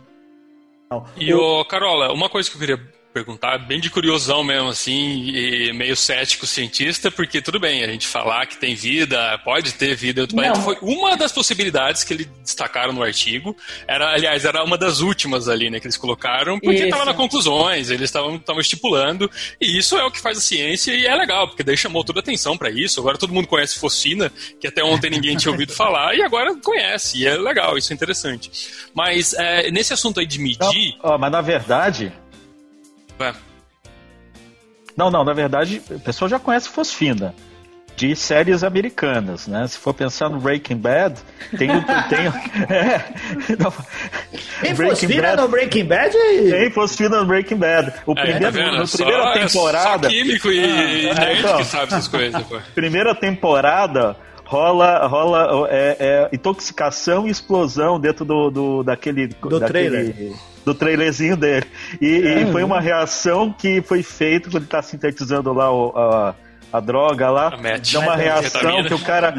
Não. 0.91 1.05
E, 1.17 1.33
ô, 1.33 1.65
Carola, 1.65 2.13
uma 2.13 2.29
coisa 2.29 2.49
que 2.51 2.57
eu 2.57 2.61
queria 2.61 2.79
perguntar, 3.15 3.59
bem 3.59 3.79
de 3.79 3.89
curiosão 3.89 4.43
mesmo, 4.43 4.69
assim, 4.69 5.29
e 5.29 5.73
meio 5.73 5.95
cético 5.95 6.49
cientista, 6.49 7.13
porque 7.13 7.41
tudo 7.41 7.61
bem, 7.61 7.85
a 7.85 7.87
gente 7.87 8.09
falar 8.09 8.45
que 8.47 8.57
tem 8.57 8.75
vida, 8.75 9.39
pode 9.45 9.73
ter 9.75 9.95
vida 9.95 10.19
em 10.19 10.23
outro 10.23 10.35
planeta, 10.35 10.59
Não. 10.59 10.65
foi 10.65 10.77
uma 10.83 11.17
das 11.17 11.31
possibilidades 11.31 12.03
que 12.03 12.13
eles 12.13 12.29
destacaram 12.43 12.93
no 12.93 13.05
artigo. 13.05 13.57
Era, 13.87 14.13
aliás, 14.13 14.45
era 14.45 14.65
uma 14.65 14.77
das 14.77 14.99
últimas 15.01 15.49
ali, 15.49 15.71
né, 15.71 15.79
que 15.79 15.87
eles 15.87 15.97
colocaram, 15.97 16.59
porque 16.59 16.83
estava 16.83 17.05
na 17.05 17.15
conclusões, 17.15 17.89
eles 17.89 18.11
estavam 18.11 18.35
estavam 18.35 18.61
estipulando, 18.61 19.31
e 19.61 19.79
isso 19.79 19.97
é 19.97 20.05
o 20.05 20.11
que 20.11 20.21
faz 20.21 20.39
a 20.39 20.41
ciência 20.41 20.93
e 20.93 21.07
é 21.07 21.15
legal, 21.15 21.47
porque 21.47 21.63
daí 21.63 21.77
chamou 21.77 22.03
toda 22.03 22.19
a 22.19 22.23
atenção 22.23 22.59
para 22.59 22.69
isso. 22.69 22.99
Agora 22.99 23.17
todo 23.17 23.33
mundo 23.33 23.47
conhece 23.47 23.79
focina, 23.79 24.33
que 24.61 24.67
até 24.67 24.83
ontem 24.83 25.09
ninguém 25.09 25.37
tinha 25.37 25.53
ouvido 25.53 25.73
falar, 25.73 26.17
e 26.17 26.23
agora 26.23 26.53
conhece, 26.57 27.19
e 27.19 27.27
é 27.29 27.37
legal, 27.37 27.79
isso 27.79 27.93
é 27.93 27.95
interessante. 27.95 28.51
Mas 28.93 29.35
é, 29.35 29.71
nesse 29.71 29.93
assunto 29.93 30.19
aí 30.19 30.27
de 30.27 30.39
Não, 30.39 30.45
medir. 30.45 30.97
ó, 31.01 31.17
mas 31.17 31.31
na 31.31 31.41
verdade. 31.41 32.13
É, 33.19 33.33
Não, 34.97 35.11
não, 35.11 35.25
na 35.25 35.33
verdade, 35.33 35.83
o 35.91 36.01
pessoal 36.01 36.29
já 36.29 36.39
conhece 36.39 36.69
fosfina. 36.69 37.35
de 37.97 38.17
séries 38.17 38.65
americanas, 38.65 39.47
né? 39.47 39.65
Se 39.69 39.79
for 39.79 39.95
pensar 39.95 40.29
no 40.29 40.41
Breaking 40.41 40.77
Bad, 40.77 41.15
tem 41.57 41.71
o. 41.71 41.81
Tem, 42.09 42.27
é, 42.69 43.05
não, 43.57 43.73
tem 44.61 44.75
Breaking 44.75 45.21
Bad, 45.21 45.43
no 45.43 45.49
Breaking 45.49 45.85
Bad? 45.85 46.13
Tem 46.13 46.71
fosfina 46.73 47.21
no 47.21 47.27
Breaking 47.27 47.57
Bad. 47.57 47.93
O 48.05 48.13
é, 48.13 48.23
primeiro, 48.23 48.53
tá 48.53 48.79
no 48.79 48.89
primeira 48.89 49.23
só, 49.23 49.33
temporada. 49.33 50.09
Só 50.09 50.15
químico 50.15 50.51
e, 50.51 50.65
ah, 51.11 51.25
é, 51.25 51.39
então, 51.39 51.57
que 51.59 51.65
sabe 51.65 51.87
essas 51.87 52.09
coisas. 52.09 52.43
Pô. 52.43 52.59
Primeira 52.75 53.15
temporada 53.15 54.17
rola, 54.45 55.07
rola 55.07 55.69
é, 55.71 55.97
é, 55.99 56.29
intoxicação 56.33 57.27
e 57.27 57.31
explosão 57.31 57.99
dentro 57.99 58.25
do, 58.25 58.51
do 58.51 58.83
daquele 58.83 59.29
do 59.29 59.59
daquele, 59.59 59.69
trailer 59.69 60.33
do 60.65 60.75
trailerzinho 60.75 61.37
dele. 61.37 61.67
E, 62.01 62.27
é, 62.27 62.43
e 62.43 62.53
foi 62.53 62.65
uma 62.65 62.81
reação 62.81 63.53
que 63.53 63.83
foi 63.83 64.03
feita 64.03 64.49
quando 64.49 64.57
ele 64.57 64.65
está 64.65 64.83
sintetizando 64.83 65.53
lá 65.53 65.73
o, 65.73 65.93
a, 65.97 66.35
a 66.73 66.81
droga 66.81 67.31
lá. 67.31 67.53
É 67.95 67.99
uma 67.99 68.17
reação 68.17 68.85
que 68.85 68.95
o 68.95 68.99
cara 68.99 69.35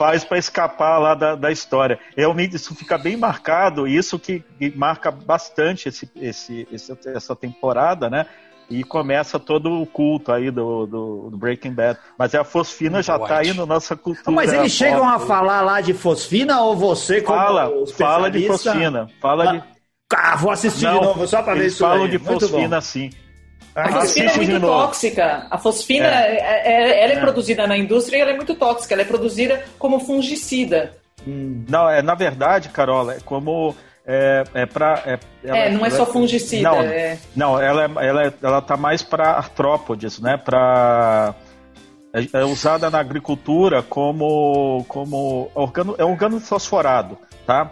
faz 0.00 0.24
para 0.24 0.38
escapar 0.38 0.98
lá 0.98 1.14
da, 1.14 1.34
da 1.34 1.52
história. 1.52 1.98
Realmente 2.16 2.56
isso 2.56 2.74
fica 2.74 2.96
bem 2.96 3.18
marcado, 3.18 3.86
isso 3.86 4.18
que, 4.18 4.42
que 4.58 4.74
marca 4.74 5.10
bastante 5.10 5.90
esse, 5.90 6.10
esse, 6.16 6.66
esse, 6.72 6.96
essa 7.08 7.36
temporada, 7.36 8.08
né? 8.08 8.24
E 8.70 8.82
começa 8.82 9.38
todo 9.38 9.82
o 9.82 9.84
culto 9.84 10.32
aí 10.32 10.50
do, 10.50 10.86
do, 10.86 11.28
do 11.30 11.36
Breaking 11.36 11.74
Bad. 11.74 11.98
Mas 12.16 12.34
a 12.34 12.44
fosfina 12.44 13.02
já 13.02 13.16
está 13.16 13.38
aí 13.38 13.52
na 13.52 13.66
nossa 13.66 13.94
cultura. 13.94 14.30
Mas 14.30 14.52
eles 14.52 14.72
chegam 14.72 15.06
a 15.06 15.18
falar 15.18 15.60
lá 15.60 15.80
de 15.80 15.92
fosfina 15.92 16.62
ou 16.62 16.76
você 16.76 17.20
como 17.20 17.36
Fala, 17.36 17.70
fala 17.98 18.30
de 18.30 18.46
fosfina. 18.46 19.08
Fala 19.20 19.52
de... 19.58 19.64
Ah, 20.12 20.36
vou 20.36 20.50
assistir 20.50 20.84
Não, 20.84 20.98
de 20.98 21.06
novo 21.06 21.26
só 21.26 21.42
para 21.42 21.54
ver 21.54 21.66
isso 21.66 21.78
falam 21.78 22.04
aí. 22.04 22.10
de 22.10 22.18
fosfina 22.18 22.80
sim. 22.80 23.10
A 23.74 23.88
fosfina 23.92 24.30
é 24.30 24.36
muito 24.36 24.60
tóxica. 24.60 25.46
A 25.48 25.58
fosfina, 25.58 26.06
é. 26.06 26.36
É, 26.36 26.72
é. 26.72 27.04
ela 27.04 27.12
é, 27.12 27.16
é, 27.16 27.20
produzida 27.20 27.66
na 27.66 27.76
indústria 27.76 28.18
e 28.18 28.20
ela 28.20 28.30
é 28.32 28.36
muito 28.36 28.54
tóxica. 28.54 28.94
Ela 28.94 29.02
é 29.02 29.04
produzida 29.06 29.64
como 29.78 30.00
fungicida. 30.00 30.92
Hum. 31.26 31.64
Não, 31.68 31.88
é 31.88 32.02
na 32.02 32.14
verdade, 32.14 32.68
Carola, 32.70 33.14
é 33.14 33.20
como 33.20 33.74
é, 34.06 34.44
é 34.54 34.66
para 34.66 35.02
é, 35.06 35.18
é, 35.44 35.70
não 35.70 35.86
é 35.86 35.90
só 35.90 36.04
fungicida. 36.04 36.68
Não, 36.68 36.80
é... 36.80 37.18
não 37.36 37.60
ela 37.60 37.84
ela 38.02 38.34
ela 38.42 38.62
tá 38.62 38.76
mais 38.76 39.02
para 39.02 39.30
artrópodes, 39.32 40.18
né? 40.18 40.36
Para 40.36 41.34
é, 42.32 42.44
usada 42.44 42.90
na 42.90 42.98
agricultura 42.98 43.82
como 43.82 44.84
como 44.88 45.50
organo 45.54 45.94
é 45.96 46.04
organo 46.04 46.40
fosforado, 46.40 47.16
tá? 47.50 47.68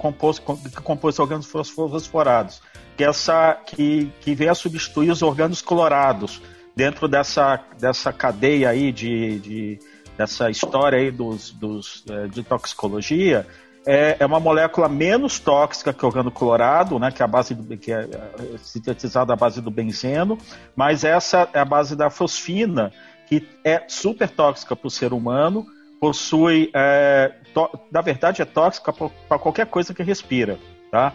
Composto 0.00 0.42
composto 0.82 1.22
organos 1.22 1.46
fosforados 1.46 2.60
que, 2.96 3.04
essa, 3.04 3.54
que, 3.54 4.12
que 4.20 4.34
vem 4.34 4.48
a 4.48 4.54
substituir 4.54 5.12
os 5.12 5.22
órgãos 5.22 5.62
colorados 5.62 6.42
dentro 6.74 7.06
dessa, 7.06 7.60
dessa 7.78 8.12
cadeia 8.12 8.68
aí 8.68 8.90
de, 8.90 9.38
de 9.38 9.78
dessa 10.18 10.50
história 10.50 10.98
aí 10.98 11.10
dos, 11.10 11.52
dos, 11.52 12.04
é, 12.10 12.26
de 12.26 12.42
toxicologia, 12.42 13.46
é, 13.86 14.16
é, 14.18 14.26
uma 14.26 14.40
molécula 14.40 14.88
menos 14.88 15.38
tóxica 15.38 15.94
que 15.94 16.04
o 16.04 16.08
organo 16.08 16.30
colorado, 16.30 16.98
né, 16.98 17.10
que 17.10 17.22
é 17.22 17.24
a 17.24 17.28
base 17.28 17.54
do, 17.54 17.76
que 17.78 17.90
é, 17.90 18.00
é 18.02 18.58
sintetizada 18.58 19.32
à 19.32 19.36
base 19.36 19.62
do 19.62 19.70
benzeno, 19.70 20.36
mas 20.76 21.04
essa 21.04 21.48
é 21.54 21.60
a 21.60 21.64
base 21.64 21.96
da 21.96 22.10
fosfina, 22.10 22.92
que 23.26 23.48
é 23.64 23.84
super 23.88 24.28
tóxica 24.28 24.76
para 24.76 24.86
o 24.86 24.90
ser 24.90 25.14
humano, 25.14 25.64
possui, 26.00 26.70
é, 26.74 27.32
na 27.90 28.00
verdade, 28.00 28.42
é 28.42 28.44
tóxica 28.44 28.92
para 28.92 29.38
qualquer 29.38 29.66
coisa 29.66 29.94
que 29.94 30.02
respira, 30.02 30.58
tá? 30.90 31.14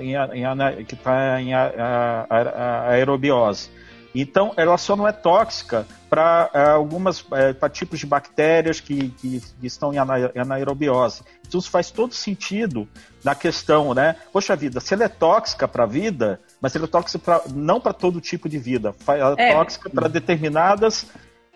em, 0.00 0.14
em, 0.14 0.84
que 0.84 0.94
está 0.94 1.40
em 1.40 1.54
a, 1.54 2.26
a, 2.28 2.40
a 2.40 2.90
aerobiose. 2.90 3.70
Então, 4.14 4.54
ela 4.56 4.78
só 4.78 4.96
não 4.96 5.06
é 5.06 5.12
tóxica 5.12 5.86
para 6.08 6.48
é, 6.54 6.70
algumas 6.70 7.22
é, 7.32 7.52
para 7.52 7.68
tipos 7.68 8.00
de 8.00 8.06
bactérias 8.06 8.80
que, 8.80 9.10
que, 9.10 9.40
que 9.40 9.66
estão 9.66 9.92
em 9.92 9.98
anaerobiose. 9.98 11.22
Então, 11.46 11.60
isso 11.60 11.70
faz 11.70 11.90
todo 11.90 12.14
sentido 12.14 12.88
na 13.22 13.34
questão, 13.34 13.92
né? 13.92 14.16
Poxa 14.32 14.56
vida, 14.56 14.80
se 14.80 14.94
ela 14.94 15.04
é 15.04 15.08
tóxica 15.08 15.68
para 15.68 15.84
a 15.84 15.86
vida, 15.86 16.40
mas 16.62 16.74
ela 16.74 16.86
é 16.86 16.88
tóxica 16.88 17.18
pra, 17.18 17.42
não 17.54 17.78
para 17.78 17.92
todo 17.92 18.18
tipo 18.18 18.48
de 18.48 18.58
vida, 18.58 18.94
ela 19.06 19.34
é, 19.36 19.50
é. 19.50 19.54
tóxica 19.54 19.90
para 19.90 20.08
determinadas 20.08 21.06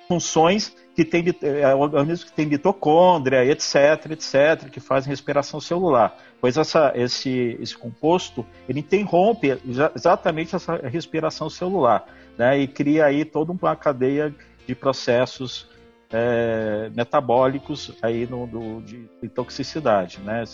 funções 0.07 0.77
que 1.01 1.05
tem 1.05 1.25
é, 1.43 1.75
organismos 1.75 2.25
que 2.25 2.33
têm 2.33 2.47
mitocôndria, 2.47 3.45
etc, 3.45 4.11
etc, 4.11 4.69
que 4.71 4.81
fazem 4.81 5.09
respiração 5.09 5.61
celular. 5.61 6.17
Pois 6.41 6.57
essa, 6.57 6.93
esse, 6.95 7.57
esse 7.61 7.77
composto 7.77 8.45
ele 8.69 8.81
interrompe 8.81 9.59
exatamente 9.95 10.55
essa 10.55 10.77
respiração 10.77 11.49
celular, 11.49 12.07
né? 12.37 12.59
E 12.59 12.67
cria 12.67 13.07
aí 13.07 13.25
toda 13.25 13.53
uma 13.53 13.77
cadeia 13.77 14.35
de 14.67 14.75
processos 14.75 15.69
é, 16.13 16.91
metabólicos 16.95 17.93
aí 18.03 18.27
no, 18.27 18.47
do, 18.47 18.83
de, 18.83 19.09
de, 19.23 19.29
toxicidade, 19.29 20.21
né? 20.21 20.45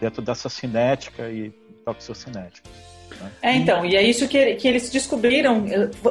Dentro 0.00 0.20
dessa 0.20 0.48
cinética 0.48 1.28
e 1.30 1.50
toxicinética. 1.84 2.68
Né? 3.20 3.30
É, 3.42 3.56
então, 3.56 3.84
e 3.84 3.96
é 3.96 4.02
isso 4.02 4.28
que, 4.28 4.54
que 4.56 4.68
eles 4.68 4.90
descobriram. 4.90 5.64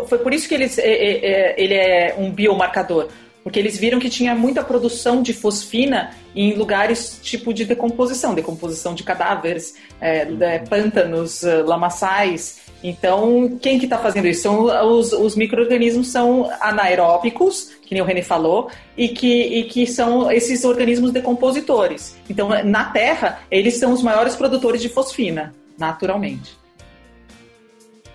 Foi 0.08 0.18
por 0.18 0.34
isso 0.34 0.48
que 0.48 0.56
eles, 0.56 0.78
é, 0.78 0.88
é, 0.88 1.26
é, 1.26 1.56
ele 1.58 1.74
é 1.74 2.16
um 2.18 2.32
biomarcador. 2.32 3.10
Porque 3.48 3.60
eles 3.60 3.78
viram 3.78 3.98
que 3.98 4.10
tinha 4.10 4.36
muita 4.36 4.62
produção 4.62 5.22
de 5.22 5.32
fosfina 5.32 6.12
em 6.36 6.56
lugares 6.56 7.18
tipo 7.24 7.54
de 7.54 7.64
decomposição, 7.64 8.36
decomposição 8.36 8.94
de 8.94 9.04
cadáveres, 9.04 9.74
é, 10.02 10.26
de 10.26 10.68
pântanos, 10.70 11.44
uh, 11.44 11.64
lamaçais. 11.66 12.60
Então, 12.84 13.58
quem 13.62 13.80
que 13.80 13.86
está 13.86 13.98
fazendo 13.98 14.28
isso? 14.28 14.42
São 14.42 14.66
os, 14.92 15.14
os 15.14 15.38
micro-organismos 15.38 16.10
são 16.10 16.52
anaeróbicos, 16.60 17.72
que 17.84 17.94
nem 17.94 18.04
o 18.04 18.06
René 18.06 18.22
falou, 18.22 18.70
e 18.98 19.08
que, 19.08 19.44
e 19.44 19.64
que 19.64 19.88
são 19.88 20.30
esses 20.30 20.66
organismos 20.66 21.14
decompositores. 21.14 22.18
Então, 22.30 22.50
na 22.66 22.84
Terra, 22.92 23.40
eles 23.50 23.78
são 23.78 23.94
os 23.94 24.04
maiores 24.04 24.36
produtores 24.36 24.82
de 24.82 24.90
fosfina, 24.90 25.56
naturalmente. 25.78 26.58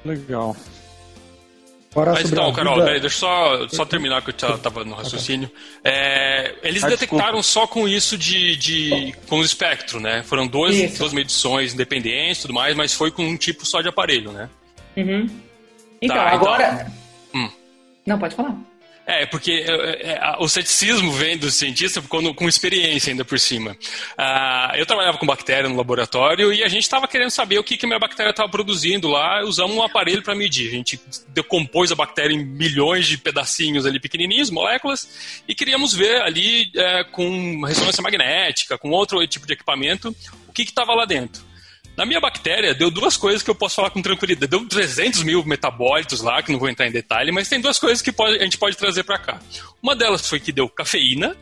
Legal. 0.04 0.54
Mas 1.94 2.32
então, 2.32 2.50
Carol, 2.52 2.74
vida... 2.74 2.86
peraí, 2.86 3.00
deixa 3.00 3.16
eu 3.16 3.20
só, 3.20 3.68
só 3.68 3.84
terminar 3.84 4.22
que 4.22 4.30
eu 4.30 4.54
estava 4.54 4.84
no 4.84 4.94
raciocínio. 4.94 5.50
É, 5.84 6.54
eles 6.62 6.82
ah, 6.82 6.88
detectaram 6.88 7.38
desculpa. 7.38 7.42
só 7.42 7.66
com 7.66 7.86
isso 7.86 8.16
de, 8.16 8.56
de 8.56 9.14
com 9.28 9.40
o 9.40 9.44
espectro, 9.44 10.00
né? 10.00 10.22
Foram 10.22 10.46
dois, 10.46 10.96
duas 10.96 11.12
medições 11.12 11.74
independentes 11.74 12.38
e 12.38 12.42
tudo 12.42 12.54
mais, 12.54 12.74
mas 12.74 12.94
foi 12.94 13.10
com 13.10 13.22
um 13.22 13.36
tipo 13.36 13.66
só 13.66 13.82
de 13.82 13.88
aparelho, 13.88 14.32
né? 14.32 14.48
Uhum. 14.96 15.28
Então, 16.00 16.16
tá, 16.16 16.30
agora. 16.30 16.86
Então... 17.30 17.42
Hum. 17.42 17.50
Não, 18.06 18.18
pode 18.18 18.34
falar. 18.34 18.56
É, 19.04 19.26
porque 19.26 19.64
é, 19.66 20.12
é, 20.12 20.36
o 20.38 20.48
ceticismo 20.48 21.10
vem 21.12 21.36
do 21.36 21.50
cientista 21.50 22.00
quando, 22.02 22.32
com 22.34 22.48
experiência 22.48 23.10
ainda 23.10 23.24
por 23.24 23.38
cima. 23.38 23.76
Ah, 24.16 24.72
eu 24.76 24.86
trabalhava 24.86 25.18
com 25.18 25.26
bactéria 25.26 25.68
no 25.68 25.76
laboratório 25.76 26.52
e 26.52 26.62
a 26.62 26.68
gente 26.68 26.84
estava 26.84 27.08
querendo 27.08 27.30
saber 27.30 27.58
o 27.58 27.64
que, 27.64 27.76
que 27.76 27.84
a 27.84 27.88
minha 27.88 27.98
bactéria 27.98 28.30
estava 28.30 28.48
produzindo 28.48 29.08
lá. 29.08 29.42
Usamos 29.42 29.76
um 29.76 29.82
aparelho 29.82 30.22
para 30.22 30.36
medir. 30.36 30.68
A 30.68 30.72
gente 30.72 31.00
decompôs 31.28 31.90
a 31.90 31.96
bactéria 31.96 32.34
em 32.34 32.44
milhões 32.44 33.06
de 33.06 33.18
pedacinhos 33.18 33.86
ali 33.86 33.98
pequenininhos, 33.98 34.50
moléculas, 34.50 35.42
e 35.48 35.54
queríamos 35.54 35.92
ver 35.92 36.22
ali 36.22 36.70
é, 36.76 37.04
com 37.04 37.62
ressonância 37.64 38.02
magnética, 38.02 38.78
com 38.78 38.90
outro 38.90 39.26
tipo 39.26 39.46
de 39.46 39.54
equipamento, 39.54 40.14
o 40.46 40.52
que 40.52 40.62
estava 40.62 40.94
lá 40.94 41.04
dentro. 41.04 41.51
Na 41.96 42.06
minha 42.06 42.20
bactéria, 42.20 42.74
deu 42.74 42.90
duas 42.90 43.16
coisas 43.16 43.42
que 43.42 43.50
eu 43.50 43.54
posso 43.54 43.76
falar 43.76 43.90
com 43.90 44.00
tranquilidade. 44.00 44.50
Deu 44.50 44.66
300 44.66 45.22
mil 45.22 45.44
metabólitos 45.44 46.22
lá, 46.22 46.42
que 46.42 46.50
não 46.50 46.58
vou 46.58 46.68
entrar 46.68 46.86
em 46.86 46.92
detalhe, 46.92 47.30
mas 47.30 47.48
tem 47.48 47.60
duas 47.60 47.78
coisas 47.78 48.00
que 48.00 48.10
pode, 48.10 48.38
a 48.38 48.44
gente 48.44 48.56
pode 48.56 48.76
trazer 48.76 49.04
para 49.04 49.18
cá. 49.18 49.38
Uma 49.82 49.94
delas 49.94 50.26
foi 50.26 50.40
que 50.40 50.52
deu 50.52 50.68
cafeína, 50.68 51.36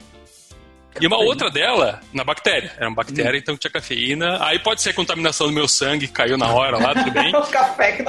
e 1.00 1.06
uma 1.06 1.18
outra 1.18 1.50
dela, 1.50 2.00
na 2.12 2.24
bactéria. 2.24 2.72
Era 2.76 2.88
uma 2.88 2.96
bactéria, 2.96 3.32
hum. 3.32 3.36
então 3.36 3.56
tinha 3.56 3.70
cafeína. 3.70 4.44
Aí 4.44 4.58
pode 4.58 4.82
ser 4.82 4.92
contaminação 4.92 5.46
do 5.46 5.52
meu 5.52 5.68
sangue, 5.68 6.08
caiu 6.08 6.36
na 6.36 6.48
hora 6.52 6.78
lá, 6.78 6.94
tudo 6.94 7.12
bem. 7.12 7.30
o 7.36 7.42
café 7.46 7.92
que 7.92 8.02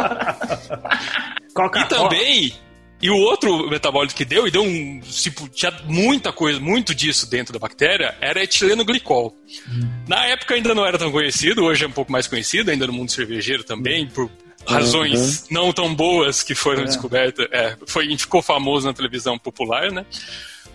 E 1.79 1.85
também 1.85 2.53
e 3.01 3.09
o 3.09 3.17
outro 3.17 3.69
metabólito 3.69 4.15
que 4.15 4.23
deu, 4.23 4.47
e 4.47 4.51
deu 4.51 4.63
um. 4.63 4.99
Tipo, 4.99 5.49
tinha 5.49 5.73
muita 5.85 6.31
coisa, 6.31 6.59
muito 6.59 6.93
disso 6.93 7.29
dentro 7.29 7.51
da 7.51 7.59
bactéria, 7.59 8.15
era 8.21 8.43
etileno 8.43 8.85
glicol. 8.85 9.35
Hum. 9.67 9.89
Na 10.07 10.25
época 10.27 10.53
ainda 10.53 10.75
não 10.75 10.85
era 10.85 10.97
tão 10.97 11.11
conhecido, 11.11 11.63
hoje 11.63 11.83
é 11.83 11.87
um 11.87 11.91
pouco 11.91 12.11
mais 12.11 12.27
conhecido, 12.27 12.69
ainda 12.69 12.85
no 12.85 12.93
mundo 12.93 13.11
cervejeiro 13.11 13.63
também, 13.63 14.07
por 14.07 14.29
razões 14.67 15.41
uhum. 15.41 15.47
não 15.49 15.73
tão 15.73 15.93
boas 15.93 16.43
que 16.43 16.53
foram 16.53 16.83
é. 16.83 16.85
descobertas. 16.85 17.47
É, 17.51 17.75
foi, 17.87 18.15
ficou 18.17 18.41
famoso 18.41 18.87
na 18.87 18.93
televisão 18.93 19.37
popular, 19.37 19.91
né? 19.91 20.05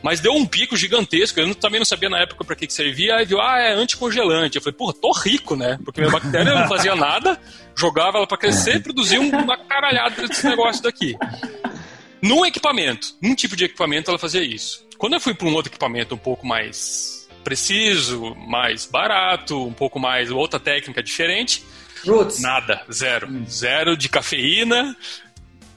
Mas 0.03 0.21
deu 0.21 0.33
um 0.33 0.47
pico 0.47 0.77
gigantesco. 0.77 1.41
Eu 1.41 1.55
também 1.55 1.81
não 1.81 1.85
sabia 1.85 2.09
na 2.09 2.21
época 2.21 2.45
para 2.45 2.55
que, 2.55 2.67
que 2.67 2.73
servia. 2.73 3.17
Aí 3.17 3.25
viu, 3.25 3.41
ah, 3.41 3.59
é 3.59 3.73
anticongelante. 3.73 4.57
Eu 4.57 4.63
falei, 4.63 4.77
porra, 4.77 4.95
tô 4.95 5.11
rico, 5.13 5.57
né? 5.57 5.79
Porque 5.85 6.01
minha 6.01 6.13
bactéria 6.13 6.55
não 6.55 6.69
fazia 6.69 6.95
nada, 6.95 7.39
jogava 7.75 8.19
ela 8.19 8.27
para 8.27 8.39
crescer 8.39 8.77
e 8.77 8.81
produzia 8.81 9.21
uma 9.21 9.57
caralhada 9.57 10.27
desse 10.27 10.47
negócio 10.47 10.83
daqui. 10.83 11.17
Num 12.27 12.45
equipamento, 12.45 13.15
num 13.23 13.37
tipo 13.37 13.55
de 13.55 13.67
equipamento, 13.67 14.11
ela 14.11 14.19
fazia 14.19 14.43
isso. 14.43 14.85
Quando 14.99 15.13
eu 15.13 15.21
fui 15.21 15.33
para 15.33 15.47
um 15.47 15.55
outro 15.55 15.71
equipamento 15.71 16.15
um 16.15 16.19
pouco 16.19 16.45
mais 16.45 17.29
preciso, 17.45 18.35
mais 18.35 18.85
barato, 18.85 19.65
um 19.65 19.73
pouco 19.73 20.01
mais 20.01 20.33
outra 20.33 20.59
técnica 20.59 21.01
diferente, 21.01 21.63
Roots. 22.05 22.41
nada, 22.41 22.85
zero, 22.93 23.29
hum. 23.29 23.45
zero 23.49 23.97
de 23.97 24.09
cafeína, 24.09 24.97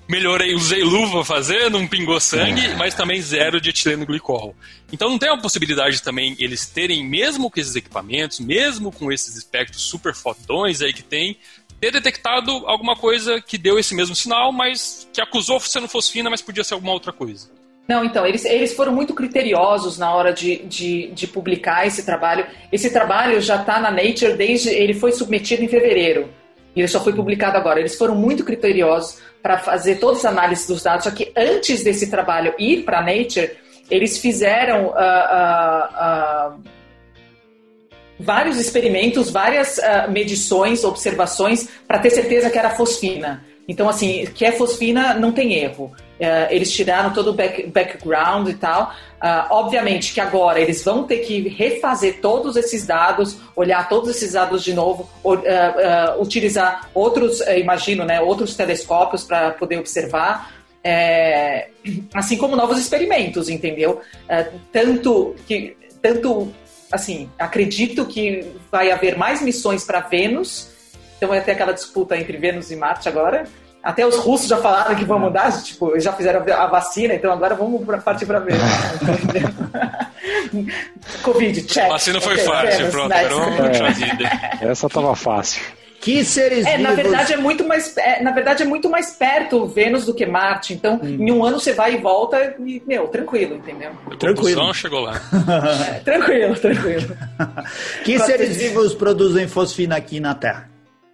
melhorei, 0.07 0.55
usei 0.55 0.83
luva 0.83 1.23
fazer, 1.23 1.69
não 1.69 1.87
pingou 1.87 2.19
sangue, 2.19 2.65
é. 2.65 2.75
mas 2.75 2.95
também 2.95 3.21
zero 3.21 3.61
de 3.61 3.69
etileno 3.69 4.03
glicol. 4.03 4.55
Então 4.91 5.07
não 5.07 5.19
tem 5.19 5.29
uma 5.29 5.39
possibilidade 5.39 6.01
também 6.01 6.35
eles 6.39 6.65
terem, 6.65 7.05
mesmo 7.05 7.51
com 7.51 7.59
esses 7.59 7.75
equipamentos, 7.75 8.39
mesmo 8.39 8.91
com 8.91 9.11
esses 9.11 9.35
espectros 9.35 9.83
super 9.83 10.15
fotões 10.15 10.81
aí 10.81 10.91
que 10.91 11.03
tem, 11.03 11.37
ter 11.79 11.91
detectado 11.91 12.51
alguma 12.65 12.95
coisa 12.95 13.41
que 13.41 13.57
deu 13.57 13.79
esse 13.79 13.95
mesmo 13.95 14.15
sinal, 14.15 14.51
mas 14.51 15.07
que 15.13 15.21
acusou 15.21 15.59
sendo 15.59 15.87
fosfina, 15.87 16.29
mas 16.29 16.41
podia 16.41 16.63
ser 16.63 16.73
alguma 16.73 16.93
outra 16.93 17.11
coisa. 17.13 17.49
Não, 17.87 18.05
então, 18.05 18.23
eles, 18.25 18.45
eles 18.45 18.73
foram 18.73 18.91
muito 18.91 19.15
criteriosos 19.15 19.97
na 19.97 20.13
hora 20.13 20.31
de, 20.31 20.57
de, 20.57 21.07
de 21.07 21.25
publicar 21.25 21.87
esse 21.87 22.05
trabalho. 22.05 22.45
Esse 22.71 22.91
trabalho 22.91 23.41
já 23.41 23.55
está 23.55 23.79
na 23.79 23.89
Nature 23.89 24.33
desde. 24.33 24.69
Ele 24.69 24.93
foi 24.93 25.11
submetido 25.11 25.63
em 25.63 25.67
fevereiro. 25.67 26.29
E 26.75 26.81
ele 26.81 26.87
só 26.87 27.03
foi 27.03 27.13
publicado 27.13 27.57
agora. 27.57 27.79
Eles 27.79 27.97
foram 27.97 28.13
muito 28.13 28.45
criteriosos 28.45 29.19
para 29.41 29.57
fazer 29.57 29.95
todas 29.95 30.19
as 30.19 30.25
análises 30.25 30.67
dos 30.67 30.83
dados. 30.83 31.05
Só 31.05 31.11
que 31.11 31.31
antes 31.35 31.83
desse 31.83 32.11
trabalho 32.11 32.53
ir 32.59 32.83
para 32.83 32.99
a 32.99 33.01
Nature, 33.01 33.57
eles 33.89 34.19
fizeram. 34.19 34.89
Uh, 34.89 36.51
uh, 36.51 36.53
uh, 36.53 36.78
vários 38.19 38.57
experimentos, 38.57 39.29
várias 39.29 39.79
medições, 40.09 40.83
observações, 40.83 41.69
para 41.87 41.99
ter 41.99 42.09
certeza 42.09 42.49
que 42.49 42.57
era 42.57 42.71
fosfina. 42.71 43.43
Então, 43.69 43.87
assim, 43.87 44.25
que 44.33 44.43
é 44.43 44.51
fosfina, 44.51 45.13
não 45.13 45.31
tem 45.31 45.53
erro. 45.53 45.93
Uh, 46.19 46.49
eles 46.49 46.71
tiraram 46.71 47.13
todo 47.13 47.29
o 47.29 47.33
back, 47.33 47.67
background 47.67 48.49
e 48.49 48.55
tal. 48.55 48.91
Uh, 49.21 49.45
obviamente 49.51 50.11
que 50.11 50.19
agora 50.19 50.59
eles 50.59 50.83
vão 50.83 51.03
ter 51.03 51.19
que 51.19 51.47
refazer 51.47 52.19
todos 52.19 52.57
esses 52.57 52.87
dados, 52.87 53.37
olhar 53.55 53.87
todos 53.87 54.09
esses 54.09 54.33
dados 54.33 54.63
de 54.63 54.73
novo, 54.73 55.07
uh, 55.23 56.19
utilizar 56.19 56.89
outros, 56.95 57.41
imagino, 57.41 58.03
né, 58.03 58.19
outros 58.19 58.55
telescópios 58.55 59.23
para 59.23 59.51
poder 59.51 59.77
observar. 59.77 60.59
É, 60.83 61.67
assim 62.13 62.37
como 62.37 62.55
novos 62.55 62.79
experimentos, 62.79 63.49
entendeu? 63.49 63.99
tanto 64.71 65.35
que, 65.45 65.75
tanto, 66.01 66.53
assim, 66.91 67.29
acredito 67.37 68.05
que 68.05 68.45
vai 68.71 68.91
haver 68.91 69.17
mais 69.17 69.41
missões 69.41 69.83
para 69.83 70.01
Vênus 70.01 70.69
então 71.19 71.27
vai 71.27 71.41
ter 71.41 71.51
aquela 71.51 71.73
disputa 71.73 72.15
entre 72.17 72.37
Vênus 72.37 72.71
e 72.71 72.77
Marte 72.77 73.09
agora. 73.09 73.43
Até 73.83 74.07
os 74.07 74.15
russos 74.17 74.47
já 74.47 74.57
falaram 74.57 74.95
que 74.95 75.05
vão 75.05 75.19
mudar, 75.19 75.51
tipo, 75.61 75.99
já 75.99 76.13
fizeram 76.13 76.41
a 76.53 76.67
vacina, 76.67 77.13
então 77.13 77.31
agora 77.31 77.55
vamos 77.55 77.85
partir 78.03 78.25
para 78.25 78.39
Vênus. 78.39 78.61
Covid, 81.21 81.61
check. 81.63 81.85
A 81.85 81.89
vacina 81.89 82.21
foi 82.21 82.33
okay, 82.33 82.45
fácil, 82.45 82.77
Vênus, 82.77 82.91
pronto, 82.91 83.13
nice. 83.13 83.25
é, 84.61 84.71
Essa 84.71 84.89
tava 84.89 85.15
fácil. 85.15 85.61
Que 85.99 86.23
seres 86.23 86.65
é, 86.65 86.77
na 86.77 86.93
verdade 86.93 87.33
é 87.33 87.37
muito 87.37 87.65
mais 87.65 87.95
é, 87.97 88.23
na 88.23 88.31
verdade 88.31 88.63
é 88.63 88.65
muito 88.65 88.89
mais 88.89 89.11
perto 89.11 89.65
Vênus 89.65 90.05
do 90.05 90.13
que 90.13 90.25
Marte. 90.25 90.73
Então, 90.73 90.99
hum. 91.03 91.27
em 91.27 91.31
um 91.31 91.43
ano 91.43 91.59
você 91.59 91.73
vai 91.73 91.95
e 91.95 91.97
volta 91.97 92.55
e 92.65 92.81
meu, 92.87 93.07
tranquilo, 93.07 93.55
entendeu? 93.55 93.91
Tranquilo. 94.17 94.73
chegou 94.73 95.01
lá. 95.01 95.21
É, 95.89 95.99
tranquilo, 95.99 96.55
tranquilo. 96.55 97.17
que 98.05 98.19
seres 98.19 98.57
vivos 98.57 98.93
produzem 98.93 99.47
fosfina 99.47 99.97
aqui 99.97 100.19
na 100.19 100.33
Terra? 100.33 100.69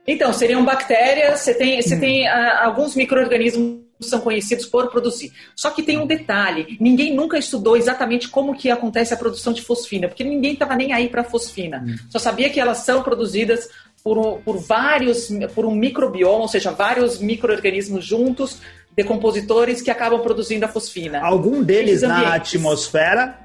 Então, 0.07 0.31
seriam 0.31 0.63
bactérias, 0.63 1.39
você 1.39 1.53
tem, 1.53 1.81
você 1.81 1.95
hum. 1.95 1.99
tem 1.99 2.27
uh, 2.27 2.63
alguns 2.63 2.95
micro-organismos 2.95 3.85
que 3.99 4.05
são 4.05 4.19
conhecidos 4.19 4.65
por 4.65 4.89
produzir. 4.89 5.31
Só 5.55 5.71
que 5.71 5.81
tem 5.81 5.97
um 5.97 6.05
detalhe, 6.05 6.77
ninguém 6.79 7.15
nunca 7.15 7.37
estudou 7.37 7.75
exatamente 7.77 8.27
como 8.27 8.55
que 8.55 8.69
acontece 8.69 9.13
a 9.13 9.17
produção 9.17 9.53
de 9.53 9.61
fosfina, 9.61 10.07
porque 10.07 10.23
ninguém 10.23 10.53
estava 10.53 10.75
nem 10.75 10.93
aí 10.93 11.09
para 11.09 11.23
fosfina. 11.23 11.83
Hum. 11.85 11.95
Só 12.09 12.19
sabia 12.19 12.49
que 12.49 12.59
elas 12.59 12.79
são 12.79 13.01
produzidas 13.01 13.69
por, 14.05 14.39
por 14.41 14.59
vários, 14.59 15.29
por 15.55 15.65
um 15.65 15.71
microbioma, 15.71 16.41
ou 16.41 16.47
seja, 16.47 16.69
vários 16.69 17.17
micro-organismos 17.17 18.05
juntos, 18.05 18.61
decompositores 18.95 19.81
que 19.81 19.89
acabam 19.89 20.21
produzindo 20.21 20.63
a 20.63 20.67
fosfina. 20.67 21.21
Algum 21.25 21.63
deles 21.63 22.03
na 22.03 22.35
atmosfera? 22.35 23.39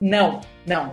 Não, 0.00 0.40
não. 0.66 0.84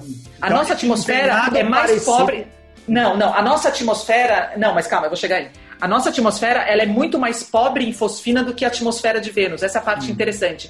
A 0.42 0.48
então, 0.48 0.58
nossa 0.58 0.74
atmosfera 0.74 1.50
é 1.56 1.64
mais 1.64 1.92
parecido. 1.92 2.18
pobre 2.18 2.48
não, 2.86 3.16
não. 3.16 3.34
A 3.34 3.42
nossa 3.42 3.70
atmosfera. 3.70 4.52
Não, 4.58 4.74
mas 4.74 4.88
calma, 4.88 5.06
eu 5.06 5.10
vou 5.10 5.18
chegar 5.18 5.38
aí. 5.38 5.48
A 5.80 5.88
nossa 5.88 6.10
atmosfera 6.10 6.64
ela 6.64 6.84
é 6.84 6.86
muito 6.86 7.18
mais 7.18 7.42
pobre 7.42 7.86
em 7.86 7.94
fosfina 7.94 8.44
do 8.44 8.54
que 8.54 8.66
a 8.66 8.68
atmosfera 8.68 9.22
de 9.22 9.32
Vênus. 9.32 9.64
Essa 9.64 9.78
é 9.78 9.82
a 9.82 9.84
parte 9.84 10.10
hum. 10.10 10.12
interessante. 10.12 10.70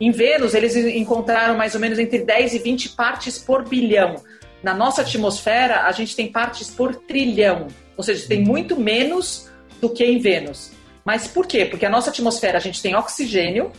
Em 0.00 0.10
Vênus, 0.10 0.54
eles 0.54 0.74
encontraram 0.74 1.56
mais 1.56 1.76
ou 1.76 1.80
menos 1.80 2.00
entre 2.00 2.24
10 2.24 2.54
e 2.54 2.58
20 2.58 2.88
partes 2.90 3.38
por 3.38 3.68
bilhão. 3.68 4.16
Na 4.60 4.74
nossa 4.74 5.02
atmosfera, 5.02 5.82
a 5.82 5.92
gente 5.92 6.16
tem 6.16 6.30
partes 6.30 6.68
por 6.68 6.96
trilhão. 6.96 7.68
Ou 7.96 8.04
seja, 8.04 8.26
tem 8.26 8.42
muito 8.42 8.78
menos 8.78 9.50
do 9.80 9.90
que 9.90 10.04
em 10.04 10.18
Vênus. 10.18 10.72
Mas 11.04 11.26
por 11.26 11.46
quê? 11.46 11.64
Porque 11.64 11.86
a 11.86 11.90
nossa 11.90 12.10
atmosfera, 12.10 12.58
a 12.58 12.60
gente 12.60 12.80
tem 12.80 12.94
oxigênio 12.94 13.72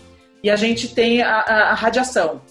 e 0.44 0.50
a 0.50 0.56
gente 0.56 0.90
tem 0.90 1.22
a, 1.22 1.40
a, 1.40 1.72
a 1.72 1.74
radiação. 1.74 2.42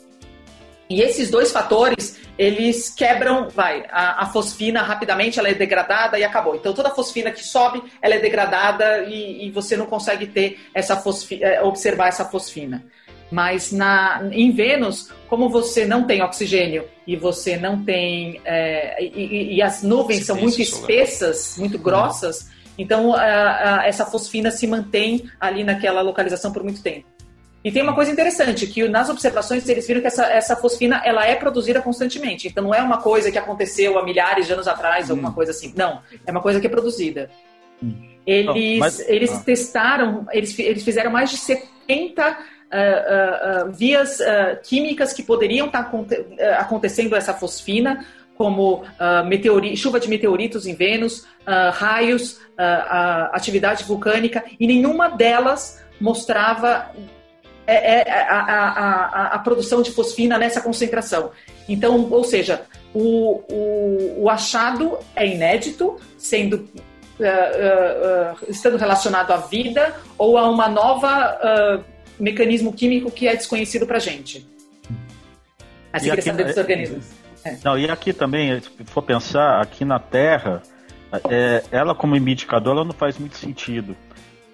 E 0.89 1.01
esses 1.01 1.31
dois 1.31 1.53
fatores, 1.53 2.19
eles 2.39 2.91
quebram, 2.91 3.49
vai, 3.49 3.87
a, 3.91 4.25
a, 4.25 4.27
fosfina 4.27 4.83
rapidamente, 4.83 5.39
ela 5.39 5.49
é 5.49 5.55
degradada 5.55 6.19
e 6.19 6.25
acabou. 6.25 6.55
Então 6.55 6.75
toda 6.75 6.91
fosfina 6.91 7.31
que 7.31 7.43
sobe, 7.43 7.83
ela 8.01 8.15
é 8.15 8.19
degradada 8.19 9.05
e, 9.05 9.47
e 9.47 9.51
você 9.51 9.77
não 9.77 9.87
consegue 9.87 10.27
ter 10.27 10.61
essa 10.75 10.97
fosfina, 10.97 11.47
é, 11.47 11.63
observar 11.63 12.09
essa 12.09 12.25
fosfina. 12.25 12.85
Mas 13.33 13.73
na, 13.73 14.29
em 14.31 14.53
Vênus, 14.53 15.09
como 15.27 15.49
você 15.49 15.87
não 15.87 16.05
tem 16.05 16.23
oxigênio 16.23 16.85
e 17.07 17.17
você 17.17 17.57
não 17.57 17.83
tem. 17.83 18.39
É, 18.45 19.03
e, 19.03 19.55
e, 19.55 19.63
as 19.63 19.83
nuvens 19.83 20.27
são 20.27 20.37
muito 20.37 20.61
espessas, 20.61 21.57
muito 21.57 21.79
grossas, 21.79 22.51
então 22.77 23.15
a, 23.15 23.81
a, 23.81 23.87
essa 23.87 24.05
fosfina 24.05 24.51
se 24.51 24.67
mantém 24.67 25.31
ali 25.41 25.65
naquela 25.65 26.03
localização 26.03 26.53
por 26.53 26.63
muito 26.63 26.83
tempo. 26.83 27.07
E 27.65 27.73
tem 27.73 27.83
uma 27.83 27.95
coisa 27.95 28.11
interessante, 28.11 28.67
que 28.67 28.87
nas 28.87 29.09
observações 29.09 29.67
eles 29.67 29.87
viram 29.87 30.03
que 30.03 30.09
essa, 30.09 30.27
essa 30.27 30.55
fosfina 30.55 31.01
ela 31.03 31.27
é 31.27 31.35
produzida 31.35 31.81
constantemente. 31.81 32.49
Então 32.49 32.65
não 32.65 32.75
é 32.75 32.83
uma 32.83 33.01
coisa 33.01 33.33
que 33.33 33.39
aconteceu 33.39 33.99
há 33.99 34.05
milhares 34.05 34.47
de 34.47 34.53
anos 34.53 34.69
atrás, 34.69 35.09
hum. 35.09 35.13
alguma 35.13 35.33
coisa 35.33 35.53
assim. 35.53 35.73
Não, 35.75 36.03
é 36.27 36.31
uma 36.31 36.43
coisa 36.43 36.61
que 36.61 36.67
é 36.67 36.71
produzida. 36.71 37.31
Hum. 37.83 38.11
Eles, 38.27 38.79
mas... 38.79 39.01
eles 39.09 39.33
ah. 39.33 39.43
testaram, 39.43 40.27
eles, 40.33 40.57
eles 40.59 40.85
fizeram 40.85 41.11
mais 41.11 41.31
de 41.31 41.39
70 41.39 42.52
uh, 42.73 43.67
uh, 43.67 43.69
uh, 43.69 43.73
vias 43.73 44.19
uh, 44.21 44.61
químicas 44.63 45.13
que 45.13 45.23
poderiam 45.23 45.67
estar 45.67 45.91
tá 45.91 45.97
uh, 45.97 46.07
acontecendo 46.59 47.15
essa 47.15 47.35
fosfina, 47.35 48.05
como 48.35 48.83
uh, 48.83 49.77
chuva 49.77 50.01
de 50.01 50.09
meteoritos 50.09 50.67
em 50.67 50.75
Vênus, 50.75 51.27
raios, 51.75 52.41
atividade 53.33 53.85
vulcânica, 53.85 54.45
e 54.59 54.67
nenhuma 54.67 55.09
delas 55.09 55.83
mostrava 56.01 56.91
é, 57.67 58.01
é 58.01 58.13
a, 58.13 58.41
a, 58.41 58.69
a, 58.69 59.27
a, 59.35 59.39
produção 59.39 59.83
de 59.83 59.93
fosfina 59.93 60.39
nessa 60.39 60.61
concentração. 60.61 61.31
Então, 61.69 62.09
ou 62.11 62.25
seja, 62.25 62.63
o, 62.95 63.43
o, 63.51 64.23
o 64.23 64.31
achado 64.31 64.99
é 65.15 65.27
inédito, 65.27 65.97
sendo 66.19 66.57
uh, 66.57 67.23
uh, 67.23 68.33
uh, 68.33 68.51
estando 68.51 68.77
relacionado 68.77 69.31
à 69.31 69.37
vida 69.37 69.95
ou 70.19 70.37
a 70.37 70.49
uma 70.49 70.69
nova 70.69 71.85
mecanismo 72.23 72.73
químico 72.73 73.11
que 73.11 73.27
é 73.27 73.37
desconhecido 73.37 73.87
para 73.87 73.97
a 73.97 74.01
gente. 74.01 74.47
Que 75.93 76.23
saber 76.23 76.45
dos 76.45 76.57
organismos. 76.57 77.07
É. 77.45 77.59
Não, 77.65 77.79
e 77.79 77.91
aqui 77.91 78.13
também, 78.13 78.61
se 78.61 78.71
for 78.87 79.03
pensar, 79.03 79.61
aqui 79.61 79.85
na 79.85 79.99
Terra, 79.99 80.63
é, 81.29 81.63
ela 81.71 81.95
como 81.95 82.17
indicador, 82.17 82.77
ela 82.77 82.85
não 82.85 82.93
faz 82.93 83.19
muito 83.19 83.37
sentido. 83.37 83.97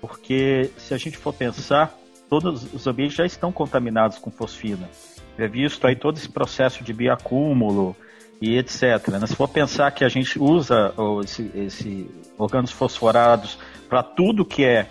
Porque 0.01 0.71
se 0.77 0.95
a 0.95 0.97
gente 0.97 1.17
for 1.17 1.33
pensar, 1.33 1.97
todos 2.29 2.73
os 2.73 2.87
ambientes 2.87 3.17
já 3.17 3.27
estão 3.27 3.53
contaminados 3.53 4.19
com 4.19 4.31
fosfina. 4.31 4.89
É 5.37 5.47
visto 5.47 5.87
aí 5.87 5.95
todo 5.95 6.17
esse 6.17 6.29
processo 6.29 6.83
de 6.83 6.93
bioacúmulo 6.93 7.95
e 8.41 8.57
etc. 8.57 9.09
Né? 9.09 9.27
Se 9.27 9.37
for 9.37 9.49
pensar 9.49 9.91
que 9.93 10.05
a 10.05 10.09
gente 10.09 10.39
usa 10.39 10.93
esse, 11.25 11.51
esse 11.55 12.11
organos 12.37 12.73
fosforados 12.73 13.59
para 13.89 14.03
tudo 14.03 14.45
que 14.45 14.65
é, 14.65 14.89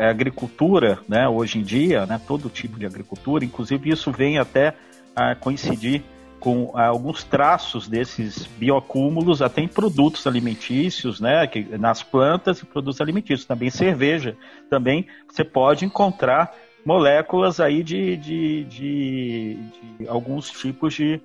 é, 0.00 0.08
agricultura, 0.08 0.98
né, 1.06 1.28
hoje 1.28 1.58
em 1.58 1.62
dia, 1.62 2.06
né, 2.06 2.18
todo 2.26 2.48
tipo 2.48 2.78
de 2.78 2.86
agricultura, 2.86 3.44
inclusive 3.44 3.90
isso 3.90 4.10
vem 4.10 4.38
até 4.38 4.74
a 5.14 5.34
coincidir 5.34 6.02
com 6.40 6.72
alguns 6.74 7.22
traços 7.22 7.86
desses 7.86 8.46
bioacúmulos 8.46 9.42
até 9.42 9.60
em 9.60 9.68
produtos 9.68 10.26
alimentícios, 10.26 11.20
né, 11.20 11.46
que, 11.46 11.76
nas 11.76 12.02
plantas 12.02 12.60
e 12.60 12.64
produtos 12.64 12.98
alimentícios, 12.98 13.44
também 13.44 13.68
cerveja, 13.68 14.38
também 14.70 15.06
você 15.28 15.44
pode 15.44 15.84
encontrar 15.84 16.50
moléculas 16.82 17.60
aí 17.60 17.82
de, 17.82 18.16
de, 18.16 18.64
de, 18.64 19.58
de 19.98 20.08
alguns 20.08 20.50
tipos 20.50 20.94
de, 20.94 21.20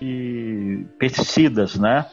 de, 0.00 0.84
pesticidas, 0.98 1.78
né? 1.78 2.04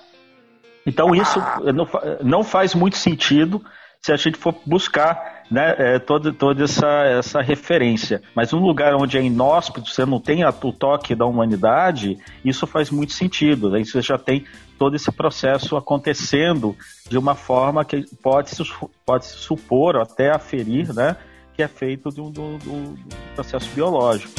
Então 0.86 1.16
isso 1.16 1.40
não, 1.74 1.88
não 2.24 2.44
faz 2.44 2.76
muito 2.76 2.96
sentido 2.96 3.60
se 4.00 4.12
a 4.12 4.16
gente 4.16 4.38
for 4.38 4.54
buscar 4.68 5.35
né, 5.50 5.76
é, 5.78 6.00
toda, 6.00 6.34
toda 6.34 6.64
essa, 6.64 6.88
essa 7.04 7.42
referência. 7.42 8.22
Mas 8.36 8.54
um 8.54 8.60
lugar 8.60 8.96
onde 8.96 9.18
é 9.18 9.22
inóspito, 9.22 9.90
você 9.90 10.06
não 10.06 10.20
tem 10.20 10.44
a, 10.44 10.50
o 10.50 10.74
toque 10.74 11.16
da 11.16 11.26
humanidade, 11.26 12.18
isso 12.44 12.66
faz 12.66 12.90
muito 12.90 13.14
sentido. 13.14 13.74
Aí 13.76 13.86
você 13.86 14.02
já 14.02 14.18
tem 14.18 14.46
todo 14.78 14.96
esse 14.96 15.12
processo 15.12 15.78
acontecendo 15.78 16.76
de 17.10 17.18
uma 17.18 17.36
forma 17.36 17.86
que 17.86 18.06
pode 18.22 18.50
se, 18.50 18.64
pode 19.06 19.26
se 19.26 19.38
supor, 19.38 19.98
até 19.98 20.32
aferir, 20.32 20.94
né, 20.94 21.16
que 21.54 21.64
é 21.64 21.68
feito 21.68 22.10
do, 22.10 22.30
do 22.30 22.98
processo 23.36 23.70
biológico. 23.74 24.34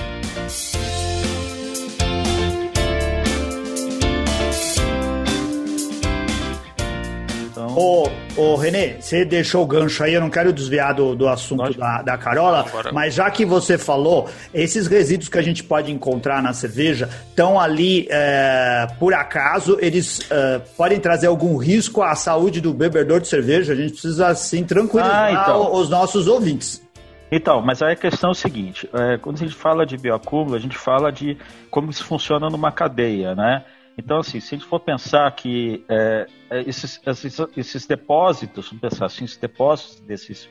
Então... 7.56 7.74
Ô, 7.74 8.08
ô, 8.36 8.56
Renê, 8.56 8.96
você 9.00 9.24
deixou 9.24 9.64
o 9.64 9.66
gancho 9.66 10.04
aí, 10.04 10.12
eu 10.12 10.20
não 10.20 10.28
quero 10.28 10.52
desviar 10.52 10.92
do, 10.92 11.14
do 11.14 11.26
assunto 11.26 11.72
da, 11.72 12.02
da 12.02 12.18
Carola, 12.18 12.60
Agora... 12.60 12.92
mas 12.92 13.14
já 13.14 13.30
que 13.30 13.46
você 13.46 13.78
falou, 13.78 14.28
esses 14.52 14.86
resíduos 14.86 15.30
que 15.30 15.38
a 15.38 15.42
gente 15.42 15.64
pode 15.64 15.90
encontrar 15.90 16.42
na 16.42 16.52
cerveja 16.52 17.08
estão 17.30 17.58
ali 17.58 18.06
é, 18.10 18.86
por 18.98 19.14
acaso, 19.14 19.78
eles 19.80 20.20
é, 20.30 20.60
podem 20.76 21.00
trazer 21.00 21.28
algum 21.28 21.56
risco 21.56 22.02
à 22.02 22.14
saúde 22.14 22.60
do 22.60 22.74
bebedor 22.74 23.20
de 23.20 23.28
cerveja? 23.28 23.72
A 23.72 23.76
gente 23.76 23.92
precisa, 23.92 24.28
assim, 24.28 24.62
tranquilizar 24.62 25.24
ah, 25.24 25.32
então. 25.32 25.72
os 25.74 25.88
nossos 25.88 26.28
ouvintes. 26.28 26.84
Então, 27.30 27.60
mas 27.60 27.82
aí 27.82 27.94
a 27.94 27.96
questão 27.96 28.30
é 28.30 28.32
o 28.32 28.34
seguinte: 28.34 28.88
é, 28.92 29.18
quando 29.18 29.36
a 29.36 29.38
gente 29.38 29.54
fala 29.54 29.84
de 29.84 29.96
bioacúmulo, 29.96 30.54
a 30.54 30.60
gente 30.60 30.76
fala 30.76 31.10
de 31.10 31.36
como 31.70 31.90
isso 31.90 32.04
funciona 32.04 32.48
numa 32.48 32.70
cadeia, 32.70 33.34
né? 33.34 33.64
Então, 33.98 34.18
assim, 34.18 34.40
se 34.40 34.54
a 34.54 34.58
gente 34.58 34.68
for 34.68 34.80
pensar 34.80 35.30
que 35.34 35.84
é, 35.88 36.26
é 36.50 36.60
esses, 36.68 37.00
esses, 37.06 37.38
esses, 37.56 37.86
depósitos, 37.86 38.68
vamos 38.68 38.80
pensar 38.82 39.06
assim, 39.06 39.24
esses 39.24 39.38
depósitos 39.38 40.00
desses, 40.00 40.48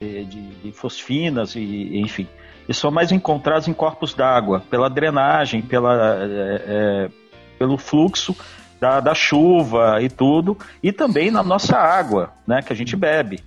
de, 0.00 0.24
de 0.24 0.72
fosfinas 0.72 1.54
e, 1.54 1.98
enfim, 2.00 2.26
eles 2.64 2.76
são 2.76 2.90
mais 2.90 3.12
encontrados 3.12 3.68
em 3.68 3.72
corpos 3.72 4.12
d'água, 4.12 4.64
pela 4.68 4.90
drenagem, 4.90 5.62
pela, 5.62 6.24
é, 6.24 6.64
é, 6.66 7.10
pelo 7.58 7.78
fluxo 7.78 8.34
da, 8.80 8.98
da, 8.98 9.14
chuva 9.14 10.02
e 10.02 10.08
tudo, 10.08 10.56
e 10.82 10.92
também 10.92 11.30
na 11.30 11.42
nossa 11.42 11.76
água, 11.76 12.32
né, 12.46 12.60
que 12.60 12.72
a 12.72 12.76
gente 12.76 12.96
bebe. 12.96 13.40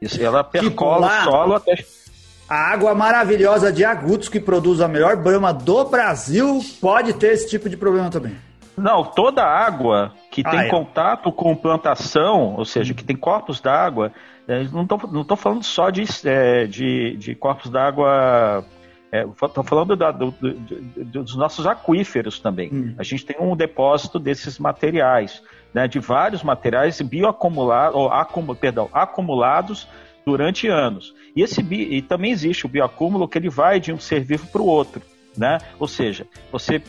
Isso, 0.00 0.20
ela 0.20 0.42
percola 0.42 1.08
tipo, 1.08 1.20
o 1.20 1.32
solo 1.32 1.54
até 1.54 1.84
a 2.48 2.72
água 2.72 2.94
maravilhosa 2.94 3.72
de 3.72 3.82
Agudos, 3.82 4.28
que 4.28 4.38
produz 4.38 4.82
a 4.82 4.88
melhor 4.88 5.16
brama 5.16 5.54
do 5.54 5.84
Brasil, 5.84 6.60
pode 6.82 7.14
ter 7.14 7.32
esse 7.32 7.48
tipo 7.48 7.66
de 7.66 7.78
problema 7.78 8.10
também. 8.10 8.36
Não, 8.76 9.04
toda 9.04 9.44
água 9.44 10.12
que 10.30 10.42
ah, 10.44 10.50
tem 10.50 10.60
é. 10.60 10.68
contato 10.68 11.30
com 11.30 11.54
plantação, 11.54 12.54
ou 12.56 12.64
seja, 12.64 12.94
que 12.94 13.04
tem 13.04 13.16
corpos 13.16 13.60
d'água, 13.60 14.12
é, 14.48 14.64
não 14.64 14.82
estou 14.82 15.00
não 15.10 15.24
tô 15.24 15.36
falando 15.36 15.62
só 15.62 15.90
de, 15.90 16.04
é, 16.24 16.66
de, 16.66 17.16
de 17.16 17.34
corpos 17.34 17.70
d'água. 17.70 18.64
Estou 19.12 19.62
é, 19.62 19.66
falando 19.66 19.94
da, 19.94 20.10
do, 20.10 20.30
do, 20.30 20.54
dos 21.22 21.36
nossos 21.36 21.66
aquíferos 21.66 22.40
também. 22.40 22.70
Hum. 22.72 22.94
A 22.96 23.02
gente 23.02 23.26
tem 23.26 23.36
um 23.38 23.54
depósito 23.54 24.18
desses 24.18 24.58
materiais, 24.58 25.42
né, 25.74 25.86
de 25.86 25.98
vários 25.98 26.42
materiais 26.42 26.98
bioacumulados, 27.02 27.94
ou 27.94 28.10
acum, 28.10 28.54
perdão, 28.54 28.88
acumulados 28.90 29.86
durante 30.24 30.66
anos. 30.66 31.14
E, 31.36 31.42
esse, 31.42 31.60
e 31.60 32.00
também 32.00 32.32
existe 32.32 32.64
o 32.64 32.68
bioacúmulo 32.68 33.28
que 33.28 33.36
ele 33.36 33.50
vai 33.50 33.78
de 33.78 33.92
um 33.92 33.98
ser 33.98 34.20
vivo 34.20 34.46
para 34.46 34.62
o 34.62 34.66
outro. 34.66 35.02
Né? 35.36 35.58
Ou 35.78 35.88
seja, 35.88 36.26
você 36.50 36.82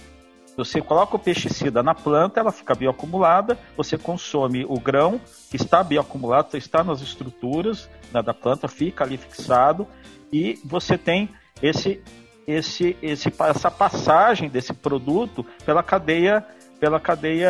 você 0.55 0.81
coloca 0.81 1.15
o 1.15 1.19
pesticida 1.19 1.81
na 1.81 1.95
planta, 1.95 2.39
ela 2.39 2.51
fica 2.51 2.75
bioacumulada, 2.75 3.57
você 3.75 3.97
consome 3.97 4.65
o 4.67 4.79
grão 4.79 5.19
que 5.49 5.55
está 5.55 5.83
bioacumulado, 5.83 6.55
está 6.57 6.83
nas 6.83 7.01
estruturas 7.01 7.89
né, 8.11 8.21
da 8.21 8.33
planta, 8.33 8.67
fica 8.67 9.03
ali 9.03 9.17
fixado, 9.17 9.87
e 10.31 10.59
você 10.63 10.97
tem 10.97 11.29
esse, 11.61 12.01
esse, 12.47 12.97
esse, 13.01 13.33
essa 13.39 13.71
passagem 13.71 14.49
desse 14.49 14.73
produto 14.73 15.45
pela 15.65 15.81
cadeia, 15.81 16.45
pela 16.79 16.99
cadeia, 16.99 17.49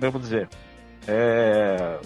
eu 0.00 0.10
vou 0.10 0.20
dizer, 0.20 0.48
é, 1.06 1.98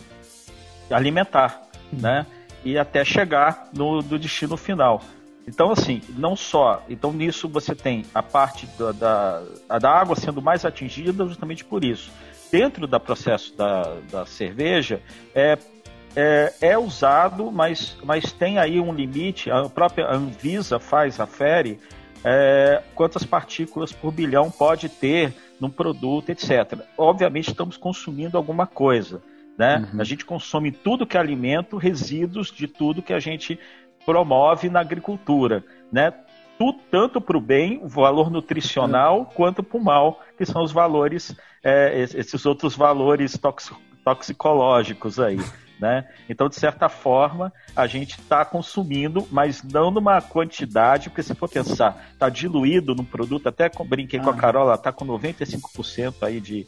alimentar, 0.91 1.63
né? 1.93 2.27
E 2.65 2.79
até 2.79 3.05
chegar 3.05 3.69
no, 3.73 4.03
no 4.03 4.19
destino 4.19 4.57
final. 4.57 5.03
Então, 5.47 5.71
assim, 5.71 6.01
não 6.17 6.35
só. 6.35 6.83
Então, 6.89 7.13
nisso 7.13 7.49
você 7.49 7.75
tem 7.75 8.05
a 8.15 8.23
parte 8.23 8.67
da, 8.79 8.93
da, 8.93 9.79
da 9.79 9.91
água 9.91 10.17
sendo 10.17 10.43
mais 10.43 10.65
atingida 10.65 11.25
justamente 11.27 11.65
por 11.65 11.85
isso. 11.85 12.11
Dentro 12.51 12.87
do 12.87 13.01
processo 13.01 13.57
da, 13.57 13.97
da 14.11 14.27
cerveja, 14.27 15.01
é, 15.35 15.57
é, 16.17 16.53
é, 16.61 16.79
usado, 16.79 17.53
mas, 17.53 17.97
mas 18.03 18.33
tem 18.33 18.59
aí 18.59 18.81
um 18.81 18.93
limite. 18.93 19.51
A 19.51 19.69
própria 19.69 20.11
Anvisa 20.11 20.81
faz, 20.81 21.21
afere, 21.21 21.79
é, 22.25 22.83
quantas 22.95 23.25
partículas 23.25 23.93
por 23.93 24.11
bilhão 24.11 24.51
pode 24.51 24.89
ter 24.89 25.35
num 25.61 25.71
produto, 25.71 26.31
etc. 26.31 26.81
Obviamente, 26.99 27.49
estamos 27.49 27.77
consumindo 27.77 28.37
alguma 28.37 28.67
coisa. 28.67 29.23
Né? 29.57 29.89
Uhum. 29.93 30.01
A 30.01 30.05
gente 30.05 30.25
consome 30.25 30.71
tudo 30.71 31.07
que 31.07 31.17
é 31.17 31.21
alimento, 31.21 31.77
resíduos 31.77 32.51
de 32.51 32.67
tudo 32.67 33.03
que 33.03 33.13
a 33.13 33.21
gente 33.21 33.59
promove 34.07 34.71
na 34.71 34.81
agricultura, 34.81 35.65
né? 35.93 36.13
tanto 36.91 37.21
para 37.21 37.37
o 37.37 37.41
bem, 37.41 37.81
o 37.83 37.89
valor 37.89 38.31
nutricional, 38.31 39.27
quanto 39.35 39.63
para 39.63 39.77
o 39.77 39.85
mal, 39.85 40.23
que 40.39 40.47
são 40.47 40.63
os 40.63 40.73
valores, 40.73 41.37
é, 41.63 42.01
esses 42.01 42.47
outros 42.47 42.75
valores 42.75 43.39
toxicológicos 44.05 45.21
aí. 45.21 45.39
Né? 45.79 46.09
Então, 46.27 46.49
de 46.49 46.55
certa 46.55 46.89
forma, 46.89 47.53
a 47.75 47.87
gente 47.87 48.19
está 48.19 48.47
consumindo, 48.47 49.29
mas 49.31 49.63
não 49.63 49.91
numa 49.91 50.23
quantidade, 50.23 51.11
porque 51.11 51.23
se 51.23 51.35
for 51.35 51.51
pensar, 51.51 52.09
está 52.15 52.31
diluído 52.31 52.95
no 52.95 53.05
produto, 53.05 53.49
até 53.49 53.71
brinquei 53.87 54.19
ah. 54.19 54.23
com 54.23 54.31
a 54.31 54.33
ah. 54.33 54.37
Carola, 54.37 54.75
está 54.75 54.91
com 54.91 55.05
95% 55.05 56.15
aí 56.23 56.41
de, 56.41 56.67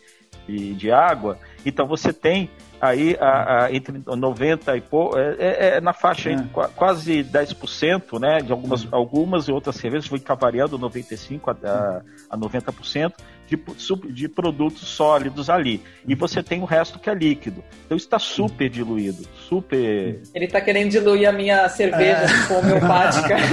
de, 0.48 0.74
de 0.74 0.90
água, 0.90 1.38
então 1.64 1.86
você 1.86 2.12
tem 2.12 2.50
aí 2.80 3.16
a, 3.20 3.64
a, 3.64 3.74
entre 3.74 4.00
90 4.04 4.76
e 4.76 4.80
pouco, 4.80 5.18
é, 5.18 5.36
é, 5.38 5.68
é 5.76 5.80
na 5.80 5.92
faixa 5.92 6.30
é. 6.30 6.36
quase 6.76 7.24
10%, 7.24 8.18
né? 8.20 8.38
De 8.38 8.52
algumas, 8.52 8.84
uhum. 8.84 8.90
algumas 8.92 9.48
e 9.48 9.52
outras 9.52 9.76
cervejas, 9.76 10.06
ficar 10.06 10.34
variando 10.34 10.78
95% 10.78 11.56
a, 11.64 12.02
a 12.30 12.36
90% 12.38 13.12
de, 13.46 13.56
de 14.12 14.28
produtos 14.28 14.86
sólidos 14.88 15.50
ali. 15.50 15.82
E 16.06 16.12
uhum. 16.12 16.18
você 16.18 16.42
tem 16.42 16.60
o 16.62 16.64
resto 16.64 16.98
que 16.98 17.10
é 17.10 17.14
líquido. 17.14 17.64
Então 17.86 17.96
está 17.96 18.18
super 18.18 18.68
diluído, 18.68 19.26
super. 19.48 20.20
Ele 20.34 20.44
está 20.44 20.60
querendo 20.60 20.90
diluir 20.90 21.28
a 21.28 21.32
minha 21.32 21.68
cerveja 21.68 22.26
é. 22.26 22.52
homeopática. 22.56 23.36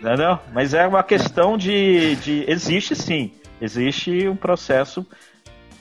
Não, 0.00 0.16
não, 0.16 0.40
mas 0.52 0.74
é 0.74 0.86
uma 0.86 1.02
questão 1.02 1.56
de, 1.56 2.16
de. 2.16 2.44
Existe 2.48 2.94
sim. 2.94 3.32
Existe 3.60 4.28
um 4.28 4.36
processo 4.36 5.06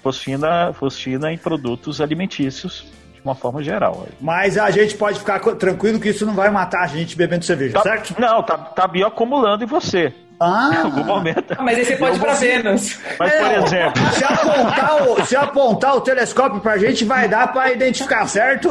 fosfina, 0.05 0.71
fosfina 0.73 1.33
em 1.33 1.37
produtos 1.37 1.99
alimentícios 1.99 2.85
de 3.15 3.21
uma 3.21 3.33
forma 3.33 3.63
geral. 3.63 4.07
Mas 4.21 4.55
a 4.55 4.69
gente 4.69 4.95
pode 4.95 5.17
ficar 5.17 5.39
tranquilo 5.39 5.99
que 5.99 6.09
isso 6.09 6.25
não 6.27 6.35
vai 6.35 6.51
matar 6.51 6.83
a 6.83 6.87
gente 6.87 7.17
bebendo 7.17 7.43
cerveja, 7.43 7.73
tá, 7.73 7.81
certo? 7.81 8.15
Não, 8.19 8.43
tá, 8.43 8.55
tá 8.55 8.87
bioacumulando 8.87 9.63
em 9.63 9.67
você. 9.67 10.13
Ah, 10.39 10.69
em 10.77 10.77
algum 10.83 11.03
momento. 11.03 11.55
Ah, 11.57 11.63
mas 11.63 11.77
aí 11.77 11.85
você 11.85 11.95
pode 11.95 12.17
ir 12.17 12.19
pra 12.19 12.33
Vênus. 12.33 12.99
Mas, 13.17 13.33
por 13.33 13.51
é, 13.51 13.57
exemplo. 13.57 14.13
Se 14.13 14.23
apontar, 14.23 15.01
o, 15.01 15.25
se 15.25 15.35
apontar 15.35 15.95
o 15.95 16.01
telescópio 16.01 16.59
pra 16.61 16.77
gente, 16.77 17.03
vai 17.03 17.27
dar 17.27 17.51
pra 17.51 17.71
identificar, 17.71 18.27
certo? 18.27 18.69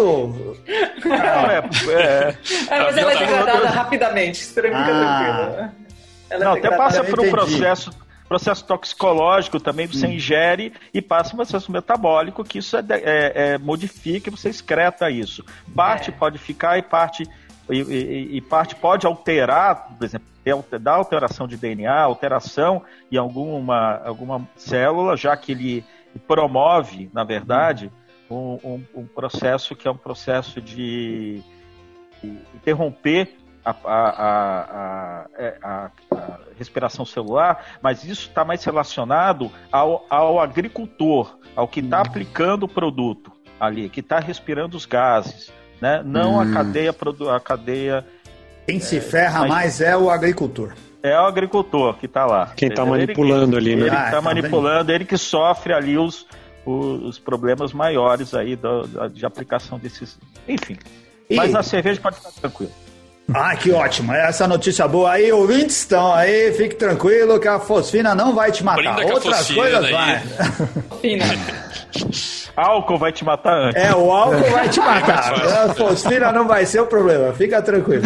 Não, 1.04 1.16
é. 1.16 1.58
é, 1.88 2.36
é 2.70 2.78
mas 2.80 2.96
ela 2.96 3.12
é 3.12 3.18
degradada 3.18 3.68
rapidamente. 3.70 4.46
Tranquilo, 4.54 4.84
ah. 4.84 5.46
tranquilo. 5.46 5.70
Ela 6.30 6.44
não, 6.44 6.52
até 6.54 6.70
passa 6.76 7.02
por 7.02 7.20
um 7.20 7.30
processo 7.30 7.90
processo 8.34 8.64
toxicológico 8.64 9.60
também 9.60 9.86
você 9.86 10.08
hum. 10.08 10.12
ingere 10.12 10.72
e 10.92 11.00
passa 11.00 11.32
um 11.32 11.36
processo 11.36 11.70
metabólico 11.70 12.42
que 12.42 12.58
isso 12.58 12.76
é, 12.76 12.84
é, 12.90 13.32
é 13.34 13.58
modifica 13.58 14.28
e 14.28 14.32
você 14.32 14.48
excreta 14.48 15.08
isso. 15.08 15.44
Parte 15.72 16.10
é. 16.10 16.12
pode 16.12 16.36
ficar 16.38 16.76
e 16.76 16.82
parte 16.82 17.28
e, 17.70 17.80
e, 17.80 18.36
e, 18.36 18.40
parte 18.40 18.74
pode 18.74 19.06
alterar, 19.06 19.96
por 19.96 20.04
exemplo, 20.04 20.26
da 20.78 20.92
alteração 20.92 21.46
de 21.46 21.56
DNA, 21.56 21.98
alteração 21.98 22.82
em 23.10 23.16
alguma, 23.16 24.02
alguma 24.04 24.46
célula, 24.54 25.16
já 25.16 25.34
que 25.34 25.52
ele 25.52 25.84
promove, 26.26 27.08
na 27.14 27.24
verdade, 27.24 27.90
um, 28.28 28.58
um, 28.62 28.84
um 28.96 29.06
processo 29.06 29.74
que 29.74 29.88
é 29.88 29.90
um 29.90 29.96
processo 29.96 30.60
de 30.60 31.40
interromper 32.54 33.34
a, 33.64 33.70
a, 33.84 35.26
é, 35.38 35.56
a, 35.62 35.90
a, 36.12 36.38
respiração 36.58 37.06
celular, 37.06 37.64
mas 37.80 38.04
isso 38.04 38.28
está 38.28 38.44
mais 38.44 38.62
relacionado 38.62 39.50
ao, 39.72 40.04
ao 40.10 40.38
agricultor, 40.38 41.38
ao 41.56 41.66
que 41.66 41.80
está 41.80 41.98
hum. 41.98 42.02
aplicando 42.06 42.64
o 42.64 42.68
produto 42.68 43.32
ali, 43.58 43.88
que 43.88 44.00
está 44.00 44.18
respirando 44.18 44.76
os 44.76 44.84
gases, 44.84 45.52
né? 45.80 46.02
não 46.04 46.34
hum. 46.34 46.40
a 46.40 46.52
cadeia 46.52 46.94
a 47.34 47.40
cadeia. 47.40 48.06
Quem 48.66 48.76
é, 48.76 48.80
se 48.80 49.00
ferra 49.00 49.40
mas... 49.40 49.48
mais 49.48 49.80
é 49.80 49.96
o 49.96 50.10
agricultor. 50.10 50.74
É 51.02 51.18
o 51.20 51.26
agricultor 51.26 51.94
que 51.98 52.06
está 52.06 52.24
lá. 52.24 52.52
Quem 52.56 52.68
está 52.68 52.84
manipulando 52.84 53.58
ele, 53.58 53.72
ali, 53.72 53.76
né? 53.76 53.86
Ele 53.88 53.94
está 53.94 54.08
ah, 54.08 54.10
tá 54.10 54.20
manipulando, 54.22 54.90
ele 54.90 55.04
que 55.04 55.18
sofre 55.18 55.74
ali 55.74 55.98
os, 55.98 56.26
os 56.64 57.18
problemas 57.18 57.74
maiores 57.74 58.32
aí 58.32 58.56
do, 58.56 59.08
de 59.10 59.26
aplicação 59.26 59.78
desses. 59.78 60.18
Enfim. 60.48 60.78
E... 61.28 61.36
Mas 61.36 61.52
na 61.52 61.62
cerveja 61.62 62.00
pode 62.00 62.16
ficar 62.16 62.30
tranquilo. 62.30 62.72
Ah, 63.32 63.56
que 63.56 63.72
ótimo. 63.72 64.12
Essa 64.12 64.46
notícia 64.46 64.86
boa 64.86 65.12
aí, 65.12 65.32
ouvintes 65.32 65.78
estão 65.78 66.12
aí, 66.12 66.52
fique 66.52 66.74
tranquilo 66.74 67.40
que 67.40 67.48
a 67.48 67.58
fosfina 67.58 68.14
não 68.14 68.34
vai 68.34 68.52
te 68.52 68.62
matar. 68.62 69.02
Outras 69.06 69.50
coisas 69.50 69.84
aí. 69.84 69.92
vai. 69.92 70.22
Álcool 72.56 72.98
vai 72.98 73.12
te 73.12 73.24
matar 73.24 73.68
antes. 73.68 73.82
É, 73.82 73.94
o 73.94 74.12
álcool 74.12 74.50
vai 74.50 74.68
te 74.68 74.78
matar. 74.78 75.32
A 75.70 75.74
fosfina 75.74 76.32
não 76.32 76.46
vai 76.46 76.66
ser 76.66 76.80
o 76.80 76.86
problema, 76.86 77.32
fica 77.32 77.60
tranquilo. 77.62 78.02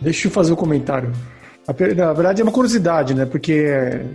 Deixa 0.00 0.26
eu 0.28 0.30
fazer 0.30 0.52
um 0.52 0.56
comentário. 0.56 1.12
Na 1.96 2.12
verdade 2.12 2.40
é 2.40 2.44
uma 2.44 2.52
curiosidade, 2.52 3.14
né? 3.14 3.26
Porque 3.26 3.66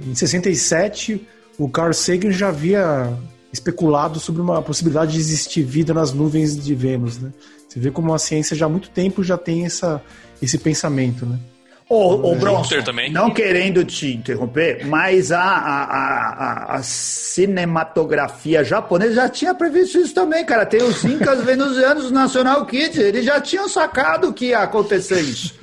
em 0.05 0.15
67 0.15 1.27
o 1.57 1.69
Carl 1.69 1.93
Sagan 1.93 2.31
já 2.31 2.47
havia 2.49 3.09
especulado 3.53 4.19
sobre 4.19 4.41
uma 4.41 4.61
possibilidade 4.61 5.11
de 5.13 5.19
existir 5.19 5.63
vida 5.63 5.93
nas 5.93 6.13
nuvens 6.13 6.57
de 6.57 6.73
Vênus, 6.73 7.19
né? 7.19 7.29
Você 7.71 7.79
vê 7.79 7.89
como 7.89 8.13
a 8.13 8.19
ciência 8.19 8.53
já 8.53 8.65
há 8.65 8.69
muito 8.69 8.89
tempo 8.89 9.23
já 9.23 9.37
tem 9.37 9.65
essa, 9.65 10.01
esse 10.41 10.57
pensamento, 10.57 11.25
né? 11.25 11.39
Ô, 11.87 12.31
ô 12.31 12.35
Bronson, 12.35 12.81
também. 12.81 13.09
não 13.11 13.31
querendo 13.31 13.83
te 13.85 14.13
interromper, 14.13 14.85
mas 14.87 15.31
a, 15.31 15.41
a, 15.41 15.83
a, 15.83 16.33
a- 16.73 16.75
a 16.77 16.83
cinematografia 16.83 18.63
japonesa 18.63 19.13
já 19.13 19.29
tinha 19.29 19.53
previsto 19.53 19.97
isso 19.99 20.13
também, 20.13 20.43
cara. 20.45 20.65
Tem 20.65 20.81
os 20.83 21.03
Incas 21.03 21.41
venusianos 21.45 22.05
do 22.05 22.11
National 22.13 22.65
Kid, 22.65 22.99
eles 22.99 23.23
já 23.25 23.39
tinham 23.39 23.67
sacado 23.69 24.33
que 24.33 24.47
ia 24.47 24.59
acontecer 24.59 25.21
isso. 25.21 25.57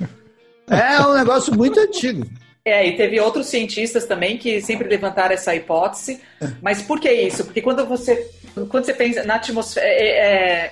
É 0.67 0.99
um 1.01 1.13
negócio 1.15 1.53
muito 1.55 1.79
antigo. 1.79 2.25
É, 2.65 2.87
e 2.87 2.95
teve 2.95 3.19
outros 3.19 3.47
cientistas 3.47 4.05
também 4.05 4.37
que 4.37 4.61
sempre 4.61 4.87
levantaram 4.87 5.33
essa 5.33 5.55
hipótese. 5.55 6.19
Mas 6.61 6.81
por 6.81 6.99
que 6.99 7.11
isso? 7.11 7.43
Porque 7.43 7.61
quando 7.61 7.85
você, 7.85 8.27
quando 8.69 8.85
você 8.85 8.93
pensa 8.93 9.23
na 9.23 9.35
atmosfera. 9.35 9.85
é- 9.87 10.09
é- 10.65 10.71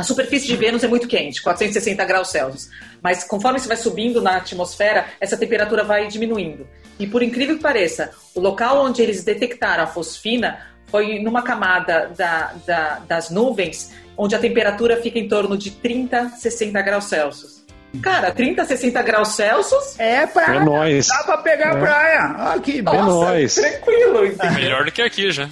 a 0.00 0.04
superfície 0.04 0.46
de 0.46 0.56
Vênus 0.56 0.82
é 0.84 0.88
muito 0.88 1.06
quente, 1.08 1.42
460 1.42 2.04
graus 2.04 2.28
Celsius. 2.30 2.68
Mas 3.02 3.24
conforme 3.24 3.58
você 3.58 3.68
vai 3.68 3.76
subindo 3.76 4.20
na 4.22 4.36
atmosfera, 4.36 5.06
essa 5.20 5.36
temperatura 5.36 5.84
vai 5.84 6.06
diminuindo. 6.08 6.66
E 6.98 7.06
por 7.06 7.22
incrível 7.22 7.56
que 7.56 7.62
pareça, 7.62 8.10
o 8.34 8.40
local 8.40 8.84
onde 8.84 9.02
eles 9.02 9.22
detectaram 9.24 9.84
a 9.84 9.86
fosfina 9.86 10.58
foi 10.90 11.18
numa 11.20 11.42
camada 11.42 12.10
da- 12.16 12.52
da- 12.66 12.98
das 13.06 13.30
nuvens, 13.30 13.92
onde 14.16 14.34
a 14.34 14.38
temperatura 14.38 14.96
fica 15.02 15.18
em 15.18 15.28
torno 15.28 15.56
de 15.56 15.70
30, 15.70 16.30
60 16.30 16.80
graus 16.82 17.04
Celsius. 17.04 17.58
Cara, 18.02 18.30
30, 18.30 18.64
60 18.66 19.00
graus 19.02 19.28
Celsius 19.34 19.98
É 19.98 20.26
praia. 20.26 20.58
É 20.58 20.64
nóis. 20.64 21.06
Dá 21.06 21.22
pra 21.24 21.38
pegar 21.38 21.72
a 21.72 21.76
praia. 21.76 22.20
Aqui, 22.54 22.80
É 22.80 22.82
Nossa, 22.82 23.06
nóis. 23.30 23.54
Tranquilo, 23.54 24.26
entendeu? 24.26 24.52
Melhor 24.52 24.84
do 24.84 24.92
que 24.92 25.00
aqui 25.02 25.30
já. 25.30 25.48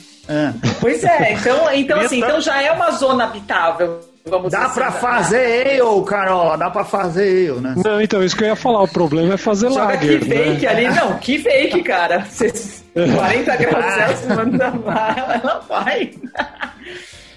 Pois 0.80 1.04
é, 1.04 1.32
então, 1.32 1.72
então 1.72 2.00
assim, 2.00 2.18
então 2.18 2.40
já 2.40 2.60
é 2.60 2.70
uma 2.72 2.90
zona 2.90 3.24
habitável, 3.24 4.00
vamos 4.28 4.50
Dá 4.50 4.68
pra 4.68 4.88
assim, 4.88 4.98
fazer 5.00 5.80
ale, 5.80 6.04
Carola, 6.04 6.56
dá 6.58 6.70
pra 6.70 6.84
fazer 6.84 7.50
ale, 7.52 7.60
né? 7.60 7.74
Não, 7.84 8.00
então, 8.00 8.22
isso 8.22 8.36
que 8.36 8.42
eu 8.44 8.48
ia 8.48 8.56
falar. 8.56 8.82
O 8.82 8.88
problema 8.88 9.34
é 9.34 9.36
fazer 9.36 9.68
Joga 9.68 9.84
lager, 9.84 10.20
que 10.20 10.24
fake 10.26 10.64
né? 10.64 10.68
ali, 10.70 10.88
não, 10.88 11.18
que 11.18 11.38
fake, 11.38 11.82
cara. 11.82 12.24
Cês- 12.26 12.84
40 12.94 13.56
graus 13.56 13.84
Celsius, 13.94 14.36
manda 14.36 14.64
ela 14.64 15.64
vai. 15.68 16.12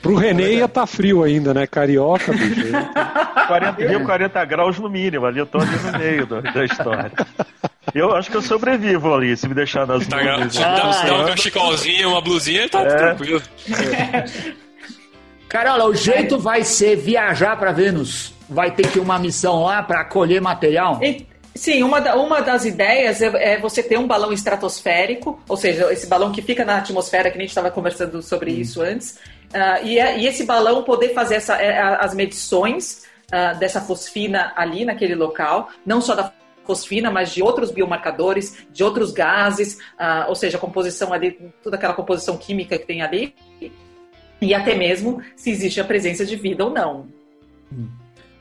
Pro 0.02 0.16
René 0.16 0.54
ia 0.54 0.68
tá 0.68 0.88
frio 0.88 1.24
ainda, 1.24 1.54
né? 1.54 1.68
Carioca, 1.68 2.32
bicho. 2.32 2.68
40, 3.48 3.86
Rio 3.86 4.06
40 4.06 4.46
graus 4.46 4.80
no 4.80 4.90
mínimo, 4.90 5.26
ali 5.26 5.40
eu 5.40 5.46
tô 5.46 5.58
ali 5.58 5.76
no 5.78 6.00
meio 6.00 6.26
do- 6.26 6.42
da 6.42 6.64
história. 6.64 7.12
Eu 7.94 8.16
acho 8.16 8.30
que 8.32 8.38
eu 8.38 8.42
sobrevivo 8.42 9.14
ali, 9.14 9.36
se 9.36 9.48
me 9.50 9.54
deixar 9.54 9.86
nas 9.86 10.08
Tá, 10.08 10.18
nuvens. 10.24 10.56
dá 10.58 11.06
é. 11.06 11.12
um 11.14 11.26
cachecolzinho, 11.26 12.10
uma 12.12 12.22
blusinha 12.22 12.64
e 12.66 12.70
tá 12.70 12.80
É. 12.82 12.86
tranquilo. 12.86 13.42
Carola, 15.50 15.86
o 15.86 15.96
jeito 15.96 16.38
vai 16.40 16.64
ser 16.64 16.96
viajar 16.96 17.58
pra 17.58 17.72
Vênus. 17.72 18.34
Vai 18.48 18.72
ter 18.72 18.88
que 18.92 19.00
ir 19.00 19.02
uma 19.02 19.18
missão 19.20 19.64
lá 19.64 19.82
pra 19.84 20.06
colher 20.06 20.42
material. 20.42 21.00
E- 21.04 21.28
Sim, 21.56 21.84
uma, 21.84 22.00
da- 22.00 22.16
uma 22.16 22.42
das 22.42 22.64
ideias 22.64 23.22
é, 23.22 23.56
é 23.56 23.60
você 23.60 23.82
ter 23.84 23.98
um 23.98 24.08
balão 24.08 24.32
estratosférico, 24.32 25.42
ou 25.50 25.58
seja, 25.58 25.92
esse 25.92 26.08
balão 26.08 26.32
que 26.32 26.42
fica 26.42 26.64
na 26.64 26.78
atmosfera, 26.78 27.30
que 27.30 27.38
a 27.38 27.42
gente 27.42 27.50
estava 27.50 27.70
conversando 27.72 28.22
sobre 28.22 28.52
isso 28.52 28.82
antes, 28.82 29.18
ah, 29.54 29.82
e, 29.82 30.00
é- 30.00 30.20
e 30.20 30.28
esse 30.28 30.46
balão 30.46 30.84
poder 30.84 31.10
fazer 31.14 31.36
essa, 31.36 31.56
é, 31.56 31.78
as 31.82 32.14
medições 32.14 33.04
ah, 33.32 33.54
dessa 33.54 33.82
fosfina 33.82 34.54
ali 34.56 34.86
naquele 34.86 35.16
local, 35.16 35.70
não 35.86 36.00
só 36.00 36.16
da 36.16 36.32
fosfina, 36.66 37.12
mas 37.12 37.32
de 37.34 37.42
outros 37.44 37.72
biomarcadores, 37.72 38.56
de 38.72 38.84
outros 38.84 39.12
gases, 39.12 39.80
ah, 39.98 40.26
ou 40.30 40.36
seja, 40.36 40.56
a 40.58 40.60
composição 40.62 41.12
ali, 41.12 41.32
toda 41.64 41.76
aquela 41.76 41.94
composição 41.96 42.38
química 42.38 42.78
que 42.78 42.86
tem 42.86 43.02
ali, 43.02 43.36
e 44.42 44.54
até 44.54 44.76
mesmo 44.76 45.22
se 45.36 45.50
existe 45.52 45.80
a 45.80 45.84
presença 45.84 46.26
de 46.26 46.36
vida 46.36 46.64
ou 46.66 46.72
não. 46.72 47.08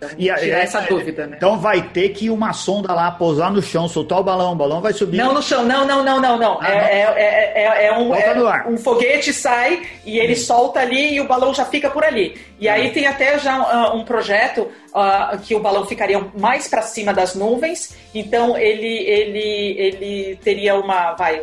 Então, 0.01 0.11
E 0.16 0.30
a- 0.30 0.36
tirar 0.36 0.59
é- 0.59 0.62
essa 0.62 0.80
dúvida, 0.82 1.26
né? 1.26 1.36
Então 1.38 1.59
vai 1.59 1.82
ter 1.82 2.11
que 2.11 2.30
uma 2.30 2.53
sonda 2.53 2.94
lá, 2.94 3.11
pousar 3.11 3.51
no 3.51 3.61
chão, 3.61 3.88
soltar 3.88 4.20
o 4.20 4.22
balão, 4.22 4.53
o 4.53 4.55
balão 4.55 4.80
vai 4.80 4.92
subir. 4.92 5.16
Não 5.16 5.34
no 5.34 5.42
chão, 5.42 5.64
não, 5.64 5.84
não, 5.84 6.05
não, 6.05 6.20
não, 6.20 6.38
não. 6.38 6.59
Ah, 6.61 6.68
é, 6.70 7.01
é, 7.01 7.03
é, 7.16 7.62
é- 7.64 7.86
é 7.86 7.99
um, 7.99 8.14
é- 8.14 8.46
ar. 8.46 8.68
um 8.68 8.78
foguete 8.78 9.32
sai 9.32 9.82
e 10.07 10.16
ele 10.20 10.36
solta 10.36 10.78
ali 10.78 11.14
e 11.14 11.20
o 11.20 11.26
balão 11.26 11.53
já 11.53 11.64
fica 11.64 11.90
por 11.90 12.05
ali. 12.05 12.40
E 12.61 12.68
aí 12.68 12.92
tem 12.92 13.09
até 13.09 13.40
já 13.40 13.57
ah, 13.57 13.92
um 13.92 14.05
projeto 14.05 14.68
ah, 14.94 15.36
que 15.42 15.57
o 15.57 15.59
balão 15.61 15.84
ficaria 15.84 16.24
mais 16.38 16.68
para 16.68 16.82
cima 16.82 17.12
das 17.12 17.34
nuvens. 17.34 17.96
Então 18.14 18.57
ele, 18.57 18.86
ele, 18.99 19.76
ele 19.80 20.36
teria 20.44 20.76
uma, 20.76 21.14
vai, 21.14 21.42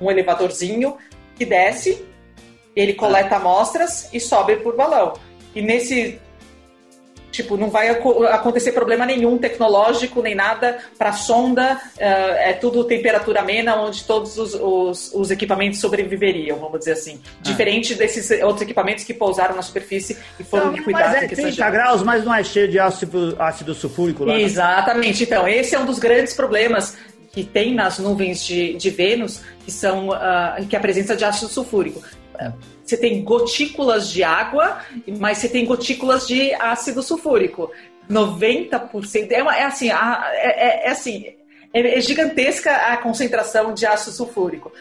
um 0.00 0.08
elevadorzinho 0.08 0.96
que 1.36 1.44
desce, 1.44 2.04
ele 2.76 2.94
coleta 2.94 3.36
amostras 3.36 4.08
e 4.12 4.20
sobe 4.20 4.56
por 4.56 4.76
balão. 4.76 5.14
E 5.54 5.60
nesse 5.62 6.18
Tipo, 7.32 7.56
não 7.56 7.70
vai 7.70 7.88
aco- 7.88 8.24
acontecer 8.24 8.72
problema 8.72 9.06
nenhum 9.06 9.38
tecnológico, 9.38 10.20
nem 10.20 10.34
nada 10.34 10.78
para 10.98 11.12
sonda. 11.12 11.80
eh, 11.96 12.50
é 12.50 12.52
tudo 12.54 12.82
temperatura 12.82 13.38
amena, 13.38 13.76
onde 13.80 14.02
todos 14.02 14.36
os, 14.36 14.52
os- 14.54 15.12
os 15.14 15.30
equipamentos 15.30 15.78
sobreviveriam, 15.78 16.58
vamos 16.58 16.80
dizer 16.80 16.92
assim. 16.94 17.20
Diferente 17.40 17.94
desses 17.94 18.28
outros 18.42 18.62
equipamentos 18.62 19.04
que 19.04 19.14
pousaram 19.14 19.54
na 19.54 19.62
superfície 19.62 20.18
e 20.40 20.42
foram 20.42 20.72
liquidados 20.72 21.06
mas 21.06 21.14
é 21.22 21.24
em 21.24 21.28
questão 21.28 21.44
30 21.52 21.64
de... 21.64 21.70
graus, 21.70 22.02
mas 22.02 22.24
não 22.24 22.34
é 22.34 22.42
cheio 22.42 22.66
de 22.66 22.80
ácido, 22.80 23.36
ácido 23.38 23.74
sulfúrico 23.74 24.24
lá. 24.24 24.34
né? 24.34 24.42
Exatamente. 24.42 25.22
Então, 25.22 25.46
esse 25.46 25.72
é 25.76 25.78
um 25.78 25.84
dos 25.86 26.00
grandes 26.00 26.34
problemas 26.34 26.96
que 27.32 27.44
tem 27.44 27.72
nas 27.72 28.00
nuvens 28.00 28.44
de, 28.44 28.74
de 28.74 28.90
Vênus, 28.90 29.40
que 29.64 29.70
são 29.70 30.10
ah, 30.12 30.56
que 30.68 30.74
é 30.74 30.78
a 30.80 30.82
presença 30.82 31.14
de 31.14 31.24
ácido 31.24 31.48
sulfúrico. 31.48 32.02
Você 32.84 32.96
tem 32.96 33.22
gotículas 33.22 34.10
de 34.10 34.22
água, 34.24 34.80
mas 35.18 35.38
você 35.38 35.48
tem 35.48 35.64
gotículas 35.64 36.26
de 36.26 36.52
ácido 36.54 37.02
sulfúrico. 37.02 37.70
90% 38.08 39.30
é, 39.30 39.42
uma, 39.42 39.56
é 39.56 39.64
assim, 39.64 39.90
a- 39.90 40.28
é, 40.32 40.48
é- 40.84 40.86
é 40.88 40.90
assim, 40.90 41.26
é, 41.72 41.98
é 41.98 42.00
gigantesca 42.00 42.70
a 42.74 42.96
concentração 42.96 43.72
de 43.72 43.86
ácido 43.86 44.12
sulfúrico. 44.16 44.72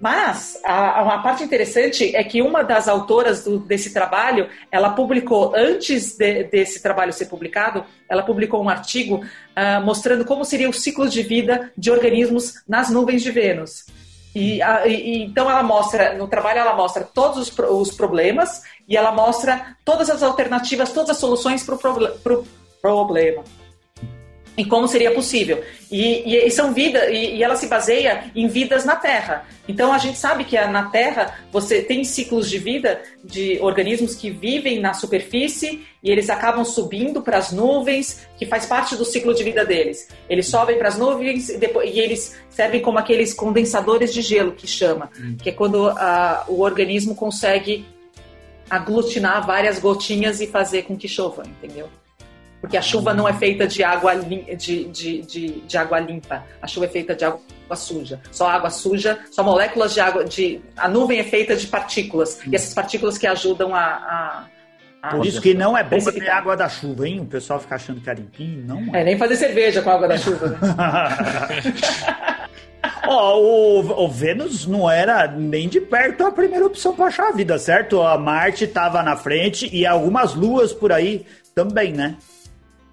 Mas 0.00 0.58
a, 0.64 1.00
uma 1.04 1.22
parte 1.22 1.44
interessante 1.44 2.16
é 2.16 2.24
que 2.24 2.42
uma 2.42 2.64
das 2.64 2.88
autoras 2.88 3.44
do- 3.44 3.60
desse 3.60 3.92
trabalho, 3.94 4.48
ela 4.72 4.90
publicou 4.90 5.52
antes 5.54 6.16
de- 6.16 6.42
desse 6.44 6.82
trabalho 6.82 7.12
ser 7.12 7.26
publicado, 7.26 7.84
ela 8.08 8.24
publicou 8.24 8.60
um 8.60 8.68
artigo 8.68 9.24
ah, 9.54 9.80
mostrando 9.80 10.24
como 10.24 10.44
seria 10.44 10.68
o 10.68 10.72
ciclo 10.72 11.08
de 11.08 11.22
vida 11.22 11.70
de 11.78 11.90
organismos 11.92 12.54
nas 12.66 12.90
nuvens 12.90 13.22
de 13.22 13.30
Vênus. 13.30 13.86
E, 14.34 14.62
a- 14.62 14.86
e- 14.86 15.24
então 15.24 15.50
ela 15.50 15.62
mostra, 15.62 16.14
no 16.14 16.26
trabalho 16.26 16.60
ela 16.60 16.74
mostra 16.74 17.04
todos 17.04 17.38
os, 17.38 17.50
pro- 17.50 17.72
os 17.76 17.92
problemas 17.92 18.62
e 18.88 18.96
ela 18.96 19.12
mostra 19.12 19.76
todas 19.84 20.08
as 20.08 20.22
alternativas, 20.22 20.90
todas 20.92 21.10
as 21.10 21.18
soluções 21.18 21.62
para 21.62 21.74
o 21.74 22.46
problema 22.80 23.42
e 24.56 24.64
como 24.66 24.86
seria 24.86 25.10
possível. 25.12 25.62
E, 25.90 26.30
e- 26.34 26.46
e 26.46 26.50
são 26.50 26.74
vida 26.74 27.10
e, 27.10 27.36
e 27.36 27.42
ela 27.42 27.56
se 27.56 27.66
baseia 27.66 28.24
em 28.36 28.46
vidas 28.48 28.84
na 28.84 28.96
Terra. 28.96 29.46
Então 29.66 29.92
a 29.92 29.98
gente 29.98 30.18
sabe 30.18 30.44
que 30.44 30.56
a- 30.58 30.68
na 30.70 30.90
Terra 30.90 31.38
você 31.50 31.80
tem 31.80 32.04
ciclos 32.04 32.50
de 32.50 32.58
vida 32.58 33.00
de 33.24 33.58
organismos 33.62 34.14
que 34.14 34.28
vivem 34.30 34.78
na 34.78 34.92
superfície 34.92 35.86
e 36.02 36.10
eles 36.10 36.28
acabam 36.28 36.64
subindo 36.64 37.22
para 37.22 37.38
as 37.38 37.50
nuvens, 37.50 38.26
que 38.36 38.44
faz 38.44 38.66
parte 38.66 38.94
do 38.96 39.04
ciclo 39.06 39.32
de 39.34 39.42
vida 39.42 39.64
deles. 39.64 40.08
Eles 40.28 40.46
sobem 40.48 40.76
para 40.76 40.88
as 40.88 40.98
nuvens 40.98 41.48
e, 41.48 41.56
depois, 41.56 41.88
e 41.94 41.98
eles 41.98 42.36
servem 42.50 42.80
como 42.82 42.98
aqueles 42.98 43.32
condensadores 43.32 44.12
de 44.12 44.20
gelo 44.20 44.52
que 44.52 44.66
chama, 44.66 45.10
que 45.42 45.48
é 45.48 45.52
quando 45.52 45.88
ah, 45.88 46.44
o 46.48 46.60
organismo 46.60 47.14
consegue 47.14 47.86
aglutinar 48.68 49.46
várias 49.46 49.78
gotinhas 49.78 50.40
e 50.40 50.46
fazer 50.46 50.82
com 50.82 50.96
que 50.96 51.08
chova, 51.08 51.42
entendeu? 51.46 51.88
Porque 52.62 52.76
a 52.76 52.80
chuva 52.80 53.12
não 53.12 53.28
é 53.28 53.32
feita 53.32 53.66
de 53.66 53.82
água, 53.82 54.14
de, 54.14 54.84
de, 54.84 55.20
de, 55.22 55.48
de 55.62 55.76
água 55.76 55.98
limpa. 55.98 56.44
A 56.62 56.66
chuva 56.68 56.86
é 56.86 56.88
feita 56.88 57.12
de 57.12 57.24
água 57.24 57.40
suja. 57.74 58.20
Só 58.30 58.48
água 58.48 58.70
suja, 58.70 59.18
só 59.32 59.42
moléculas 59.42 59.92
de 59.92 60.00
água. 60.00 60.24
De, 60.24 60.60
a 60.76 60.86
nuvem 60.88 61.18
é 61.18 61.24
feita 61.24 61.56
de 61.56 61.66
partículas. 61.66 62.38
E 62.46 62.54
essas 62.54 62.72
partículas 62.72 63.18
que 63.18 63.26
ajudam 63.26 63.74
a. 63.74 64.46
a, 65.02 65.08
Por 65.10 65.26
isso 65.26 65.40
que 65.42 65.54
não 65.54 65.76
é 65.76 65.82
bom 65.82 65.98
beber 66.04 66.30
água 66.30 66.56
da 66.56 66.68
chuva, 66.68 67.08
hein? 67.08 67.18
O 67.18 67.26
pessoal 67.26 67.58
fica 67.58 67.74
achando 67.74 68.00
que 68.00 68.08
é 68.08 68.14
limpinho. 68.14 68.64
Não 68.64 68.94
é. 68.94 69.00
É, 69.00 69.04
nem 69.04 69.18
fazer 69.18 69.34
cerveja 69.34 69.82
com 69.82 69.90
a 69.90 69.94
água 69.94 70.06
da 70.06 70.16
chuva, 70.16 70.50
né? 70.50 70.58
Ó, 73.08 73.40
o, 73.40 74.04
o 74.04 74.08
Vênus 74.08 74.66
não 74.66 74.88
era 74.88 75.26
nem 75.26 75.68
de 75.68 75.80
perto 75.80 76.24
a 76.24 76.30
primeira 76.30 76.64
opção 76.64 76.94
para 76.94 77.06
achar 77.06 77.28
a 77.28 77.32
vida, 77.32 77.58
certo? 77.58 78.00
A 78.00 78.16
Marte 78.16 78.64
estava 78.64 79.02
na 79.02 79.16
frente 79.16 79.68
e 79.72 79.84
algumas 79.84 80.34
luas 80.36 80.72
por 80.72 80.92
aí 80.92 81.26
também, 81.54 81.92
né? 81.92 82.16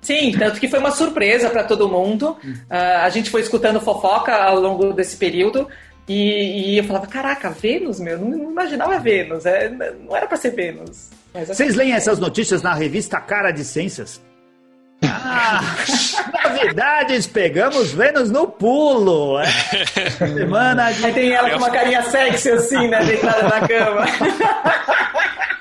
Sim, 0.10 0.32
tanto 0.32 0.60
que 0.60 0.68
foi 0.68 0.80
uma 0.80 0.90
surpresa 0.90 1.52
para 1.52 1.64
todo 1.64 1.88
mundo. 1.88 2.36
Ah, 2.68 3.04
a 3.04 3.10
gente 3.12 3.30
foi 3.30 3.42
escutando 3.42 3.80
fofoca 3.80 4.34
ao 4.34 4.60
longo 4.60 4.92
desse 4.92 5.16
período. 5.16 5.68
E, 6.08 6.72
e 6.72 6.78
eu 6.80 6.84
falava, 6.84 7.06
caraca, 7.06 7.52
Vênus, 7.52 8.00
meu, 8.00 8.18
não, 8.18 8.30
não 8.30 8.50
imaginava 8.50 8.98
Vênus, 8.98 9.46
é, 9.46 9.70
não 9.70 10.18
era 10.18 10.26
para 10.26 10.36
ser 10.36 10.50
Vênus. 10.50 11.12
Vocês 11.46 11.76
leem 11.76 11.94
essas 11.94 12.18
notícias 12.18 12.64
na 12.64 12.74
revista 12.74 13.22
Cara 13.22 13.52
de 13.52 13.64
Ciências? 13.64 14.20
Ah, 15.02 15.62
novidades, 16.50 17.28
pegamos 17.28 17.92
Vênus 17.92 18.32
no 18.32 18.48
pulo. 18.48 19.40
É. 19.40 19.46
Semana 20.18 20.92
de... 20.92 21.06
Aí 21.06 21.14
tem 21.14 21.32
ela 21.32 21.52
com 21.52 21.58
uma 21.58 21.70
carinha 21.70 22.02
sexy 22.04 22.50
assim, 22.50 22.88
né, 22.88 23.04
deitada 23.06 23.44
na 23.44 23.68
cama. 23.68 24.06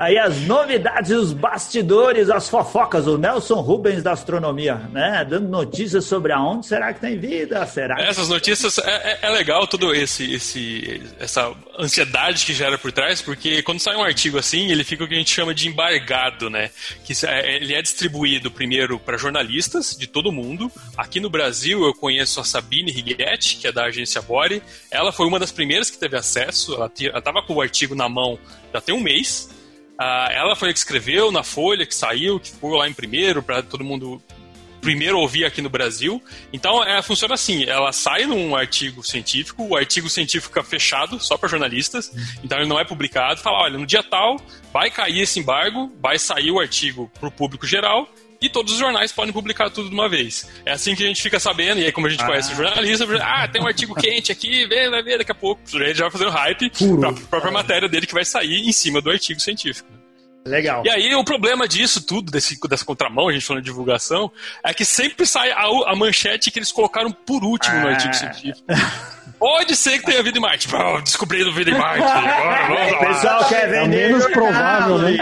Aí 0.00 0.16
as 0.16 0.40
novidades, 0.46 1.10
os 1.10 1.34
bastidores, 1.34 2.30
as 2.30 2.48
fofocas, 2.48 3.06
o 3.06 3.18
Nelson 3.18 3.60
Rubens 3.60 4.02
da 4.02 4.12
astronomia, 4.12 4.76
né? 4.90 5.26
Dando 5.28 5.46
notícias 5.50 6.06
sobre 6.06 6.32
aonde 6.32 6.64
será 6.64 6.94
que 6.94 7.00
tem 7.00 7.18
vida, 7.18 7.66
será? 7.66 8.00
Essas 8.00 8.30
notícias 8.30 8.78
é, 8.78 8.90
é, 8.90 9.18
é 9.20 9.28
legal 9.28 9.66
todo 9.66 9.94
esse, 9.94 10.32
esse 10.32 11.02
essa 11.18 11.52
ansiedade 11.78 12.46
que 12.46 12.54
gera 12.54 12.78
por 12.78 12.90
trás, 12.90 13.20
porque 13.20 13.62
quando 13.62 13.78
sai 13.78 13.94
um 13.94 14.02
artigo 14.02 14.38
assim, 14.38 14.70
ele 14.70 14.84
fica 14.84 15.04
o 15.04 15.06
que 15.06 15.12
a 15.12 15.18
gente 15.18 15.34
chama 15.34 15.52
de 15.52 15.68
embargado, 15.68 16.48
né? 16.48 16.70
Que 17.04 17.12
é, 17.26 17.56
ele 17.56 17.74
é 17.74 17.82
distribuído 17.82 18.50
primeiro 18.50 18.98
para 18.98 19.18
jornalistas 19.18 19.94
de 19.94 20.06
todo 20.06 20.32
mundo. 20.32 20.72
Aqui 20.96 21.20
no 21.20 21.28
Brasil 21.28 21.84
eu 21.84 21.92
conheço 21.92 22.40
a 22.40 22.44
Sabine 22.44 22.90
Righetti, 22.90 23.56
que 23.56 23.66
é 23.66 23.72
da 23.72 23.84
agência 23.84 24.22
Bore. 24.22 24.62
Ela 24.90 25.12
foi 25.12 25.26
uma 25.26 25.38
das 25.38 25.52
primeiras 25.52 25.90
que 25.90 25.98
teve 25.98 26.16
acesso. 26.16 26.74
Ela 26.74 26.90
estava 27.18 27.42
com 27.42 27.52
o 27.52 27.60
artigo 27.60 27.94
na 27.94 28.08
mão 28.08 28.38
já 28.72 28.80
tem 28.80 28.94
um 28.94 29.00
mês. 29.00 29.48
Uh, 30.00 30.32
ela 30.32 30.56
foi 30.56 30.70
a 30.70 30.72
que 30.72 30.78
escreveu 30.78 31.30
na 31.30 31.42
Folha, 31.42 31.84
que 31.84 31.94
saiu, 31.94 32.40
que 32.40 32.50
ficou 32.50 32.74
lá 32.74 32.88
em 32.88 32.94
primeiro, 32.94 33.42
para 33.42 33.62
todo 33.62 33.84
mundo 33.84 34.22
primeiro 34.80 35.18
ouvir 35.18 35.44
aqui 35.44 35.60
no 35.60 35.68
Brasil. 35.68 36.22
Então, 36.52 36.82
é, 36.82 37.02
funciona 37.02 37.34
assim: 37.34 37.64
ela 37.64 37.92
sai 37.92 38.24
num 38.24 38.56
artigo 38.56 39.04
científico, 39.04 39.62
o 39.62 39.76
artigo 39.76 40.08
científico 40.08 40.54
fica 40.54 40.64
fechado 40.64 41.20
só 41.20 41.36
para 41.36 41.50
jornalistas, 41.50 42.10
então 42.42 42.58
ele 42.58 42.66
não 42.68 42.80
é 42.80 42.84
publicado. 42.84 43.42
Fala: 43.42 43.64
olha, 43.64 43.78
no 43.78 43.84
dia 43.84 44.02
tal 44.02 44.40
vai 44.72 44.90
cair 44.90 45.20
esse 45.20 45.38
embargo, 45.38 45.92
vai 46.00 46.18
sair 46.18 46.50
o 46.50 46.58
artigo 46.58 47.10
para 47.20 47.28
o 47.28 47.32
público 47.32 47.66
geral. 47.66 48.08
E 48.40 48.48
todos 48.48 48.72
os 48.72 48.78
jornais 48.78 49.12
podem 49.12 49.32
publicar 49.32 49.68
tudo 49.68 49.88
de 49.88 49.94
uma 49.94 50.08
vez. 50.08 50.48
É 50.64 50.72
assim 50.72 50.94
que 50.94 51.04
a 51.04 51.06
gente 51.06 51.20
fica 51.20 51.38
sabendo, 51.38 51.80
e 51.80 51.84
aí, 51.84 51.92
como 51.92 52.06
a 52.06 52.10
gente 52.10 52.22
ah. 52.22 52.26
conhece 52.26 52.54
jornalista, 52.54 53.06
ah, 53.22 53.46
tem 53.46 53.62
um 53.62 53.66
artigo 53.66 53.94
quente 53.94 54.32
aqui, 54.32 54.66
vem, 54.66 54.88
vai 54.88 55.02
ver 55.02 55.18
daqui 55.18 55.32
a 55.32 55.34
pouco. 55.34 55.60
Ele 55.74 55.94
já 55.94 56.04
vai 56.04 56.10
fazendo 56.10 56.30
hype 56.30 56.70
para 56.98 57.10
a 57.10 57.12
própria 57.12 57.52
matéria 57.52 57.88
dele 57.88 58.06
que 58.06 58.14
vai 58.14 58.24
sair 58.24 58.66
em 58.66 58.72
cima 58.72 59.02
do 59.02 59.10
artigo 59.10 59.38
científico. 59.40 59.88
Legal. 60.46 60.82
E 60.86 60.90
aí 60.90 61.14
o 61.14 61.22
problema 61.22 61.68
disso 61.68 62.00
tudo, 62.02 62.32
desse, 62.32 62.58
dessa 62.66 62.84
contramão, 62.84 63.28
a 63.28 63.32
gente 63.32 63.44
falando 63.44 63.62
de 63.62 63.68
divulgação, 63.68 64.32
é 64.64 64.72
que 64.72 64.86
sempre 64.86 65.26
sai 65.26 65.50
a, 65.50 65.66
a 65.86 65.94
manchete 65.94 66.50
que 66.50 66.58
eles 66.58 66.72
colocaram 66.72 67.12
por 67.12 67.44
último 67.44 67.76
ah. 67.76 67.80
no 67.80 67.88
artigo 67.88 68.14
científico. 68.14 68.64
Pode 69.38 69.74
ser 69.74 69.98
que 69.98 70.06
tenha 70.06 70.22
vida 70.22 70.38
em 70.38 70.40
Marte. 70.40 70.68
Oh, 70.74 71.00
descobrindo 71.00 71.52
vida 71.52 71.70
em 71.70 71.74
Marte. 71.78 72.04
Agora, 72.04 72.94
o 72.94 73.06
pessoal 73.06 73.48
quer 73.48 73.70
vender. 73.70 74.02
É 74.02 74.08
menos 74.08 74.26
provável, 74.26 74.98
né? 74.98 75.16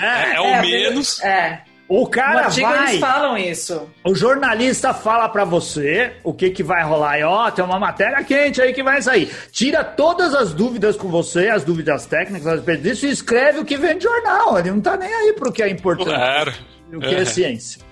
É, 0.00 0.36
é, 0.36 0.40
o 0.40 0.46
é, 0.46 0.62
menos. 0.62 1.20
É. 1.22 1.62
O 1.94 2.06
cara 2.06 2.48
no 2.48 2.50
vai. 2.50 2.88
Eles 2.88 3.00
falam 3.00 3.36
isso. 3.36 3.86
O 4.02 4.14
jornalista 4.14 4.94
fala 4.94 5.28
para 5.28 5.44
você 5.44 6.14
o 6.24 6.32
que 6.32 6.48
que 6.48 6.62
vai 6.62 6.82
rolar. 6.82 7.18
E 7.18 7.22
ó, 7.22 7.50
tem 7.50 7.62
uma 7.62 7.78
matéria 7.78 8.24
quente 8.24 8.62
aí 8.62 8.72
que 8.72 8.82
vai 8.82 9.02
sair. 9.02 9.30
Tira 9.52 9.84
todas 9.84 10.34
as 10.34 10.54
dúvidas 10.54 10.96
com 10.96 11.08
você, 11.08 11.48
as 11.48 11.64
dúvidas 11.64 12.06
técnicas, 12.06 12.46
as 12.46 12.80
disso, 12.80 13.04
e 13.04 13.10
escreve 13.10 13.58
o 13.58 13.64
que 13.64 13.76
vem 13.76 13.98
de 13.98 14.04
jornal. 14.04 14.58
Ele 14.58 14.70
não 14.70 14.80
tá 14.80 14.96
nem 14.96 15.12
aí 15.12 15.34
pro 15.34 15.52
que 15.52 15.62
é 15.62 15.68
importante. 15.68 16.08
Claro. 16.08 16.54
O 16.94 16.98
que 16.98 17.14
é, 17.14 17.20
é 17.20 17.24
ciência. 17.26 17.82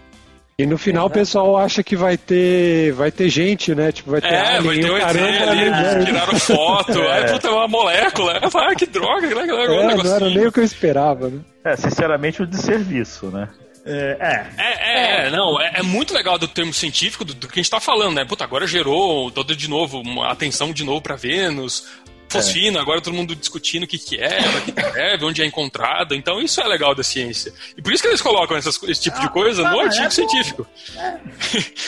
E 0.59 0.65
no 0.65 0.79
final 0.79 1.07
o 1.07 1.11
pessoal 1.11 1.59
acha 1.59 1.83
que 1.83 1.95
vai 1.95 2.17
ter, 2.17 2.93
vai 2.93 3.11
ter 3.11 3.29
gente, 3.29 3.75
né? 3.75 3.93
Tipo, 3.93 4.13
vai 4.13 4.23
ter 4.23 4.29
é, 4.29 4.57
alien, 4.57 4.63
vai 4.63 4.79
ter 4.79 4.91
um 4.91 4.99
caramba, 4.99 5.51
ali, 5.51 5.71
né? 5.71 6.05
tiraram 6.07 6.39
foto, 6.39 6.99
é. 7.05 7.13
aí 7.13 7.33
puta, 7.33 7.49
é 7.49 7.51
uma 7.51 7.69
molécula. 7.69 8.41
Ah, 8.55 8.75
que 8.75 8.87
droga, 8.87 9.27
que 9.27 9.35
legal, 9.35 9.59
é, 9.59 9.71
um 9.71 9.97
não 10.03 10.15
era 10.15 10.29
nem 10.29 10.47
o 10.47 10.53
que 10.53 10.61
eu 10.61 10.65
esperava, 10.65 11.29
né? 11.29 11.41
É, 11.65 11.77
sinceramente, 11.77 12.43
o 12.43 12.47
de 12.47 12.57
serviço, 12.57 13.27
né? 13.27 13.49
É, 13.85 14.17
é. 14.21 14.47
É, 14.59 15.27
é, 15.27 15.31
não, 15.31 15.61
é, 15.61 15.73
é, 15.77 15.83
muito 15.83 16.13
legal 16.13 16.39
do 16.39 16.47
termo 16.47 16.73
científico 16.73 17.25
do, 17.25 17.35
do 17.35 17.49
que 17.49 17.55
a 17.55 17.57
gente 17.57 17.67
está 17.67 17.81
falando, 17.81 18.15
né? 18.15 18.25
Puta, 18.25 18.45
agora 18.45 18.67
gerou 18.67 19.31
todo 19.31 19.57
de 19.57 19.69
novo, 19.69 20.01
uma 20.01 20.31
atenção 20.31 20.73
de 20.73 20.85
novo 20.85 21.01
para 21.01 21.17
Vênus, 21.17 21.87
fosfina, 22.29 22.79
é. 22.79 22.83
agora 22.83 23.01
todo 23.01 23.15
mundo 23.15 23.35
discutindo 23.35 23.85
o 23.85 23.87
que, 23.87 23.99
que 23.99 24.17
é, 24.17 24.39
o 24.39 24.61
que, 24.63 24.81
serve, 24.81 25.25
onde 25.25 25.43
é 25.43 25.47
encontrado. 25.47 26.15
Então 26.15 26.41
isso 26.41 26.61
é 26.61 26.67
legal 26.67 26.95
da 26.95 27.03
ciência. 27.03 27.53
E 27.77 27.83
por 27.83 27.93
isso 27.93 28.03
que 28.03 28.09
eles 28.09 28.23
colocam 28.23 28.57
essas, 28.57 28.81
esse 28.85 29.03
tipo 29.03 29.17
ah, 29.19 29.21
de 29.21 29.29
coisa 29.31 29.69
no 29.69 29.81
artigo 29.81 30.07
é 30.07 30.11
científico. 30.11 30.67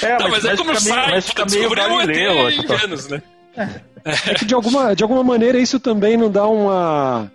É, 0.03 0.18
não, 0.18 0.28
mas, 0.28 0.43
mas, 0.43 0.45
é 0.45 0.57
como 0.57 0.80
sai, 0.80 1.20
descobriu 1.20 1.70
o 1.70 2.01
ET 2.01 2.66
Vênus, 2.66 3.09
né? 3.09 3.22
É 4.05 4.34
que 4.34 4.45
de 4.45 4.55
alguma, 4.55 4.97
de 4.97 5.03
alguma 5.03 5.22
maneira 5.22 5.59
isso 5.59 5.78
também 5.78 6.16
não 6.16 6.30
dá 6.30 6.47
uma 6.47 7.30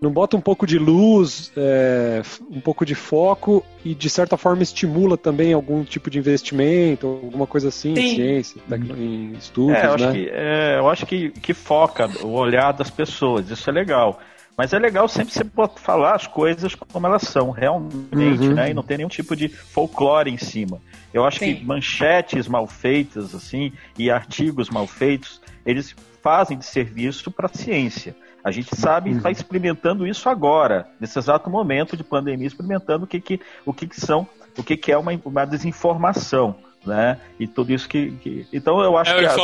não 0.00 0.10
bota 0.10 0.36
um 0.36 0.40
pouco 0.40 0.66
de 0.66 0.78
luz, 0.78 1.52
é, 1.56 2.22
um 2.50 2.60
pouco 2.60 2.86
de 2.86 2.94
foco 2.94 3.64
e 3.84 3.94
de 3.94 4.08
certa 4.08 4.36
forma 4.36 4.62
estimula 4.62 5.16
também 5.16 5.52
algum 5.52 5.84
tipo 5.84 6.08
de 6.08 6.18
investimento, 6.18 7.06
alguma 7.06 7.46
coisa 7.46 7.68
assim 7.68 7.94
Sim. 7.94 8.00
em 8.00 8.14
ciência, 8.14 8.60
em 8.96 9.32
estudos, 9.32 9.76
é, 9.76 9.86
eu 9.86 9.94
acho 9.94 10.06
né? 10.06 10.12
Que, 10.12 10.30
é, 10.32 10.78
eu 10.78 10.88
acho 10.88 11.06
que, 11.06 11.30
que 11.30 11.52
foca 11.52 12.08
o 12.22 12.32
olhar 12.32 12.72
das 12.72 12.88
pessoas, 12.88 13.50
isso 13.50 13.68
é 13.68 13.72
legal. 13.72 14.18
Mas 14.56 14.72
é 14.72 14.78
legal 14.78 15.08
sempre 15.08 15.32
você 15.32 15.44
falar 15.76 16.14
as 16.14 16.26
coisas 16.26 16.74
como 16.74 17.06
elas 17.06 17.22
são, 17.22 17.50
realmente, 17.50 18.46
uhum. 18.46 18.54
né? 18.54 18.70
E 18.70 18.74
não 18.74 18.82
ter 18.82 18.98
nenhum 18.98 19.08
tipo 19.08 19.34
de 19.34 19.48
folclore 19.48 20.30
em 20.30 20.36
cima. 20.36 20.82
Eu 21.14 21.24
acho 21.24 21.38
Sim. 21.38 21.54
que 21.54 21.64
manchetes 21.64 22.46
mal 22.46 22.66
feitas, 22.66 23.34
assim, 23.34 23.72
e 23.98 24.10
artigos 24.10 24.68
mal 24.68 24.86
feitos, 24.86 25.40
eles 25.64 25.94
fazem 26.22 26.58
de 26.58 26.66
serviço 26.66 27.30
para 27.30 27.46
a 27.46 27.56
ciência. 27.56 28.14
A 28.42 28.50
gente 28.50 28.74
sabe, 28.74 29.10
está 29.10 29.28
uhum. 29.28 29.32
experimentando 29.32 30.06
isso 30.06 30.28
agora, 30.28 30.88
nesse 30.98 31.18
exato 31.18 31.50
momento 31.50 31.96
de 31.96 32.04
pandemia, 32.04 32.46
experimentando 32.46 33.04
o 33.04 33.06
que, 33.06 33.20
que, 33.20 33.40
o 33.66 33.72
que, 33.72 33.86
que 33.86 34.00
são, 34.00 34.26
o 34.56 34.62
que, 34.62 34.76
que 34.76 34.90
é 34.90 34.96
uma, 34.96 35.12
uma 35.24 35.44
desinformação. 35.44 36.56
Né? 36.84 37.18
E 37.38 37.46
tudo 37.46 37.72
isso 37.72 37.86
que. 37.86 38.10
que... 38.12 38.46
Então 38.50 38.80
eu 38.80 38.96
acho 38.96 39.10
é, 39.10 39.16
eu 39.16 39.18
que 39.18 39.34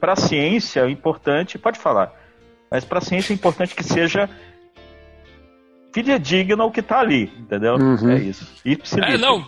para 0.00 0.12
a 0.12 0.14
é, 0.14 0.16
ciência 0.16 0.80
é 0.80 0.90
importante, 0.90 1.58
pode 1.58 1.78
falar, 1.78 2.14
mas 2.70 2.82
para 2.82 2.98
a 2.98 3.02
ciência 3.02 3.34
é 3.34 3.36
importante 3.36 3.74
que 3.74 3.84
seja 3.84 4.30
fidedigno 5.92 6.64
o 6.64 6.70
que 6.70 6.80
está 6.80 7.00
ali, 7.00 7.30
entendeu? 7.38 7.74
Uhum. 7.74 8.10
É 8.10 8.18
isso. 8.18 8.46
É, 9.02 9.18
não, 9.18 9.44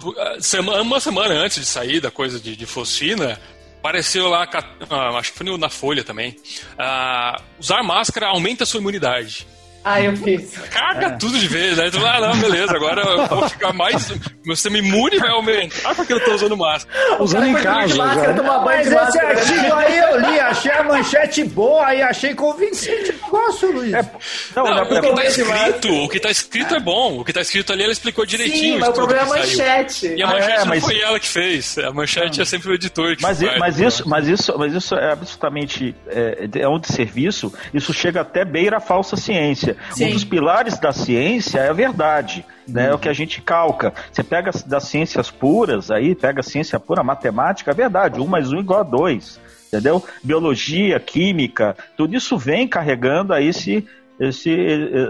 uma 0.82 1.00
semana 1.00 1.34
antes 1.34 1.58
de 1.58 1.66
sair 1.66 2.00
da 2.00 2.10
coisa 2.10 2.38
de, 2.38 2.54
de 2.54 2.66
focina, 2.66 3.38
Apareceu 3.84 4.28
lá, 4.28 4.48
ah, 4.88 5.18
acho 5.18 5.32
que 5.32 5.36
foi 5.36 5.58
na 5.58 5.68
Folha 5.68 6.02
também. 6.02 6.34
Ah, 6.78 7.38
usar 7.60 7.82
máscara 7.82 8.28
aumenta 8.28 8.64
a 8.64 8.66
sua 8.66 8.80
imunidade. 8.80 9.46
Ah, 9.84 10.00
eu 10.00 10.16
fiz. 10.16 10.56
Caga 10.70 11.06
é. 11.08 11.10
tudo 11.10 11.38
de 11.38 11.46
vez. 11.46 11.78
Aí 11.78 11.90
tu 11.90 11.98
ah, 12.04 12.18
não, 12.18 12.36
beleza, 12.38 12.74
agora 12.74 13.02
eu 13.02 13.26
vou 13.26 13.48
ficar 13.50 13.72
mais. 13.74 14.10
Meu 14.44 14.56
sistema 14.56 14.78
imune 14.78 15.18
vai 15.18 15.28
aumentar 15.28 15.94
porque 15.94 16.12
eu 16.12 16.24
tô 16.24 16.34
usando 16.34 16.56
máscara. 16.56 17.22
Usando 17.22 17.46
em 17.46 17.54
casa. 17.54 17.94
Máscara, 17.94 18.34
tomar 18.34 18.60
banho 18.60 18.78
Mas 18.78 18.86
esse 18.86 18.94
máscara. 18.94 19.28
artigo 19.28 19.74
aí 19.74 19.98
eu 19.98 20.20
li, 20.20 20.40
achei 20.40 20.72
a 20.72 20.82
manchete 20.84 21.44
boa 21.44 21.86
aí, 21.86 22.02
achei 22.02 22.34
convincente 22.34 23.10
o 23.10 23.24
negócio, 23.24 23.72
Luiz. 23.72 23.92
É, 23.92 24.10
não, 24.56 24.64
não, 24.64 24.82
o 24.82 25.00
que 25.00 25.14
tá 25.14 25.24
escrito, 25.26 25.92
o 25.92 26.08
que 26.08 26.20
tá 26.20 26.30
escrito 26.30 26.74
é 26.74 26.80
bom. 26.80 27.18
O 27.20 27.24
que 27.24 27.32
tá 27.32 27.40
escrito 27.42 27.72
ali, 27.72 27.82
ela 27.82 27.92
explicou 27.92 28.24
direitinho. 28.24 28.74
Sim, 28.74 28.78
mas 28.78 28.88
o 28.88 28.92
problema 28.92 29.20
é 29.20 29.24
a 29.24 29.26
manchete. 29.26 30.14
E 30.14 30.22
a 30.22 30.26
manchete 30.26 30.60
é, 30.62 30.64
mas... 30.64 30.82
não 30.82 30.88
foi 30.88 31.00
ela 31.00 31.20
que 31.20 31.28
fez. 31.28 31.76
A 31.78 31.92
manchete 31.92 32.40
é 32.40 32.44
sempre 32.44 32.70
o 32.70 32.74
editor 32.74 33.16
que 33.16 33.22
mas, 33.22 33.42
faz. 33.42 33.58
Mas 33.58 33.78
isso, 33.78 34.08
mas, 34.08 34.28
isso, 34.28 34.54
mas 34.58 34.72
isso 34.72 34.94
é 34.94 35.12
absolutamente. 35.12 35.94
É, 36.08 36.48
é 36.60 36.68
um 36.68 36.78
desserviço. 36.78 37.52
Isso 37.74 37.92
chega 37.92 38.22
até 38.22 38.46
beira 38.46 38.78
a 38.78 38.80
falsa 38.80 39.16
ciência. 39.16 39.73
Sim. 39.92 40.06
Um 40.06 40.10
dos 40.12 40.24
pilares 40.24 40.78
da 40.78 40.92
ciência 40.92 41.60
é 41.60 41.68
a 41.68 41.72
verdade. 41.72 42.44
Né, 42.66 42.86
é 42.86 42.94
o 42.94 42.98
que 42.98 43.10
a 43.10 43.12
gente 43.12 43.42
calca. 43.42 43.92
Você 44.10 44.24
pega 44.24 44.50
das 44.66 44.84
ciências 44.84 45.30
puras, 45.30 45.90
aí 45.90 46.14
pega 46.14 46.40
a 46.40 46.42
ciência 46.42 46.80
pura, 46.80 47.02
matemática, 47.02 47.70
é 47.70 47.74
verdade, 47.74 48.20
um 48.20 48.26
mais 48.26 48.50
um 48.52 48.58
igual 48.58 48.80
a 48.80 48.82
dois, 48.82 49.38
entendeu? 49.68 50.02
Biologia, 50.22 50.98
química, 50.98 51.76
tudo 51.94 52.16
isso 52.16 52.38
vem 52.38 52.66
carregando 52.66 53.34
aí 53.34 53.48
esse, 53.48 53.86
esse, 54.18 54.56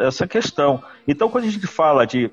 essa 0.02 0.26
questão. 0.26 0.82
Então, 1.06 1.28
quando 1.28 1.44
a 1.44 1.50
gente 1.50 1.64
fala 1.68 2.04
de 2.04 2.28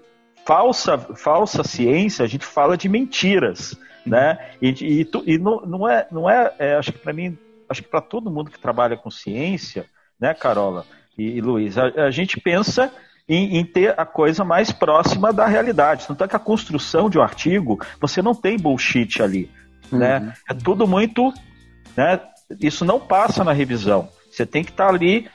falsa, 0.45 0.97
falsa 0.97 1.63
ciência, 1.63 2.25
a 2.25 2.27
gente 2.27 2.45
fala 2.45 2.75
de 2.75 2.89
mentiras, 2.89 3.77
né? 4.05 4.39
E, 4.61 4.69
e, 4.69 5.33
e 5.33 5.37
não, 5.37 5.61
não 5.61 5.87
é, 5.87 6.07
não 6.11 6.29
é, 6.29 6.51
é 6.57 6.75
acho 6.75 6.91
que 6.91 6.99
para 6.99 7.13
mim, 7.13 7.37
acho 7.69 7.83
que 7.83 7.89
para 7.89 8.01
todo 8.01 8.31
mundo 8.31 8.49
que 8.49 8.59
trabalha 8.59 8.97
com 8.97 9.11
ciência, 9.11 9.85
né, 10.19 10.33
Carola? 10.33 10.85
E, 11.17 11.37
e 11.37 11.41
Luiz, 11.41 11.77
a, 11.77 11.85
a, 12.05 12.11
gente 12.11 12.39
pensa 12.39 12.91
em, 13.27 13.57
em, 13.57 13.65
ter 13.65 13.99
a 13.99 14.05
coisa 14.05 14.43
mais 14.43 14.71
próxima 14.71 15.31
da 15.31 15.45
realidade. 15.45 16.07
Tanto 16.07 16.23
é 16.23 16.27
que 16.27 16.35
a 16.35 16.39
construção 16.39 17.09
de 17.09 17.17
um 17.17 17.21
artigo, 17.21 17.79
você 17.99 18.21
não 18.21 18.33
tem 18.33 18.57
bullshit 18.57 19.21
ali. 19.21 19.49
Né? 19.91 20.17
Uhum. 20.17 20.25
Né? 20.25 20.33
É 20.49 20.53
tudo 20.53 20.87
muito. 20.87 21.33
Né? 21.95 22.19
Isso 22.59 22.85
não 22.85 22.99
passa 22.99 23.43
na 23.43 23.53
revisão. 23.53 24.09
Você 24.29 24.45
tem 24.45 24.63
que 24.63 24.71
estar 24.71 24.87
tá 24.87 24.93
ali 24.93 25.29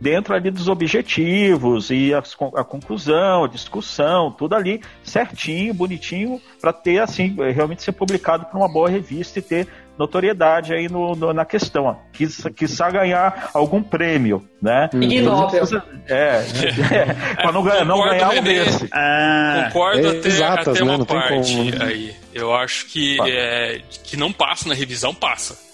dentro 0.00 0.34
ali 0.34 0.50
dos 0.50 0.68
objetivos 0.68 1.90
e 1.90 2.12
a, 2.12 2.22
a 2.56 2.64
conclusão, 2.64 3.44
a 3.44 3.48
discussão, 3.48 4.30
tudo 4.30 4.54
ali 4.54 4.82
certinho, 5.02 5.72
bonitinho, 5.72 6.40
para 6.60 6.72
ter 6.72 6.98
assim 6.98 7.34
realmente 7.54 7.82
ser 7.82 7.92
publicado 7.92 8.44
por 8.46 8.56
uma 8.56 8.68
boa 8.68 8.88
revista 8.88 9.38
e 9.38 9.42
ter 9.42 9.68
notoriedade 9.98 10.74
aí 10.74 10.88
no, 10.88 11.14
no 11.14 11.32
na 11.32 11.44
questão. 11.44 11.84
Ó. 11.84 11.96
Quis, 12.12 12.44
quiçá 12.56 12.90
ganhar 12.90 13.50
algum 13.52 13.82
prêmio, 13.82 14.46
né? 14.60 14.88
Ig 14.94 15.22
Nobel. 15.22 15.64
É, 16.08 16.44
é, 16.92 17.34
para 17.36 17.52
não, 17.52 17.62
ganhar, 17.62 17.84
não 17.84 18.02
ganhar 18.02 18.30
um 18.30 18.42
desse. 18.42 18.88
Ah, 18.92 19.68
concordo 19.72 20.08
até, 20.08 20.28
exatas, 20.28 20.68
até 20.68 20.82
uma 20.82 20.98
né? 20.98 21.04
parte 21.04 21.54
como... 21.54 21.82
aí. 21.82 22.14
Eu 22.32 22.54
acho 22.54 22.86
que, 22.86 23.18
é, 23.22 23.80
que 24.04 24.16
não 24.16 24.32
passa 24.32 24.68
na 24.68 24.74
revisão, 24.74 25.14
passa. 25.14 25.65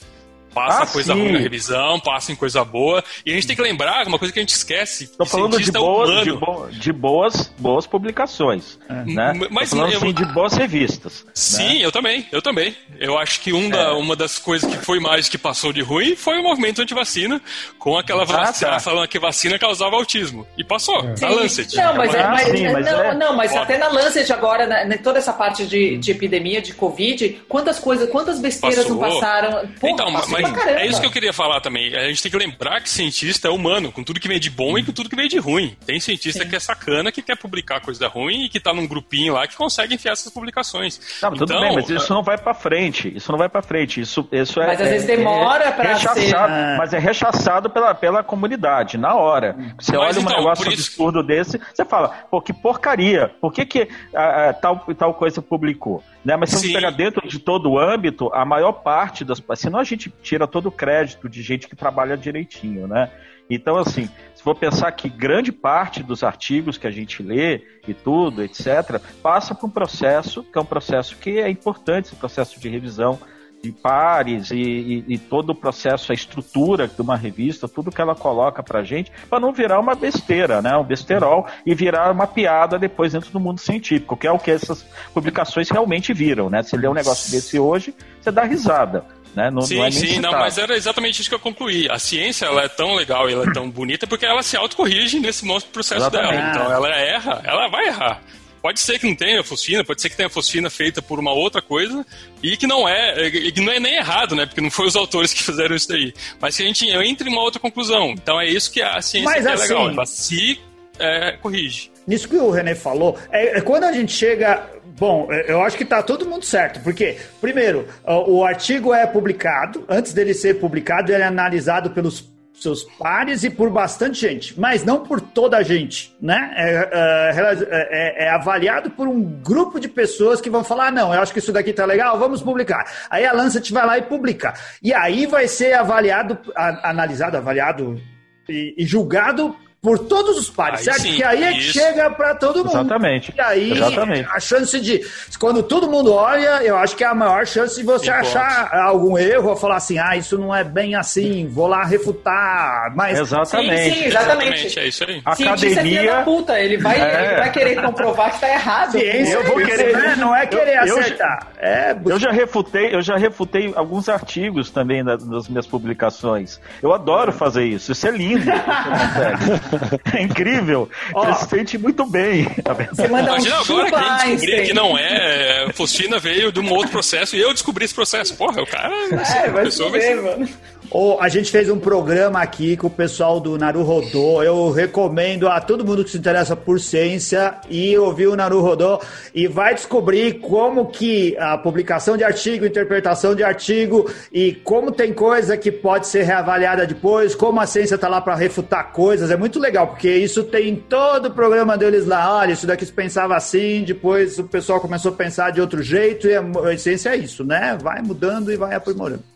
Passa 0.55 0.82
ah, 0.82 0.86
coisa 0.86 1.14
sim. 1.14 1.20
ruim 1.20 1.32
na 1.32 1.38
revisão, 1.38 1.98
passa 2.00 2.32
em 2.32 2.36
coisa 2.36 2.64
boa. 2.64 3.03
E 3.24 3.30
a 3.30 3.34
gente 3.34 3.46
tem 3.46 3.57
que 3.57 3.62
lembrar 3.62 4.07
uma 4.07 4.18
coisa 4.18 4.32
que 4.32 4.38
a 4.38 4.42
gente 4.42 4.55
esquece. 4.55 5.05
Estou 5.05 5.26
falando 5.26 5.61
de 5.61 5.70
boas, 5.72 6.11
é 6.11 6.22
de, 6.22 6.32
bo 6.32 6.68
de, 6.70 6.92
boas, 6.92 7.53
boas 7.59 7.86
publicações. 7.86 8.78
É. 8.88 9.05
Né? 9.05 9.32
Mas 9.50 9.70
Tô 9.70 9.76
falando 9.76 9.92
eu... 9.92 9.98
Assim, 9.98 10.12
de 10.12 10.24
boas 10.26 10.53
revistas. 10.55 11.24
Sim, 11.32 11.78
né? 11.78 11.86
eu 11.86 11.92
também, 11.92 12.26
eu 12.30 12.42
também. 12.42 12.76
Eu 12.98 13.18
acho 13.18 13.40
que 13.40 13.53
um 13.53 13.66
é. 13.66 13.70
da, 13.70 13.94
uma 13.94 14.14
das 14.14 14.38
coisas 14.38 14.70
que 14.70 14.84
foi 14.84 15.00
mais 15.00 15.28
que 15.28 15.38
passou 15.38 15.72
de 15.72 15.80
ruim 15.80 16.16
foi 16.16 16.38
o 16.38 16.42
movimento 16.42 16.82
anti-vacina, 16.82 17.40
com 17.78 17.96
aquela 17.96 18.22
ah, 18.22 18.26
vacina, 18.26 18.72
tá. 18.72 18.80
falando 18.80 19.09
que 19.09 19.18
vacina 19.18 19.59
causava 19.59 19.96
autismo. 19.96 20.46
E 20.57 20.64
passou, 20.64 21.00
é. 21.00 21.14
na 21.20 21.28
Lancet. 21.28 21.74
Não, 21.76 21.94
mas, 21.94 22.14
é, 22.14 22.26
mas, 22.26 22.48
sim, 22.48 22.72
mas 22.72 22.86
não, 22.86 23.14
não, 23.14 23.36
mas 23.36 23.55
até 23.55 23.78
na 23.78 23.88
Lancet 23.88 24.32
agora, 24.32 24.66
né, 24.66 24.98
toda 24.98 25.18
essa 25.18 25.32
parte 25.32 25.66
de, 25.66 25.96
de 25.98 26.11
epidemia, 26.11 26.61
de 26.61 26.74
Covid, 26.74 27.42
quantas 27.48 27.78
coisas, 27.78 28.09
quantas 28.11 28.38
besteiras 28.40 28.84
passou. 28.84 28.96
não 28.96 29.09
passaram? 29.09 29.68
Porra, 29.80 29.92
então, 29.92 30.11
mas 30.11 30.41
é 30.45 30.86
isso 30.86 31.01
que 31.01 31.07
eu 31.07 31.11
queria 31.11 31.32
falar 31.32 31.61
também. 31.61 31.95
A 31.95 32.09
gente 32.09 32.22
tem 32.22 32.30
que 32.30 32.38
lembrar 32.38 32.80
que 32.80 32.88
cientista 32.88 33.49
é 33.49 33.51
humano, 33.51 33.93
com 33.93 34.03
tudo 34.03 34.20
que 34.20 34.28
vem 34.28 34.40
de 34.40 34.51
bom 34.51 34.78
e 34.78 34.84
com 34.84 34.93
tudo 34.93 35.09
que 35.09 35.16
vem 35.16 35.28
de 35.28 35.38
ruim. 35.38 35.76
Tem 35.86 36.01
cientista 36.01 36.45
Sim. 36.45 36.51
que 36.51 36.57
é 36.57 36.61
sacana, 36.61 37.12
que 37.12 37.22
quer 37.22 37.36
publicar 37.36 37.80
coisa 37.80 38.09
ruim 38.09 38.45
e 38.45 38.49
que 38.49 38.61
tá 38.61 38.72
num 38.72 38.86
grupinho 38.86 39.34
lá 39.34 39.47
que 39.47 39.57
consegue 39.57 39.95
enfiar 39.95 40.12
essas 40.12 40.32
publicações. 40.32 41.01
Não, 41.22 41.34
então, 41.34 41.47
tudo 41.47 41.61
bem, 41.61 41.74
mas 41.74 41.88
isso 41.88 42.12
não 42.12 42.22
vai 42.22 42.38
para 42.38 42.55
frente. 42.55 43.14
Isso 43.14 43.30
não 43.30 43.38
vai 43.38 43.49
para 43.49 43.62
frente. 43.62 44.01
Isso, 44.01 44.26
isso 44.32 44.61
é. 44.61 44.66
Mas 44.66 44.80
às 44.80 44.88
vezes 44.88 45.07
demora 45.07 45.64
é, 45.64 45.72
para 45.72 45.97
ser. 45.97 46.34
Mas 46.78 46.93
é 46.93 46.99
rechaçado 46.99 47.70
pela, 47.70 47.95
pela 47.95 48.22
comunidade, 48.22 48.97
na 48.97 49.14
hora. 49.14 49.57
Você 49.78 49.97
mas, 49.97 50.01
olha 50.01 50.20
então, 50.20 50.34
um 50.34 50.36
negócio 50.36 50.66
absurdo 50.66 51.22
desse, 51.22 51.61
você 51.72 51.84
fala, 51.84 52.09
pô, 52.30 52.40
que 52.40 52.53
porcaria. 52.53 53.30
Por 53.40 53.53
que, 53.53 53.64
que 53.64 53.88
a, 54.14 54.51
a, 54.51 54.53
tal, 54.55 54.78
tal 54.97 55.14
coisa 55.14 55.40
publicou? 55.43 56.03
Né? 56.24 56.36
Mas 56.36 56.50
se 56.50 56.58
você 56.58 56.72
pegar 56.72 56.90
dentro 56.90 57.26
de 57.26 57.38
todo 57.38 57.70
o 57.70 57.78
âmbito, 57.78 58.30
a 58.32 58.44
maior 58.44 58.72
parte 58.72 59.24
das. 59.24 59.42
Senão 59.56 59.80
a 59.80 59.84
gente 59.84 60.12
tira 60.22 60.46
todo 60.46 60.66
o 60.66 60.72
crédito 60.72 61.28
de 61.28 61.42
gente 61.42 61.68
que 61.68 61.74
trabalha 61.74 62.16
direitinho, 62.16 62.86
né? 62.86 63.10
Então, 63.50 63.76
assim, 63.76 64.08
se 64.34 64.42
for 64.42 64.54
pensar 64.54 64.90
que 64.92 65.08
grande 65.08 65.52
parte 65.52 66.02
dos 66.02 66.22
artigos 66.22 66.78
que 66.78 66.86
a 66.86 66.90
gente 66.90 67.22
lê 67.22 67.62
e 67.86 67.92
tudo, 67.92 68.42
etc., 68.42 69.00
passa 69.22 69.54
por 69.54 69.66
um 69.66 69.70
processo, 69.70 70.42
que 70.44 70.56
é 70.56 70.60
um 70.60 70.64
processo 70.64 71.16
que 71.16 71.38
é 71.38 71.50
importante, 71.50 72.06
esse 72.06 72.16
processo 72.16 72.58
de 72.58 72.68
revisão 72.68 73.18
de 73.62 73.70
pares 73.70 74.50
e, 74.50 74.56
e, 74.56 75.04
e, 75.08 75.18
todo 75.18 75.50
o 75.50 75.54
processo, 75.54 76.10
a 76.10 76.14
estrutura 76.14 76.88
de 76.88 77.00
uma 77.00 77.16
revista, 77.16 77.68
tudo 77.68 77.92
que 77.92 78.00
ela 78.00 78.14
coloca 78.14 78.62
pra 78.62 78.82
gente, 78.82 79.12
para 79.30 79.38
não 79.38 79.52
virar 79.52 79.78
uma 79.78 79.94
besteira, 79.94 80.60
né? 80.60 80.76
Um 80.76 80.82
besterol 80.82 81.46
e 81.64 81.74
virar 81.74 82.10
uma 82.10 82.26
piada 82.26 82.78
depois 82.78 83.12
dentro 83.12 83.30
do 83.30 83.38
mundo 83.38 83.60
científico, 83.60 84.16
que 84.16 84.26
é 84.26 84.32
o 84.32 84.38
que 84.38 84.50
essas 84.50 84.84
publicações 85.14 85.70
realmente 85.70 86.12
viram, 86.12 86.50
né? 86.50 86.62
Você 86.62 86.76
lê 86.76 86.88
um 86.88 86.94
negócio 86.94 87.30
desse 87.30 87.58
hoje, 87.58 87.94
você 88.20 88.32
dá 88.32 88.42
risada. 88.42 89.04
Né? 89.34 89.50
Não, 89.50 89.62
sim, 89.62 89.76
não 89.76 89.84
é 89.84 89.90
sim, 89.90 90.20
não, 90.20 90.32
mas 90.32 90.58
era 90.58 90.76
exatamente 90.76 91.20
isso 91.20 91.30
que 91.30 91.34
eu 91.34 91.40
concluí. 91.40 91.88
A 91.90 91.98
ciência 91.98 92.46
ela 92.46 92.62
é 92.64 92.68
tão 92.68 92.94
legal 92.94 93.30
e 93.30 93.32
ela 93.32 93.48
é 93.48 93.52
tão 93.52 93.70
bonita 93.70 94.06
porque 94.06 94.26
ela 94.26 94.42
se 94.42 94.56
autocorrige 94.56 95.20
nesse 95.20 95.46
nosso 95.46 95.68
processo 95.68 96.02
exatamente. 96.02 96.32
dela. 96.32 96.50
Então 96.50 96.72
ela 96.72 96.88
erra, 96.88 97.40
ela 97.44 97.68
vai 97.68 97.86
errar. 97.86 98.20
Pode 98.62 98.78
ser 98.78 98.98
que 98.98 99.06
não 99.06 99.16
tenha 99.16 99.42
fosfina, 99.42 99.84
pode 99.84 100.00
ser 100.00 100.08
que 100.08 100.16
tenha 100.16 100.30
fosfina 100.30 100.70
feita 100.70 101.02
por 101.02 101.18
uma 101.18 101.32
outra 101.32 101.60
coisa 101.60 102.06
e 102.40 102.56
que 102.56 102.66
não 102.66 102.88
é, 102.88 103.28
que 103.28 103.60
não 103.60 103.72
é 103.72 103.80
nem 103.80 103.96
errado, 103.96 104.36
né? 104.36 104.46
Porque 104.46 104.60
não 104.60 104.70
foi 104.70 104.86
os 104.86 104.94
autores 104.94 105.34
que 105.34 105.42
fizeram 105.42 105.74
isso 105.74 105.88
daí. 105.88 106.14
Mas 106.40 106.56
que 106.56 106.62
a 106.62 106.66
gente 106.66 106.88
entre 106.88 107.28
em 107.28 107.32
uma 107.32 107.42
outra 107.42 107.60
conclusão. 107.60 108.10
Então 108.10 108.40
é 108.40 108.46
isso 108.46 108.70
que 108.70 108.80
a 108.80 109.02
ciência 109.02 109.28
Mas, 109.28 109.44
é 109.44 109.52
assim, 109.52 109.62
legal, 109.62 109.90
ela 109.90 110.06
se 110.06 110.60
é, 110.98 111.32
corrige. 111.32 111.90
Nisso 112.06 112.28
que 112.28 112.36
o 112.36 112.50
René 112.50 112.74
falou, 112.74 113.18
é, 113.30 113.58
é, 113.58 113.60
quando 113.60 113.84
a 113.84 113.92
gente 113.92 114.12
chega. 114.12 114.70
Bom, 114.98 115.26
é, 115.30 115.50
eu 115.50 115.62
acho 115.62 115.76
que 115.76 115.82
está 115.82 116.02
todo 116.02 116.26
mundo 116.26 116.44
certo, 116.44 116.80
porque, 116.80 117.16
primeiro, 117.40 117.88
o 118.04 118.44
artigo 118.44 118.92
é 118.92 119.06
publicado, 119.06 119.84
antes 119.88 120.12
dele 120.12 120.34
ser 120.34 120.60
publicado, 120.60 121.10
ele 121.10 121.22
é 121.22 121.26
analisado 121.26 121.90
pelos 121.90 122.32
seus 122.62 122.84
pares 122.84 123.44
e 123.44 123.50
por 123.50 123.70
bastante 123.70 124.20
gente, 124.20 124.58
mas 124.58 124.84
não 124.84 125.00
por 125.00 125.20
toda 125.20 125.56
a 125.56 125.62
gente, 125.62 126.16
né? 126.20 126.52
É, 126.56 126.90
é, 126.92 127.58
é, 127.70 128.24
é, 128.24 128.30
avaliado 128.30 128.90
por 128.90 129.08
um 129.08 129.22
grupo 129.22 129.78
de 129.78 129.88
pessoas 129.88 130.40
que 130.40 130.50
vão 130.50 130.64
falar, 130.64 130.88
ah, 130.88 130.90
não, 130.90 131.14
eu 131.14 131.20
acho 131.20 131.32
que 131.32 131.38
isso 131.38 131.52
daqui 131.52 131.72
tá 131.72 131.84
legal, 131.84 132.18
vamos 132.18 132.42
publicar. 132.42 132.84
Aí 133.10 133.24
a 133.24 133.32
Lancet 133.32 133.72
vai 133.72 133.86
lá 133.86 133.98
e 133.98 134.02
publica. 134.02 134.54
E 134.82 134.92
aí 134.94 135.26
vai 135.26 135.48
ser 135.48 135.74
avaliado, 135.74 136.38
analisado, 136.54 137.36
avaliado 137.36 138.00
e, 138.48 138.74
e 138.78 138.86
julgado 138.86 139.56
por 139.83 139.99
todos 139.99 140.39
os 140.39 140.49
pares, 140.49 140.78
aí 140.78 140.85
certo? 140.85 141.01
Sim, 141.01 141.16
que 141.16 141.24
aí 141.24 141.43
é 141.43 141.53
que 141.55 141.61
chega 141.61 142.09
para 142.09 142.37
todo 142.37 142.59
mundo. 142.59 142.68
Exatamente. 142.68 143.35
E 143.37 143.41
aí 143.41 143.72
Exatamente. 143.72 144.28
a 144.30 144.39
chance 144.39 144.80
de. 144.80 145.05
Quando 145.41 145.61
todo 145.61 145.91
mundo 145.91 146.14
olha, 146.14 146.62
eu 146.62 146.76
acho 146.76 146.95
que 146.95 147.03
é 147.03 147.09
a 147.09 147.14
maior 147.14 147.45
chance 147.45 147.74
de 147.74 147.83
você 147.83 148.09
achar 148.09 148.72
algum 148.72 149.18
erro 149.18 149.51
ou 149.51 149.57
falar 149.57 149.78
assim, 149.78 149.99
ah, 149.99 150.16
isso 150.16 150.39
não 150.39 150.55
é 150.55 150.62
bem 150.62 150.95
assim, 150.95 151.49
vou 151.49 151.66
lá 151.66 151.83
refutar. 151.85 152.95
Mas... 152.95 153.18
Exatamente. 153.18 153.83
Sim, 153.83 153.95
sim 153.95 154.05
exatamente. 154.05 154.78
É 154.78 154.87
isso 154.87 155.05
aí. 155.05 155.20
Academia. 155.24 156.11
É 156.12 156.22
puta, 156.22 156.61
ele 156.61 156.76
vai, 156.76 157.01
é. 157.01 157.26
ele 157.26 157.37
vai 157.39 157.51
querer 157.51 157.83
comprovar 157.83 158.35
que 158.35 158.41
tá 158.41 158.51
errado. 158.51 158.93
Ciência, 158.93 159.35
eu 159.35 159.45
vou 159.47 159.57
querer, 159.57 159.97
né? 159.97 160.14
não 160.16 160.33
é 160.33 160.47
querer 160.47 160.76
eu, 160.76 160.97
acertar. 160.97 161.49
Eu, 161.61 161.68
é... 161.68 162.01
eu 162.07 162.18
já 162.20 162.30
refutei, 162.30 162.95
eu 162.95 163.03
já 163.03 163.16
refutei 163.16 163.72
alguns 163.74 164.09
artigos 164.09 164.70
também 164.70 165.05
das 165.05 165.49
minhas 165.49 165.66
publicações. 165.66 166.61
Eu 166.80 166.93
adoro 166.93 167.33
fazer 167.33 167.64
isso. 167.64 167.91
Isso 167.91 168.07
é 168.07 168.12
lindo. 168.12 168.47
é 170.14 170.22
incrível. 170.22 170.88
Oh. 171.14 171.24
Ele 171.24 171.34
se 171.34 171.48
sente 171.48 171.78
muito 171.78 172.04
bem. 172.06 172.44
Tá 172.62 172.74
Você 172.74 173.08
manda 173.08 173.30
Imagina 173.30 173.56
um 173.56 173.62
agora 173.62 173.90
quem 173.90 174.36
descobrir 174.36 174.66
que 174.66 174.72
não 174.72 174.98
é, 174.98 175.66
é. 175.66 175.72
Fosfina 175.72 176.18
veio 176.18 176.52
de 176.52 176.60
um 176.60 176.70
outro 176.72 176.90
processo 176.90 177.36
e 177.36 177.40
eu 177.40 177.52
descobri 177.52 177.84
esse 177.84 177.94
processo. 177.94 178.34
Porra, 178.34 178.62
o 178.62 178.66
cara. 178.66 178.92
É, 179.10 179.50
vai 179.50 179.70
ser, 179.70 180.20
mano. 180.22 180.48
Oh, 180.95 181.16
a 181.18 181.26
gente 181.30 181.51
fez 181.51 181.70
um 181.70 181.78
programa 181.78 182.43
aqui 182.43 182.76
com 182.76 182.86
o 182.86 182.90
pessoal 182.90 183.40
do 183.40 183.57
Naruhodô. 183.57 184.43
Eu 184.43 184.70
recomendo 184.70 185.49
a 185.49 185.59
todo 185.59 185.86
mundo 185.86 186.05
que 186.05 186.11
se 186.11 186.18
interessa 186.18 186.55
por 186.55 186.78
ciência 186.78 187.55
e 187.70 187.97
ouvir 187.97 188.26
o 188.26 188.36
Naruhodô 188.36 189.01
e 189.34 189.47
vai 189.47 189.74
descobrir 189.74 190.34
como 190.40 190.84
que 190.90 191.34
a 191.38 191.57
publicação 191.57 192.14
de 192.14 192.24
artigo, 192.24 192.66
interpretação 192.66 193.34
de 193.34 193.43
artigo 193.43 194.07
e 194.30 194.53
como 194.53 194.93
tem 194.93 195.14
coisa 195.14 195.57
que 195.57 195.72
pode 195.72 196.09
ser 196.09 196.24
reavaliada 196.24 196.86
depois, 196.86 197.34
como 197.34 197.59
a 197.59 197.66
ciência 197.66 197.95
está 197.95 198.07
lá 198.07 198.20
para 198.20 198.34
refutar 198.34 198.93
coisas. 198.93 199.30
É 199.30 199.36
muito 199.36 199.59
legal, 199.59 199.86
porque 199.86 200.14
isso 200.14 200.45
tem 200.45 200.76
todo 200.76 201.28
o 201.28 201.30
programa 201.30 201.78
deles 201.78 202.07
lá. 202.07 202.36
Olha, 202.36 202.53
isso 202.53 202.66
daqui 202.66 202.84
se 202.84 202.93
pensava 202.93 203.34
assim, 203.34 203.82
depois 203.82 204.38
o 204.38 204.45
pessoal 204.45 204.78
começou 204.78 205.11
a 205.11 205.14
pensar 205.14 205.53
de 205.53 205.61
outro 205.62 205.82
jeito 205.82 206.28
e 206.28 206.34
a 206.36 206.76
ciência 206.76 207.14
é 207.14 207.16
isso, 207.16 207.45
né? 207.45 207.78
Vai 207.80 208.03
mudando 208.03 208.53
e 208.53 208.57
vai 208.57 208.74
aprimorando. 208.74 209.32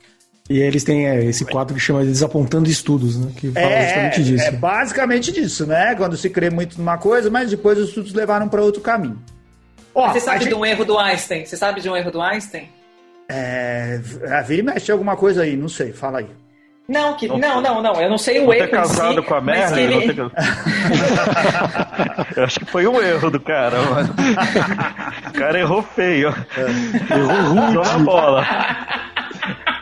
E 0.48 0.60
eles 0.60 0.84
têm 0.84 1.08
é, 1.08 1.24
esse 1.24 1.44
quadro 1.44 1.74
que 1.74 1.80
chama 1.80 2.02
de 2.02 2.08
Desapontando 2.08 2.68
Estudos, 2.68 3.18
né? 3.18 3.32
Que 3.36 3.50
fala 3.50 3.66
é, 3.66 3.84
justamente 3.84 4.24
disso. 4.24 4.44
É 4.44 4.50
basicamente 4.52 5.32
disso, 5.32 5.66
né? 5.66 5.94
Quando 5.96 6.16
se 6.16 6.30
crê 6.30 6.50
muito 6.50 6.78
numa 6.78 6.96
coisa, 6.98 7.28
mas 7.28 7.50
depois 7.50 7.78
os 7.78 7.88
estudos 7.88 8.14
levaram 8.14 8.48
para 8.48 8.62
outro 8.62 8.80
caminho. 8.80 9.18
Ó, 9.92 10.12
Você 10.12 10.20
sabe 10.20 10.40
gente... 10.40 10.48
de 10.50 10.54
um 10.54 10.64
erro 10.64 10.84
do 10.84 10.98
Einstein? 10.98 11.44
Você 11.44 11.56
sabe 11.56 11.80
de 11.80 11.90
um 11.90 11.96
erro 11.96 12.12
do 12.12 12.20
Einstein? 12.20 12.68
É, 13.28 14.00
a 14.30 14.42
vira 14.42 14.60
e 14.60 14.64
mexe 14.64 14.92
alguma 14.92 15.16
coisa 15.16 15.42
aí, 15.42 15.56
não 15.56 15.68
sei, 15.68 15.92
fala 15.92 16.20
aí. 16.20 16.28
Não, 16.88 17.14
que, 17.14 17.26
não, 17.26 17.60
não, 17.60 17.82
não, 17.82 18.00
eu 18.00 18.08
não 18.08 18.18
sei 18.18 18.38
o 18.38 18.52
erro. 18.52 18.68
Ter 18.68 18.70
casado 18.70 19.20
si, 19.20 19.26
com 19.26 19.34
a 19.34 19.40
merda, 19.40 19.80
ele... 19.80 20.14
ter... 20.14 20.20
eu 22.36 22.44
acho 22.44 22.60
que 22.60 22.66
foi 22.66 22.86
um 22.86 23.02
erro 23.02 23.28
do 23.28 23.40
cara, 23.40 23.82
mano. 23.82 24.14
O 25.28 25.32
cara 25.32 25.58
errou 25.58 25.82
feio. 25.82 26.28
É. 26.56 27.12
Errou 27.12 27.54
ruim. 27.54 27.74
na 27.74 27.98
bola. 27.98 28.46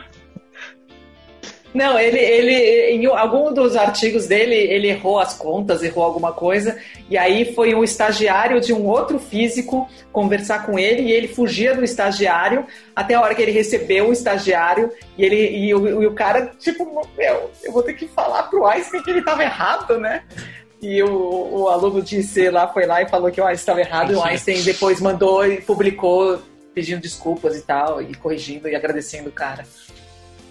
Não, 1.75 1.99
ele, 1.99 2.17
ele, 2.17 2.91
em 2.93 3.05
algum 3.05 3.53
dos 3.53 3.75
artigos 3.75 4.27
dele, 4.27 4.55
ele 4.55 4.87
errou 4.87 5.19
as 5.19 5.33
contas, 5.33 5.83
errou 5.83 6.05
alguma 6.05 6.31
coisa, 6.31 6.79
e 7.09 7.17
aí 7.17 7.53
foi 7.53 7.75
um 7.75 7.83
estagiário 7.83 8.61
de 8.61 8.71
um 8.71 8.87
outro 8.87 9.19
físico 9.19 9.85
conversar 10.09 10.65
com 10.65 10.79
ele, 10.79 11.01
e 11.01 11.11
ele 11.11 11.27
fugia 11.27 11.75
do 11.75 11.83
estagiário 11.83 12.65
até 12.95 13.15
a 13.15 13.19
hora 13.21 13.35
que 13.35 13.41
ele 13.41 13.51
recebeu 13.51 14.07
o 14.07 14.13
estagiário, 14.13 14.89
e, 15.17 15.25
ele, 15.25 15.49
e, 15.49 15.75
o, 15.75 16.03
e 16.03 16.07
o 16.07 16.13
cara, 16.13 16.49
tipo, 16.57 17.05
meu, 17.17 17.51
eu 17.61 17.73
vou 17.73 17.83
ter 17.83 17.93
que 17.93 18.07
falar 18.07 18.43
pro 18.43 18.65
Einstein 18.65 19.03
que 19.03 19.09
ele 19.09 19.19
estava 19.19 19.43
errado, 19.43 19.99
né? 19.99 20.23
E 20.81 21.03
o, 21.03 21.63
o 21.63 21.67
aluno 21.67 22.07
C 22.07 22.49
lá 22.49 22.69
foi 22.69 22.85
lá 22.85 23.01
e 23.01 23.09
falou 23.09 23.29
que 23.29 23.41
o 23.41 23.45
Einstein 23.45 23.59
estava 23.59 23.81
errado, 23.81 24.13
e 24.13 24.15
o 24.15 24.23
Einstein 24.23 24.63
depois 24.63 25.01
mandou 25.01 25.45
e 25.45 25.59
publicou 25.59 26.39
pedindo 26.73 27.01
desculpas 27.01 27.57
e 27.57 27.61
tal, 27.63 28.01
e 28.01 28.15
corrigindo 28.15 28.69
e 28.69 28.75
agradecendo 28.77 29.27
o 29.27 29.33
cara. 29.33 29.65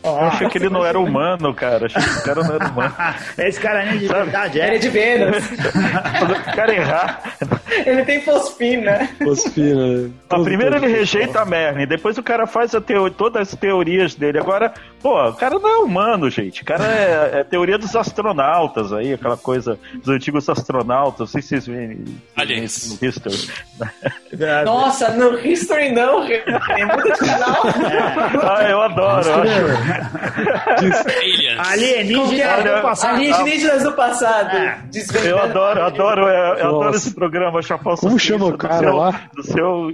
Eu 0.05 0.21
achei 0.27 0.49
que 0.49 0.59
ele 0.59 0.69
não 0.69 0.85
era 0.85 0.99
humano, 0.99 1.55
cara. 1.55 1.87
Achei 1.87 2.03
que 2.03 2.19
o 2.19 2.23
cara 2.23 2.43
não 2.45 2.55
era 2.55 2.69
humano. 2.69 2.95
Esse 3.39 3.59
cara 3.61 3.85
nem 3.87 3.99
de 3.99 4.07
verdade 4.07 4.59
Ele 4.59 4.71
é 4.71 4.75
é. 4.75 4.79
de 4.79 4.89
Vênus. 4.91 5.45
o 5.51 6.55
cara 6.57 6.75
errar. 6.75 7.23
Ele 7.87 8.05
tem 8.05 8.21
fosfina. 8.21 9.09
Fosfina. 9.23 10.11
Ah, 10.29 10.37
Todo- 10.37 10.45
primeiro 10.45 10.75
todo- 10.75 10.85
ele 10.85 10.95
rejeita 10.97 11.41
a 11.41 11.45
Merlin, 11.45 11.87
depois 11.87 12.19
o 12.19 12.23
cara 12.23 12.47
faz 12.47 12.75
a 12.75 12.81
teo- 12.81 13.11
todas 13.11 13.49
as 13.53 13.59
teorias 13.59 14.15
dele. 14.15 14.39
Agora, 14.39 14.73
pô, 15.03 15.29
o 15.29 15.33
cara 15.35 15.59
não 15.59 15.69
é 15.69 15.77
humano, 15.79 16.29
gente. 16.31 16.63
O 16.63 16.65
cara 16.67 16.85
é, 16.85 17.41
é 17.41 17.45
teoria 17.45 17.79
dos 17.79 17.97
astronautas 17.97 18.93
aí, 18.93 19.15
aquela 19.15 19.37
coisa 19.37 19.79
dos 19.95 20.09
antigos 20.09 20.49
astronautas. 20.49 21.21
Não 21.21 21.27
sei 21.27 21.43
se 21.43 21.49
vocês 21.49 21.67
veem 21.67 22.05
Aliens. 22.37 22.99
no 23.01 23.09
History. 23.09 23.49
Nossa, 24.65 25.11
no 25.11 25.39
History 25.39 25.91
não. 25.93 26.21
Muda 26.25 27.03
de 27.13 27.19
canal. 27.19 27.63
Ah, 28.43 28.63
eu 28.69 28.83
adoro. 28.83 29.29
Eu 29.29 29.35
acho, 29.43 29.94
Aliens. 29.95 31.59
Alienígena 31.69 32.55
Olha, 32.59 32.77
do 32.77 32.83
passado. 32.83 33.15
Alienígenas 33.15 33.83
do 33.83 33.93
passado. 33.93 34.57
É. 34.57 34.79
Eu 35.25 35.39
adoro, 35.39 35.81
eu 35.81 35.85
adoro, 35.87 36.21
eu, 36.23 36.29
eu 36.57 36.67
adoro 36.69 36.97
esse 36.97 37.15
programa, 37.15 37.63
Chapéu 37.63 37.95
Como 37.97 38.19
chama 38.19 38.47
o 38.47 38.53
do 38.53 38.59
cara 38.59 38.79
seu- 38.79 38.97
lá? 38.97 39.21
Do 39.35 39.43
seu 39.43 39.93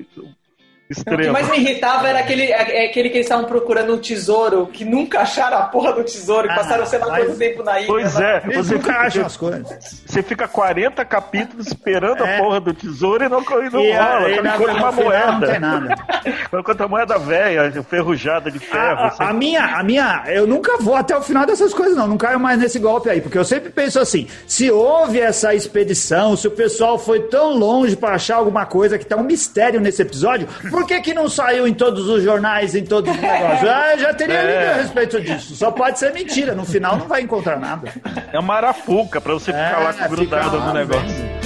O 0.91 0.95
que 0.95 0.99
extremo. 1.01 1.33
mais 1.33 1.49
me 1.49 1.59
irritava 1.59 2.09
era 2.09 2.19
aquele, 2.19 2.45
é- 2.45 2.85
é 2.85 2.87
aquele 2.87 3.11
que 3.11 3.17
eles 3.19 3.27
estavam 3.27 3.45
procurando 3.45 3.95
um 3.95 3.99
tesouro, 3.99 4.67
que 4.67 4.85
nunca 4.85 5.21
acharam 5.21 5.59
a 5.59 5.63
porra 5.63 5.93
do 5.93 6.03
tesouro, 6.03 6.49
que 6.49 6.53
Ah, 6.55 6.57
passaram 6.57 6.85
sei 6.85 6.99
lá 6.99 7.07
mas- 7.09 7.25
quanto 7.27 7.39
tempo 7.39 7.63
na 7.63 7.79
ilha. 7.79 7.87
Pois 7.87 8.15
lá. 8.15 8.23
é, 8.25 8.43
Eles 8.45 8.57
você 8.57 8.75
nunca 8.75 8.89
fica, 8.93 9.01
acham 9.07 9.27
as 9.27 9.37
coisas. 9.37 10.03
você 10.07 10.23
fica 10.23 10.49
40 10.49 11.05
capítulos 11.05 11.69
esperando 11.69 12.25
É. 12.25 12.37
a 12.39 12.43
porra 12.43 12.61
do 12.61 12.75
tesouro 12.75 13.23
e 13.25 13.29
não, 13.29 13.41
e 13.41 13.71
não 13.71 13.81
E, 13.81 13.93
rola. 13.93 14.27
aí, 14.27 14.35
Quando 14.35 14.47
encontra 14.49 14.75
uma 14.75 14.93
moeda. 14.93 15.31
Não 15.33 15.41
tem 15.49 15.61
nada. 15.61 15.95
Quando 16.51 16.61
encontra 16.63 16.87
uma 16.87 16.97
moeda 16.97 17.19
velha, 17.19 17.83
ferrujada 17.85 18.51
de 18.51 18.59
ferro. 18.59 18.99
A, 19.01 19.07
assim. 19.07 19.23
a- 19.23 19.29
a 19.29 19.33
minha, 19.33 19.65
a 19.65 19.83
minha, 19.85 20.25
eu 20.27 20.47
nunca 20.47 20.77
vou 20.79 20.97
até 20.97 21.17
o 21.17 21.23
final 21.23 21.47
dessas 21.47 21.73
coisas, 21.73 21.97
não. 21.97 22.09
Não 22.09 22.19
caio 22.19 22.41
mais 22.41 22.59
nesse 22.59 22.79
golpe 22.81 23.09
aí, 23.09 23.21
porque 23.21 23.39
eu 23.39 23.45
sempre 23.45 23.71
penso 23.71 24.01
assim: 24.01 24.27
se 24.47 24.71
houve 24.71 25.21
essa 25.21 25.55
expedição, 25.55 26.37
se 26.37 26.49
o 26.49 26.51
pessoal 26.51 26.99
foi 26.99 27.21
tão 27.29 27.57
longe 27.57 27.95
pra 27.97 28.11
achar 28.15 28.37
alguma 28.37 28.67
coisa 28.67 28.99
que 28.99 29.07
tá 29.07 29.17
um 29.17 29.23
mistério 29.23 29.81
nesse 29.81 30.03
episódio, 30.03 30.49
por 30.81 30.87
que 30.87 31.01
que 31.01 31.13
não 31.15 31.29
saiu 31.29 31.67
em 31.69 31.75
todos 31.75 32.09
os 32.09 32.23
jornais, 32.23 32.75
em 32.75 32.85
todos 32.85 33.15
os 33.15 33.21
negócios? 33.21 33.69
Ah, 33.69 33.93
eu 33.93 33.99
já 33.99 34.15
teria 34.15 34.35
É. 34.37 34.59
lido 34.61 34.71
a 34.71 34.83
respeito 34.83 35.21
disso. 35.21 35.55
Só 35.55 35.71
pode 35.71 35.99
ser 35.99 36.13
mentira. 36.13 36.55
No 36.55 36.65
final 36.65 36.97
não 36.97 37.07
vai 37.07 37.21
encontrar 37.21 37.59
nada. 37.59 37.93
É 38.33 38.39
uma 38.39 38.55
arapuca 38.55 39.21
pra 39.21 39.35
você 39.35 39.53
ficar 39.53 39.81
lá 39.81 39.95
É, 40.05 40.09
grudado 40.09 40.57
lá, 40.57 40.67
no 40.69 40.73
negócio. 40.75 41.07
vendo. 41.09 41.41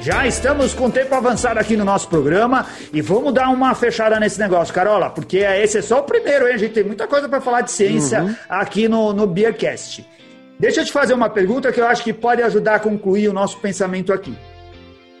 Já 0.00 0.26
estamos 0.26 0.74
com 0.74 0.86
o 0.86 0.90
tempo 0.90 1.14
avançado 1.14 1.60
aqui 1.60 1.76
no 1.76 1.84
nosso 1.84 2.08
programa 2.08 2.66
e 2.92 3.00
vamos 3.00 3.32
dar 3.32 3.48
uma 3.50 3.72
fechada 3.72 4.18
nesse 4.18 4.36
negócio, 4.38 4.74
Carola, 4.74 5.08
porque 5.10 5.38
esse 5.38 5.78
é 5.78 5.82
só 5.82 6.00
o 6.00 6.02
primeiro, 6.02 6.48
hein? 6.48 6.54
A 6.54 6.56
gente 6.56 6.72
tem 6.74 6.82
muita 6.82 7.06
coisa 7.06 7.28
para 7.28 7.40
falar 7.40 7.60
de 7.60 7.70
ciência 7.70 8.36
aqui 8.48 8.88
no, 8.88 9.12
no 9.12 9.28
Beercast. 9.28 10.04
Deixa 10.58 10.80
eu 10.80 10.84
te 10.84 10.92
fazer 10.92 11.14
uma 11.14 11.28
pergunta 11.28 11.72
que 11.72 11.80
eu 11.80 11.86
acho 11.86 12.04
que 12.04 12.12
pode 12.12 12.42
ajudar 12.42 12.76
a 12.76 12.80
concluir 12.80 13.28
o 13.28 13.32
nosso 13.32 13.58
pensamento 13.58 14.12
aqui. 14.12 14.36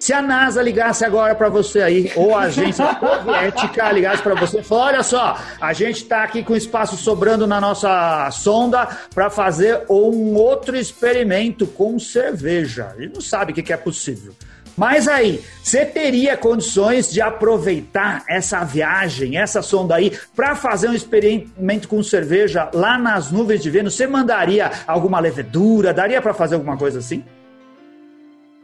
Se 0.02 0.12
a 0.12 0.20
NASA 0.20 0.60
ligasse 0.60 1.04
agora 1.04 1.32
para 1.32 1.48
você 1.48 1.80
aí, 1.80 2.12
ou 2.16 2.34
a 2.34 2.42
agência 2.42 2.84
soviética 2.98 3.92
ligasse 3.92 4.20
para 4.20 4.34
você 4.34 4.58
e 4.58 4.62
falou: 4.64 4.84
olha 4.84 5.02
só, 5.04 5.38
a 5.60 5.72
gente 5.72 5.98
está 5.98 6.24
aqui 6.24 6.42
com 6.42 6.56
espaço 6.56 6.96
sobrando 6.96 7.46
na 7.46 7.60
nossa 7.60 8.28
sonda 8.32 8.88
para 9.14 9.30
fazer 9.30 9.84
um 9.88 10.34
outro 10.34 10.76
experimento 10.76 11.68
com 11.68 12.00
cerveja. 12.00 12.92
Ele 12.98 13.12
não 13.14 13.20
sabe 13.20 13.52
o 13.52 13.54
que 13.54 13.62
que 13.62 13.72
é 13.72 13.76
possível. 13.76 14.34
Mas 14.76 15.06
aí, 15.06 15.42
você 15.62 15.84
teria 15.84 16.36
condições 16.36 17.10
de 17.10 17.20
aproveitar 17.20 18.24
essa 18.28 18.64
viagem, 18.64 19.36
essa 19.36 19.60
sonda 19.62 19.94
aí, 19.94 20.12
para 20.34 20.54
fazer 20.54 20.88
um 20.88 20.94
experimento 20.94 21.88
com 21.88 22.02
cerveja 22.02 22.70
lá 22.72 22.98
nas 22.98 23.30
nuvens 23.30 23.62
de 23.62 23.70
Vênus? 23.70 23.94
Você 23.94 24.06
mandaria 24.06 24.70
alguma 24.86 25.20
levedura? 25.20 25.92
Daria 25.92 26.22
para 26.22 26.34
fazer 26.34 26.54
alguma 26.54 26.76
coisa 26.76 26.98
assim? 26.98 27.22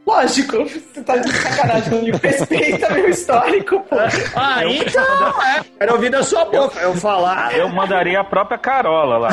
Lógico, 0.08 0.64
você 0.64 1.02
tá 1.02 1.18
de 1.18 1.30
sacanagem 1.30 1.90
comigo. 1.90 2.18
Respeita 2.24 2.90
meu 2.94 3.10
histórico, 3.10 3.78
pô. 3.80 3.96
Ah, 4.34 4.64
então, 4.64 5.42
é. 5.42 5.60
Quero 5.78 5.92
ouvir 5.92 6.08
da 6.08 6.22
sua 6.22 6.46
boca 6.46 6.80
eu 6.80 6.94
falar. 6.94 7.54
Eu 7.54 7.68
mandaria 7.68 8.18
a 8.18 8.24
própria 8.24 8.56
Carola 8.56 9.18
lá. 9.18 9.28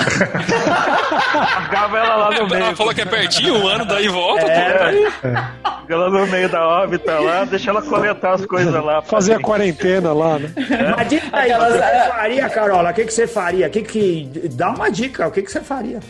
Largava 1.34 1.98
ela 1.98 2.16
lá 2.18 2.32
no 2.32 2.50
meio. 2.50 2.64
Ela 2.66 2.76
falou 2.76 2.94
que 2.94 3.00
é 3.00 3.06
pertinho, 3.06 3.56
um 3.56 3.68
ano, 3.68 3.86
daí 3.86 4.10
volta. 4.10 4.52
É. 4.52 5.96
lá 5.96 6.10
no 6.10 6.28
meio 6.28 6.50
da 6.50 6.68
órbita 6.68 7.20
lá, 7.20 7.46
deixa 7.46 7.70
ela 7.70 7.82
coletar 7.82 8.34
as 8.34 8.46
coisas 8.46 8.74
lá. 8.74 9.02
Fazer 9.02 9.36
a 9.36 9.40
quarentena 9.40 10.12
lá, 10.12 10.38
né? 10.38 10.52
Uma 10.94 11.06
dica 11.06 11.30
aí, 11.32 11.54
o 11.54 11.58
que 11.58 11.72
você 11.72 12.10
faria, 12.10 12.50
Carola? 12.50 12.92
O 12.92 12.94
que, 12.94 13.06
que 13.06 13.14
você 13.14 13.28
faria? 13.28 13.68
O 13.68 13.70
que 13.70 13.82
que... 13.82 14.30
Dá 14.52 14.72
uma 14.72 14.92
dica, 14.92 15.26
o 15.26 15.32
que, 15.32 15.42
que 15.42 15.52
você 15.52 15.62
faria? 15.62 16.02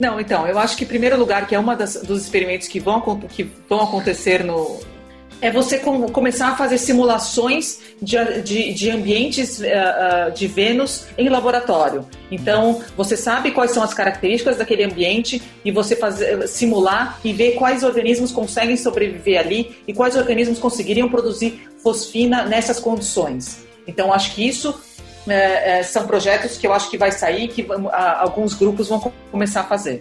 Não, 0.00 0.18
então, 0.18 0.46
eu 0.48 0.58
acho 0.58 0.78
que 0.78 0.84
em 0.84 0.86
primeiro 0.86 1.18
lugar, 1.18 1.46
que 1.46 1.54
é 1.54 1.58
uma 1.58 1.76
dos 1.76 2.22
experimentos 2.22 2.66
que 2.66 2.80
vão, 2.80 3.20
que 3.28 3.42
vão 3.68 3.82
acontecer 3.82 4.42
no. 4.42 4.80
É 5.42 5.50
você 5.50 5.78
com- 5.78 6.08
começar 6.08 6.48
a 6.48 6.56
fazer 6.56 6.76
simulações 6.78 7.78
de, 8.00 8.16
de, 8.42 8.72
de 8.74 8.90
ambientes 8.90 9.62
ah, 9.62 10.30
de 10.34 10.46
Vênus 10.46 11.06
em 11.18 11.28
laboratório. 11.28 12.06
Então, 12.30 12.82
você 12.96 13.16
sabe 13.16 13.50
quais 13.50 13.72
são 13.72 13.82
as 13.82 13.92
características 13.92 14.56
daquele 14.56 14.84
ambiente 14.84 15.40
e 15.64 15.70
você 15.70 15.94
fazer, 15.96 16.46
simular 16.48 17.18
e 17.22 17.32
ver 17.32 17.52
quais 17.52 17.82
organismos 17.82 18.32
conseguem 18.32 18.76
sobreviver 18.76 19.38
ali 19.38 19.76
e 19.86 19.92
quais 19.92 20.16
organismos 20.16 20.58
conseguiriam 20.58 21.08
produzir 21.08 21.68
fosfina 21.82 22.44
nessas 22.44 22.78
condições. 22.78 23.64
Então, 23.86 24.12
acho 24.12 24.34
que 24.34 24.46
isso 24.46 24.78
é, 25.32 25.78
é, 25.78 25.82
são 25.82 26.06
projetos 26.06 26.56
que 26.56 26.66
eu 26.66 26.72
acho 26.72 26.90
que 26.90 26.96
vai 26.98 27.10
sair, 27.12 27.48
que 27.48 27.62
vamos- 27.62 27.92
a- 27.92 28.20
alguns 28.20 28.54
grupos 28.54 28.88
vão 28.88 29.00
co- 29.00 29.12
começar 29.30 29.60
a 29.60 29.64
fazer. 29.64 30.00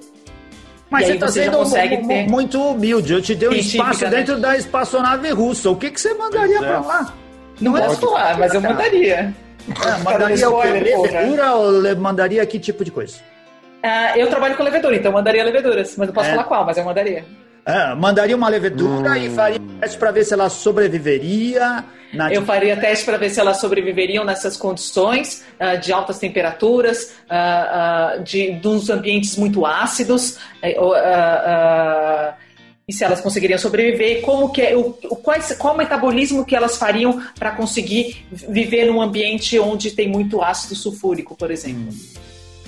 Mas 0.89 1.03
E 1.03 1.07
você 1.07 1.13
está 1.13 1.27
sendo 1.27 1.57
consegue 1.57 1.97
ter- 2.07 2.27
muito 2.27 2.59
humilde. 2.61 3.13
Eu 3.13 3.21
te 3.21 3.36
dei 3.36 3.47
um 3.49 3.53
espaço 3.53 4.05
né? 4.05 4.09
dentro 4.09 4.39
da 4.39 4.57
espaçonave 4.57 5.30
russa. 5.30 5.69
O 5.69 5.75
que, 5.75 5.91
que 5.91 6.01
você 6.01 6.13
mandaria 6.15 6.57
é. 6.57 6.59
pra 6.61 6.80
lá? 6.80 7.13
Não 7.61 7.77
é 7.77 7.82
posso 7.82 8.01
falar, 8.01 8.38
mas 8.39 8.53
eu 8.53 8.61
mandaria. 8.61 9.34
Ah, 9.86 9.97
mandaria 10.03 10.49
o 10.49 10.61
quê? 10.61 10.67
spoiler, 10.67 10.95
porra. 10.95 11.11
Levedura 11.11 11.51
ou 11.53 11.69
le- 11.71 11.95
mandaria 11.95 12.45
que 12.45 12.57
tipo 12.59 12.84
de 12.84 12.89
coisa? 12.91 13.17
Ah, 13.84 14.17
eu 14.17 14.27
trabalho 14.27 14.57
com 14.57 14.63
levedura, 14.63 14.95
então 14.95 15.09
eu 15.11 15.13
mandaria 15.13 15.43
leveduras. 15.43 15.93
Mas 15.95 16.07
não 16.07 16.13
posso 16.13 16.27
É. 16.27 16.32
falar 16.32 16.43
qual, 16.45 16.65
mas 16.65 16.77
eu 16.77 16.84
mandaria. 16.84 17.23
Ah, 17.70 17.95
mandaria 17.95 18.36
uma 18.36 18.49
levedura 18.49 19.17
e 19.17 19.30
faria 19.30 19.59
teste 19.80 19.97
para 19.97 20.11
ver 20.11 20.24
se 20.24 20.34
ela 20.34 20.49
sobreviveria. 20.49 21.86
Na 22.11 22.34
Eu 22.34 22.43
faria 22.43 22.76
teste 22.76 23.05
para 23.05 23.17
ver 23.17 23.30
se 23.30 23.39
elas 23.39 23.57
sobreviveriam 23.61 24.24
nessas 24.26 24.57
condições 24.57 25.43
ah, 25.59 25.76
de 25.76 25.93
altas 25.93 26.17
temperaturas, 26.17 27.13
ah, 27.30 28.15
ah, 28.15 28.17
de, 28.17 28.53
de 28.53 28.67
uns 28.67 28.89
ambientes 28.89 29.36
muito 29.38 29.63
ácidos, 29.65 30.38
eh, 30.63 30.76
e 32.88 32.93
se 32.93 33.03
elas 33.03 33.22
conseguiriam 33.22 33.59
sobreviver, 33.59 34.22
como 34.22 34.49
que 34.51 34.61
é, 34.63 34.76
o, 34.76 34.97
o- 35.03 35.15
quais, 35.17 35.53
qual 35.55 35.76
o 35.76 35.78
metabolismo 35.78 36.43
que 36.43 36.55
elas 36.55 36.78
fariam 36.78 37.22
para 37.38 37.51
conseguir 37.51 38.26
viver 38.32 38.86
num 38.86 38.99
ambiente 38.99 39.59
onde 39.59 39.91
tem 39.91 40.07
muito 40.09 40.41
ácido 40.41 40.74
sulfúrico, 40.76 41.36
por 41.36 41.51
exemplo. 41.51 41.93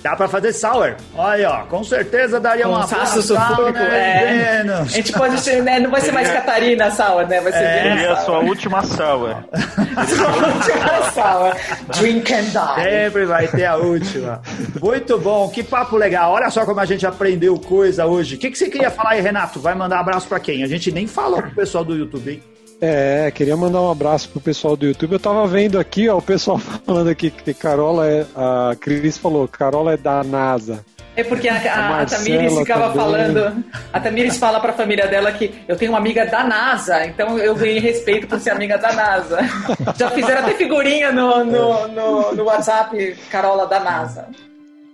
Dá 0.04 0.16
pra 0.16 0.28
fazer 0.28 0.52
sour. 0.54 0.96
Olha, 1.16 1.50
ó, 1.50 1.58
com 1.66 1.84
certeza 1.84 2.40
daria 2.40 2.64
Com 2.66 2.72
uma 2.72 2.88
sour, 2.88 3.06
sulfúrico, 3.22 3.80
né, 3.80 4.24
é. 4.24 4.64
Vênus? 4.64 4.80
A 4.80 4.84
gente 4.98 5.14
pode 5.14 5.40
ser, 5.40 5.62
né, 5.62 5.80
não 5.80 5.92
vai 5.92 6.02
ser 6.02 6.12
mais 6.12 6.30
Catarina 6.32 6.90
Sour, 6.90 7.28
né? 7.28 7.40
Vai 7.40 7.52
ser 7.52 7.60
É. 7.64 7.84
Seria 7.84 8.14
a 8.14 8.16
sua 8.18 8.40
última 8.40 8.84
sour. 8.84 9.36
Última 9.92 11.12
sour. 11.12 11.56
Drink 12.00 12.34
and 12.34 12.44
die. 12.44 12.84
Sempre 12.84 13.26
vai 13.26 13.48
ter 13.48 13.66
a 13.66 13.76
última. 13.76 14.42
Muito 14.82 15.18
bom, 15.20 15.50
que 15.50 15.64
papo 15.64 15.98
legal. 15.98 16.32
Olha 16.32 16.50
só 16.50 16.66
como 16.66 16.80
a 16.80 16.86
gente 16.86 17.06
aprendeu 17.06 17.58
coisa 17.60 18.06
hoje. 18.06 18.36
O 18.36 18.38
que, 18.38 18.50
que 18.50 18.58
você 18.58 18.70
queria 18.70 18.90
falar 18.90 19.12
aí, 19.12 19.22
Renato? 19.22 19.60
Vai 19.60 19.76
mandar 19.76 20.00
abraço 20.00 20.28
pra 20.28 20.40
quem? 20.40 20.64
A 20.64 20.68
gente 20.68 20.92
nem 20.92 21.08
falou 21.08 21.42
pro 21.42 21.52
pessoal 21.52 21.84
do 21.84 21.96
YouTube, 21.96 22.32
hein? 22.32 22.44
É, 22.84 23.30
queria 23.30 23.56
mandar 23.56 23.80
um 23.80 23.92
abraço 23.92 24.28
pro 24.30 24.42
pessoal 24.42 24.76
do 24.76 24.88
YouTube. 24.88 25.14
Eu 25.14 25.20
tava 25.20 25.46
vendo 25.46 25.80
aqui, 25.80 26.10
ó, 26.10 26.18
o 26.18 26.22
pessoal 26.22 26.58
falando 26.84 27.10
aqui 27.10 27.30
que 27.30 27.54
Carola 27.54 28.08
é. 28.08 28.26
A 28.36 28.76
Cris 28.76 29.20
falou, 29.20 29.48
Carola 29.48 29.94
é 29.94 29.98
da 29.98 30.24
NASA. 30.24 30.84
É 31.16 31.24
porque 31.24 31.48
a, 31.48 31.56
a, 31.56 32.02
a 32.02 32.06
Tamires 32.06 32.58
ficava 32.58 32.86
também. 32.90 32.98
falando. 32.98 33.64
A 33.94 34.00
Tamires 34.00 34.38
fala 34.38 34.60
pra 34.60 34.74
família 34.74 35.08
dela 35.08 35.32
que 35.32 35.54
eu 35.68 35.76
tenho 35.76 35.92
uma 35.92 35.98
amiga 36.00 36.26
da 36.26 36.44
NASA, 36.44 37.06
então 37.06 37.38
eu 37.38 37.54
ganhei 37.54 37.80
respeito 37.80 38.28
por 38.28 38.40
ser 38.40 38.52
amiga 38.52 38.78
da 38.78 38.94
NASA. 38.94 39.40
Já 39.98 40.10
fizeram 40.10 40.42
até 40.42 40.56
figurinha 40.56 41.12
no, 41.12 41.44
no, 41.44 41.88
no, 41.90 42.32
no 42.34 42.44
WhatsApp, 42.46 43.16
Carola 43.30 43.68
da 43.68 43.80
NASA. 43.82 44.26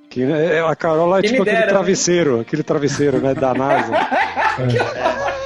Que, 0.09 0.25
né, 0.25 0.59
a 0.67 0.75
Carola 0.75 1.19
é 1.19 1.21
Quem 1.21 1.29
tipo 1.31 1.43
aquele 1.43 1.55
dera, 1.55 1.67
né? 1.67 1.73
travesseiro, 1.73 2.39
aquele 2.39 2.63
travesseiro, 2.63 3.19
né, 3.19 3.35
da 3.35 3.53
NASA. 3.53 3.93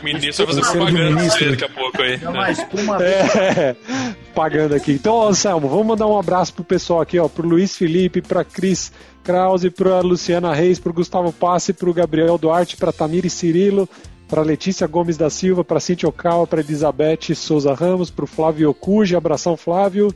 O 0.00 0.04
ministro 0.04 0.46
vai 0.46 0.54
fazer 0.54 0.72
propaganda 0.72 1.10
ministro. 1.10 1.44
dele 1.44 1.56
daqui 1.56 1.72
a 1.72 1.74
pouco 1.74 2.02
aí. 2.02 2.20
É 2.22 2.28
uma 2.28 2.50
espuma. 2.50 2.98
É, 3.02 3.76
pagando 4.34 4.74
aqui. 4.74 4.92
Então, 4.92 5.22
Anselmo, 5.26 5.68
vamos 5.68 5.86
mandar 5.86 6.06
um 6.06 6.18
abraço 6.18 6.54
pro 6.54 6.64
pessoal 6.64 7.00
aqui, 7.00 7.18
ó, 7.18 7.28
pro 7.28 7.46
Luiz 7.46 7.76
Felipe, 7.76 8.22
pra 8.22 8.44
Cris 8.44 8.92
Krause, 9.24 9.70
pra 9.70 10.00
Luciana 10.00 10.54
Reis, 10.54 10.78
pro 10.78 10.92
Gustavo 10.92 11.32
Passe, 11.32 11.72
pro 11.72 11.92
Gabriel 11.92 12.38
Duarte, 12.38 12.76
pra 12.76 12.92
Tamiri 12.92 13.28
Cirilo, 13.28 13.88
para 14.28 14.42
Letícia 14.42 14.86
Gomes 14.86 15.16
da 15.16 15.28
Silva, 15.28 15.64
para 15.64 15.80
Cintia 15.80 16.08
Okawa, 16.08 16.46
para 16.46 16.60
Elizabeth 16.60 17.34
Souza 17.34 17.74
Ramos, 17.74 18.10
para 18.10 18.24
o 18.24 18.28
Flávio 18.28 18.70
Okuji, 18.70 19.16
abração 19.16 19.56
Flávio, 19.56 20.14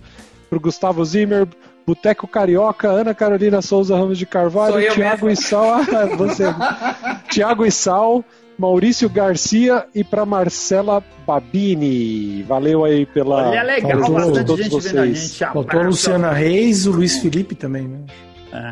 para 0.49 0.57
o 0.57 0.61
Gustavo 0.61 1.05
Zimmer, 1.05 1.47
Boteco 1.87 2.29
Carioca, 2.29 2.89
Ana 2.89 3.15
Carolina 3.15 3.61
Souza 3.61 3.97
Ramos 3.97 4.19
de 4.19 4.27
Carvalho, 4.27 4.93
Tiago 4.93 5.29
e 5.29 5.37
Sal, 5.37 5.75
ah, 5.93 6.17
você, 6.17 6.45
Tiago 7.29 7.67
e 7.67 7.71
Sal, 7.71 8.25
Maurício 8.59 9.09
Garcia 9.09 9.87
e 9.95 10.05
para 10.05 10.25
Marcela 10.25 11.03
Babini. 11.27 12.43
Valeu 12.43 12.85
aí 12.85 13.07
pela. 13.07 13.49
Olha, 13.49 13.63
legal, 13.63 13.91
faltou, 13.99 14.15
bastante 14.15 14.47
todos 14.47 14.65
gente 14.65 14.73
vocês. 14.73 14.93
vendo 14.93 15.03
a 15.03 15.07
gente. 15.07 15.39
Faltou 15.39 15.81
a. 15.81 15.85
Luciana 15.85 16.33
Reis, 16.33 16.87
o 16.87 16.93
Luiz 16.93 17.19
Felipe 17.19 17.55
também, 17.55 17.89
né? 17.89 17.99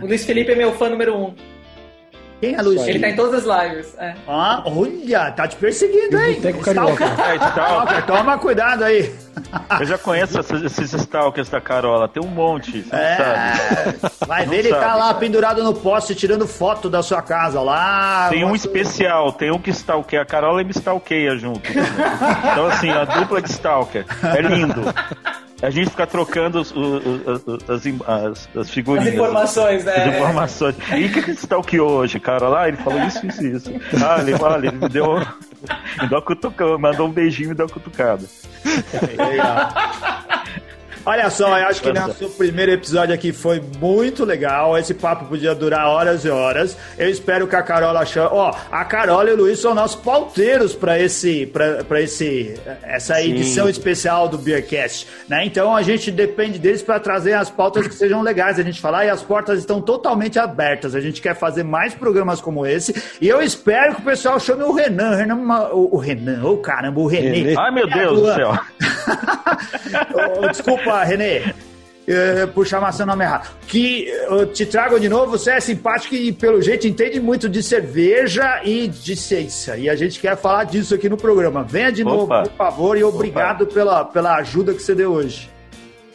O 0.03 0.07
Luiz 0.07 0.24
Felipe 0.24 0.53
é 0.53 0.55
meu 0.55 0.72
fã 0.74 0.89
número 0.89 1.16
um. 1.16 1.35
Quem 2.41 2.55
é 2.55 2.62
Luiz? 2.62 2.80
Ele 2.86 2.99
tá 2.99 3.09
em 3.11 3.16
todas 3.16 3.47
as 3.47 3.64
lives. 3.64 3.95
É. 3.99 4.14
Ah, 4.26 4.62
olha, 4.64 5.30
tá 5.32 5.47
te 5.47 5.57
perseguindo, 5.57 6.18
hein? 6.18 6.36
Boteco 6.36 6.61
Carioca. 6.61 7.05
É, 7.20 7.36
stalker. 7.36 7.49
Stalker, 7.51 8.07
Toma 8.07 8.38
cuidado 8.38 8.84
aí. 8.84 9.14
Eu 9.78 9.86
já 9.86 9.99
conheço 9.99 10.38
esses, 10.41 10.62
esses 10.62 10.93
stalkers 10.95 11.49
da 11.51 11.61
Carola, 11.61 12.09
tem 12.09 12.22
um 12.22 12.28
monte, 12.28 12.82
você 12.82 12.95
não 12.97 12.99
É, 12.99 13.16
sabe. 14.01 14.14
vai 14.26 14.47
ver, 14.47 14.59
ele 14.61 14.70
tá 14.70 14.80
sabe, 14.80 14.99
lá 14.99 15.07
cara. 15.09 15.18
pendurado 15.18 15.62
no 15.62 15.74
poste 15.74 16.14
tirando 16.14 16.47
foto 16.47 16.88
da 16.88 17.03
sua 17.03 17.20
casa 17.20 17.61
lá. 17.61 18.28
Tem 18.30 18.45
um 18.45 18.55
especial, 18.55 19.32
tem 19.32 19.51
um 19.51 19.59
que 19.59 19.70
stalkeia 19.70 20.22
a 20.22 20.26
Carola 20.26 20.62
e 20.62 20.64
me 20.64 20.70
stalkeia 20.72 21.36
junto. 21.36 21.61
Então, 22.53 22.66
assim, 22.66 22.91
a 22.91 23.05
dupla 23.05 23.41
de 23.43 23.51
stalker. 23.51 24.05
É 24.36 24.41
lindo. 24.41 24.82
A 25.63 25.69
gente 25.71 25.91
fica 25.91 26.07
trocando 26.07 26.61
os- 26.61 26.71
os- 26.73 27.05
os- 27.47 27.71
as, 27.71 27.87
as, 28.09 28.49
as 28.57 28.71
figurinhas. 28.71 29.09
As 29.09 29.15
informações, 29.15 29.85
né? 29.85 29.95
As 29.95 30.15
informações. 30.15 30.77
E 30.97 31.05
o 31.05 31.13
que 31.13 31.23
que 31.23 31.31
stalkeou 31.33 31.91
hoje, 31.91 32.19
Carola? 32.19 32.63
Ah, 32.63 32.69
ele 32.69 32.77
falou 32.79 33.01
isso, 33.03 33.27
isso, 33.27 33.47
isso. 33.47 33.71
Ah, 34.05 34.21
ele, 34.21 34.35
olha, 34.41 34.69
ele 34.69 34.77
me 34.79 34.89
deu, 34.89 35.17
me 35.19 36.09
deu 36.09 36.19
uma 36.19 36.23
cutucada, 36.23 36.79
mandou 36.79 37.07
um 37.09 37.13
beijinho 37.13 37.47
e 37.47 37.49
me 37.51 37.55
deu 37.55 37.67
uma 37.67 37.73
cutucada. 37.73 38.25
legal. 39.19 39.73
Olha 41.05 41.30
só, 41.30 41.59
eu 41.59 41.66
acho 41.66 41.80
que 41.80 41.92
nosso 41.92 42.28
primeiro 42.30 42.72
episódio 42.72 43.14
aqui 43.14 43.32
foi 43.32 43.62
muito 43.78 44.24
legal. 44.24 44.76
Esse 44.76 44.92
papo 44.92 45.24
podia 45.24 45.55
durar 45.55 45.86
horas 45.86 46.24
e 46.24 46.28
horas. 46.28 46.76
Eu 46.98 47.09
espero 47.09 47.46
que 47.46 47.57
a 47.57 47.62
Carola 47.62 48.05
chame. 48.05 48.28
Ó, 48.30 48.55
a 48.70 48.84
Carola 48.84 49.30
e 49.30 49.32
o 49.32 49.36
Luiz 49.36 49.59
são 49.59 49.74
nossos 49.74 50.01
pauteiros 50.01 50.74
para 50.74 50.98
esse, 50.98 51.46
pra, 51.46 51.82
pra 51.84 52.03
esse, 52.03 52.55
essa 52.82 53.14
Sim. 53.14 53.30
edição 53.30 53.68
especial 53.68 54.28
do 54.28 54.36
Beercast, 54.36 55.07
né? 55.26 55.44
Então 55.44 55.74
a 55.74 55.82
gente 55.82 56.11
depende 56.11 56.59
deles 56.59 56.82
para 56.82 57.01
trazer 57.01 57.32
as 57.32 57.51
pautas 57.51 57.86
que 57.86 57.94
sejam 57.94 58.20
legais 58.20 58.59
a 58.59 58.62
gente 58.62 58.80
falar 58.80 59.07
e 59.07 59.11
as 59.11 59.22
portas 59.22 59.59
estão 59.59 59.80
totalmente 59.80 60.38
abertas. 60.38 60.94
A 60.94 61.01
gente 61.01 61.22
quer 61.22 61.34
fazer 61.34 61.62
mais 61.62 61.94
programas 61.94 62.40
como 62.40 62.66
esse 62.66 62.94
e 63.20 63.28
eu 63.28 63.40
espero 63.40 63.94
que 63.94 64.03
o 64.03 64.05
pessoal 64.05 64.38
chame 64.38 64.64
o 64.64 64.72
Renan, 64.72 65.12
o 65.12 65.16
Renan, 65.16 65.68
o, 65.72 65.94
o 65.94 65.98
Renan, 65.98 66.44
ô 66.44 66.59
caramba, 66.59 67.01
o 67.01 67.07
René. 67.07 67.30
René. 67.30 67.55
Ai, 67.59 67.70
meu 67.70 67.88
Deus 67.88 68.20
do 68.20 68.34
céu. 68.34 68.59
Desculpa, 70.51 71.03
Renê. 71.05 71.53
eh, 72.11 72.46
por 72.46 72.66
chamar 72.66 72.92
seu 72.92 73.07
nome 73.07 73.24
errado. 73.24 73.55
Que 73.66 74.09
eu 74.09 74.46
te 74.46 74.66
trago 74.66 74.98
de 74.98 75.09
novo, 75.09 75.32
você 75.38 75.53
é 75.53 75.61
simpático 75.61 76.14
e, 76.14 76.32
pelo 76.32 76.61
jeito, 76.61 76.86
entende 76.86 77.20
muito 77.20 77.48
de 77.48 77.62
cerveja 77.62 78.61
e 78.64 78.88
de 78.88 79.14
ciência. 79.14 79.76
E 79.76 79.88
a 79.88 79.94
gente 79.94 80.18
quer 80.18 80.36
falar 80.36 80.64
disso 80.64 80.94
aqui 80.94 81.09
no 81.09 81.16
programa. 81.16 81.62
Venha 81.62 81.92
de 81.92 82.03
novo, 82.03 82.24
Opa. 82.24 82.42
por 82.42 82.53
favor, 82.53 82.98
e 82.98 83.05
obrigado 83.05 83.66
pela, 83.66 84.05
pela 84.05 84.36
ajuda 84.36 84.74
que 84.74 84.82
você 84.82 84.94
deu 84.94 85.12
hoje. 85.12 85.48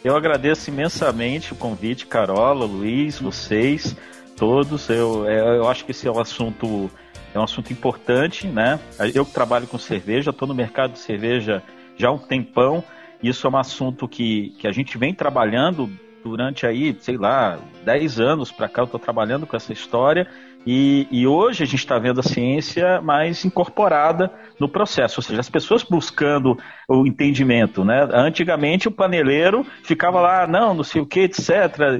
Eu 0.04 0.14
agradeço 0.14 0.70
imensamente 0.70 1.52
o 1.52 1.56
convite, 1.56 2.06
Carola, 2.06 2.64
Luiz, 2.64 3.18
vocês, 3.18 3.96
todos. 4.36 4.88
Eu, 4.88 5.26
é, 5.26 5.58
eu 5.58 5.68
acho 5.68 5.84
que 5.84 5.90
esse 5.90 6.06
é 6.06 6.10
um 6.10 6.20
assunto 6.20 6.90
é 7.34 7.38
um 7.38 7.42
assunto 7.42 7.70
importante, 7.70 8.46
né? 8.46 8.78
Eu 9.14 9.24
que 9.24 9.32
trabalho 9.32 9.66
com 9.66 9.78
cerveja, 9.78 10.30
estou 10.30 10.48
no 10.48 10.54
mercado 10.54 10.92
de 10.92 11.00
cerveja 11.00 11.62
já 11.96 12.08
há 12.08 12.12
um 12.12 12.18
tempão. 12.18 12.82
Isso 13.22 13.46
é 13.46 13.50
um 13.50 13.56
assunto 13.56 14.06
que, 14.06 14.54
que 14.58 14.66
a 14.66 14.72
gente 14.72 14.96
vem 14.98 15.14
trabalhando 15.14 15.90
durante 16.22 16.66
aí, 16.66 16.96
sei 17.00 17.16
lá, 17.16 17.58
10 17.84 18.20
anos 18.20 18.52
para 18.52 18.68
cá. 18.68 18.82
Eu 18.82 18.86
estou 18.86 19.00
trabalhando 19.00 19.46
com 19.46 19.56
essa 19.56 19.72
história 19.72 20.26
e, 20.66 21.06
e 21.12 21.26
hoje 21.28 21.62
a 21.62 21.66
gente 21.66 21.78
está 21.78 21.96
vendo 21.96 22.18
a 22.18 22.24
ciência 22.24 23.00
mais 23.00 23.44
incorporada 23.44 24.32
no 24.58 24.68
processo, 24.68 25.20
ou 25.20 25.22
seja, 25.22 25.38
as 25.38 25.48
pessoas 25.48 25.84
buscando 25.84 26.58
o 26.88 27.06
entendimento, 27.06 27.84
né? 27.84 28.08
Antigamente 28.12 28.88
o 28.88 28.90
paneleiro 28.90 29.64
ficava 29.84 30.20
lá, 30.20 30.44
não, 30.46 30.74
não 30.74 30.82
sei 30.82 31.00
o 31.00 31.06
que, 31.06 31.20
etc. 31.20 31.48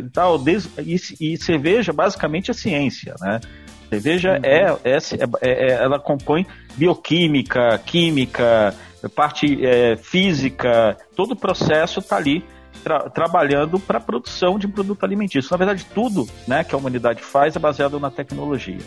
E, 0.01 0.11
tal, 0.11 0.43
e, 0.85 0.97
e 1.21 1.37
cerveja 1.37 1.93
basicamente 1.93 2.51
é 2.51 2.55
ciência, 2.55 3.15
né? 3.21 3.41
Cerveja 3.89 4.41
é, 4.43 4.65
é, 4.83 4.97
é- 4.97 5.49
é- 5.49 5.71
ela 5.75 6.01
compõe 6.01 6.45
bioquímica, 6.77 7.79
química, 7.87 8.75
parte 9.09 9.65
é, 9.65 9.97
física, 9.97 10.97
todo 11.15 11.33
o 11.33 11.37
processo 11.37 12.01
está 12.01 12.17
ali 12.17 12.45
tra- 12.83 13.09
trabalhando 13.11 13.79
para 13.79 13.99
a 13.99 14.01
produção 14.01 14.59
de 14.59 14.69
produto 14.69 15.05
alimentício. 15.05 15.49
Na 15.51 15.57
verdade, 15.57 15.87
tudo 15.95 16.27
né, 16.47 16.65
que 16.65 16.75
a 16.75 16.79
humanidade 16.79 17.23
faz 17.23 17.57
é 17.57 17.59
baseado 17.59 17.99
na 17.99 18.11
tecnologia. 18.11 18.79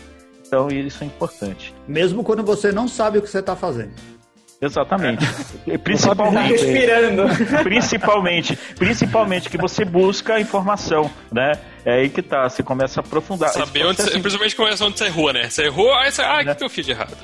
Então, 0.46 0.68
isso 0.68 1.04
é 1.04 1.06
importante. 1.06 1.74
Mesmo 1.86 2.24
quando 2.24 2.42
você 2.42 2.72
não 2.72 2.88
sabe 2.88 3.18
o 3.18 3.22
que 3.22 3.28
você 3.28 3.38
está 3.38 3.54
fazendo. 3.54 3.92
Exatamente. 4.62 5.24
E 5.66 5.72
Tá 5.72 5.78
Principalmente, 5.78 6.50
respirando. 6.64 7.22
principalmente, 7.62 8.56
principalmente 8.78 9.48
que 9.48 9.56
você 9.56 9.84
busca 9.84 10.34
a 10.34 10.40
informação, 10.40 11.10
né? 11.32 11.52
É 11.84 11.94
aí 11.94 12.10
que 12.10 12.20
tá, 12.20 12.46
você 12.48 12.62
começa 12.62 13.00
a 13.00 13.02
aprofundar. 13.02 13.48
Saber 13.50 13.86
onde 13.86 14.02
você, 14.02 14.10
principalmente 14.18 14.54
começa 14.54 14.84
onde 14.84 14.98
você 14.98 15.06
errou, 15.06 15.32
né? 15.32 15.48
Você 15.48 15.64
errou, 15.64 15.94
aí 15.94 16.12
você. 16.12 16.20
Ah, 16.20 16.40
o 16.42 16.44
que, 16.44 16.54
que 16.56 16.64
eu 16.64 16.68
fiz 16.68 16.84
de 16.84 16.92
errado? 16.92 17.16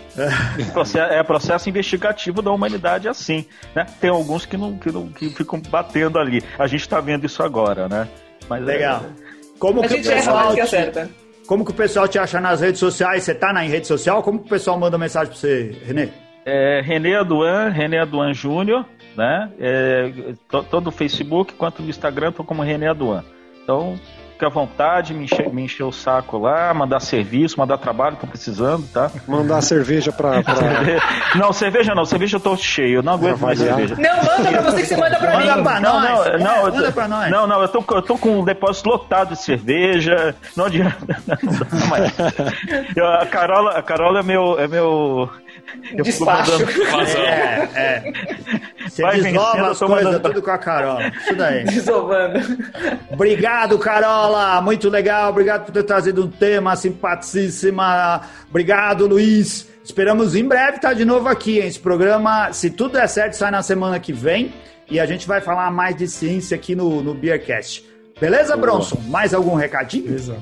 processo, 0.73 1.13
é 1.13 1.23
processo 1.23 1.69
investigativo 1.69 2.41
da 2.41 2.51
humanidade 2.51 3.07
assim, 3.07 3.45
né? 3.75 3.85
Tem 4.01 4.09
alguns 4.09 4.47
que 4.47 4.57
não, 4.57 4.79
que 4.79 4.91
não 4.91 5.09
que 5.09 5.29
ficam 5.29 5.61
batendo 5.61 6.19
ali. 6.19 6.43
A 6.59 6.67
gente 6.67 6.81
está 6.81 7.01
vendo 7.01 7.27
isso 7.27 7.43
agora, 7.43 7.87
né? 7.87 8.09
Mas 8.49 8.63
é- 8.63 8.65
Legal. 8.65 9.05
Como 9.59 9.81
A 9.83 9.87
que, 9.89 9.93
o 9.95 9.97
gente 9.97 10.09
erra, 10.09 10.17
pessoal 10.17 10.37
mas 10.37 10.49
que 10.49 10.55
te, 10.55 10.61
acerta. 10.63 11.11
como 11.47 11.65
que 11.65 11.71
o 11.71 11.75
pessoal 11.75 12.09
te 12.09 12.19
acha 12.19 12.41
nas 12.41 12.61
redes 12.63 12.79
sociais? 12.81 13.25
Você 13.25 13.35
tá 13.35 13.53
na 13.53 13.65
em 13.65 13.69
rede 13.69 13.87
social? 13.87 14.23
Como 14.23 14.39
que 14.39 14.47
o 14.47 14.49
pessoal 14.49 14.79
manda 14.79 14.97
mensagem 14.99 15.29
para 15.31 15.39
você, 15.39 15.77
Renê? 15.85 16.09
É, 16.47 16.81
René 16.85 17.17
Aduan, 17.17 17.71
René 17.71 17.99
Aduan 17.99 18.33
Júnior, 18.33 18.85
né? 19.17 19.51
É, 19.59 20.13
no 20.81 20.91
Facebook 20.93 21.55
quanto 21.55 21.83
no 21.83 21.91
Instagram, 21.91 22.31
tô 22.31 22.45
como 22.45 22.63
René 22.63 22.89
Aduan. 22.89 23.25
Então, 23.65 23.99
fica 24.35 24.47
à 24.47 24.51
vontade, 24.51 25.13
me 25.13 25.25
encher, 25.25 25.53
me 25.53 25.63
encher 25.63 25.83
o 25.83 25.91
saco 25.91 26.39
lá, 26.39 26.73
mandar 26.73 27.01
serviço, 27.01 27.59
mandar 27.59 27.79
trabalho, 27.79 28.15
tô 28.21 28.29
precisando, 28.29 28.87
tá? 28.93 29.11
Mandar 29.27 29.61
cerveja 29.61 30.13
pra. 30.13 30.41
pra... 30.45 30.55
Não, 31.35 31.53
cerveja 31.53 31.95
não, 31.97 32.05
cerveja 32.05 32.37
eu 32.37 32.41
tô 32.41 32.57
cheio, 32.57 32.99
eu 33.01 33.03
não 33.03 33.15
aguento 33.15 33.41
mais 33.41 33.59
cerveja. 33.59 33.97
Não, 33.97 34.17
manda 34.17 34.51
pra 34.53 34.63
você 34.71 34.81
que 34.83 34.87
você 34.87 34.97
manda 34.97 35.19
pra 35.19 35.33
Manda 35.39 35.57
mim. 35.57 35.63
pra 35.65 35.81
Não, 35.81 36.01
nós. 36.01 36.11
não, 36.11 36.25
É, 36.27 36.39
não, 36.39 36.57
eu 36.59 36.73
manda 36.73 36.87
tô- 36.87 36.93
pra 36.93 37.09
nós. 37.09 37.31
não, 37.31 37.47
não, 37.49 37.61
eu 37.63 37.69
tô, 37.69 37.85
eu 37.95 38.03
tô 38.03 38.17
com 38.17 38.39
um 38.41 38.45
depósito 38.45 38.89
lotado 38.89 39.31
de 39.35 39.43
cerveja. 39.43 40.35
Não 40.57 40.67
adianta. 40.67 40.97
Não 41.43 41.81
dá 41.81 41.87
mais. 41.87 42.15
Eu- 42.97 43.07
a 43.09 43.27
Carola, 43.27 43.73
a 43.73 43.83
Carola 43.83 44.21
é 44.21 44.23
meu, 44.23 44.59
é 44.61 44.69
meu. 44.69 45.29
Eu 45.93 46.05
fico 46.05 46.25
Despacho. 46.25 46.53
Vazão. 46.91 47.23
É, 47.23 47.69
é. 47.75 48.13
Você 48.89 49.03
Vai 49.03 49.21
desova 49.21 49.71
as 49.71 49.79
coisas 49.79 50.23
tudo 50.23 50.43
com 50.43 50.51
a 50.51 50.59
Carola. 50.59 51.09
Isso 51.09 51.35
daí. 51.35 51.65
Desovando. 51.65 52.39
Obrigado, 53.11 53.79
Carola. 53.79 54.61
Muito 54.61 54.89
legal. 54.89 55.31
Obrigado 55.31 55.67
por 55.67 55.73
ter 55.73 55.83
trazido 55.83 56.25
um 56.25 56.31
tema 56.31 56.77
simpaticíssima. 56.77 58.23
Obrigado, 58.49 59.07
Luiz. 59.07 59.69
Esperamos 59.85 60.35
em 60.35 60.45
breve 60.45 60.77
estar 60.77 60.95
de 60.95 61.05
novo 61.05 61.29
aqui. 61.29 61.61
Hein? 61.61 61.67
Esse 61.67 61.79
programa, 61.79 62.53
se 62.53 62.71
tudo 62.71 62.93
der 62.93 63.09
certo, 63.09 63.35
sai 63.35 63.51
na 63.51 63.63
semana 63.63 64.01
que 64.01 64.13
vem. 64.13 64.53
E 64.89 65.01
a 65.01 65.07
gente 65.07 65.27
vai 65.27 65.41
falar 65.41 65.71
mais 65.71 65.97
de 65.97 66.07
ciência 66.07 66.55
aqui 66.55 66.75
no, 66.75 67.03
no 67.03 67.13
Beercast. 67.13 67.85
Beleza, 68.21 68.57
Bronson? 68.57 69.01
Mais 69.09 69.35
algum 69.35 69.55
recadinho? 69.55 70.05
Beleza. 70.05 70.37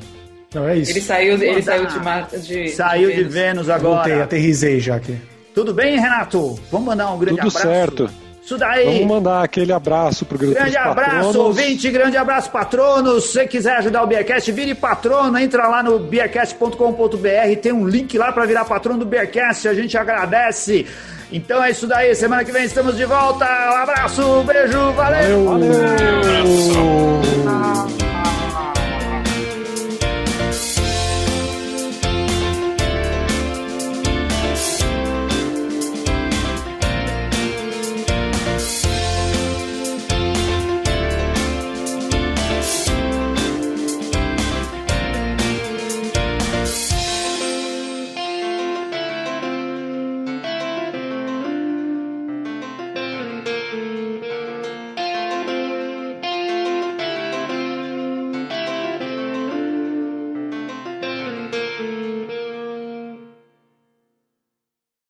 Não, 0.55 0.69
é 0.69 0.77
isso. 0.77 0.93
Ele 0.93 1.01
saiu, 1.01 1.43
ele 1.43 1.63
saiu 1.63 1.87
de, 1.87 2.41
de 2.47 2.69
Saiu 2.71 3.09
de 3.11 3.17
Vênus. 3.25 3.35
Vênus 3.35 3.67
Voltei, 3.67 4.13
agora. 4.13 4.25
aterrisei 4.25 4.79
já 4.81 4.97
aqui. 4.97 5.17
Tudo 5.55 5.73
bem, 5.75 5.99
Renato? 5.99 6.59
Vamos 6.71 6.87
mandar 6.87 7.11
um 7.13 7.19
grande 7.19 7.39
Tudo 7.41 7.49
abraço. 7.49 7.67
certo. 7.67 8.11
Isso 8.45 8.59
daí. 8.59 8.85
Vamos 8.85 9.07
mandar 9.07 9.43
aquele 9.43 9.73
abraço 9.73 10.27
pro 10.27 10.37
grupo 10.37 10.53
Grande 10.55 10.73
dos 10.73 10.77
abraço, 10.79 11.11
patronos. 11.11 11.37
ouvinte, 11.37 11.91
grande 11.91 12.17
abraço, 12.19 12.51
patronos. 12.51 13.25
Se 13.25 13.33
você 13.33 13.47
quiser 13.47 13.77
ajudar 13.77 14.03
o 14.03 14.07
Beercast, 14.07 14.53
vire 14.53 14.75
patrono, 14.75 15.39
entra 15.39 15.67
lá 15.67 15.83
no 15.83 15.99
beercast.com.br, 15.99 17.57
tem 17.63 17.73
um 17.73 17.89
link 17.89 18.19
lá 18.19 18.33
para 18.33 18.45
virar 18.45 18.67
patrono 18.67 18.99
do 18.99 19.07
Beercast, 19.07 19.67
a 19.67 19.73
gente 19.73 19.97
agradece. 19.97 20.85
Então 21.33 21.65
é 21.65 21.71
isso 21.71 21.87
daí, 21.87 22.15
semana 22.15 22.45
que 22.45 22.53
vem 22.53 22.65
estamos 22.65 22.99
de 22.99 23.07
volta. 23.07 23.47
Um 23.47 23.77
abraço, 23.83 24.43
beijo, 24.45 24.93
valeu. 24.93 25.45
Valeu. 25.47 25.73
Abraço. 25.73 26.85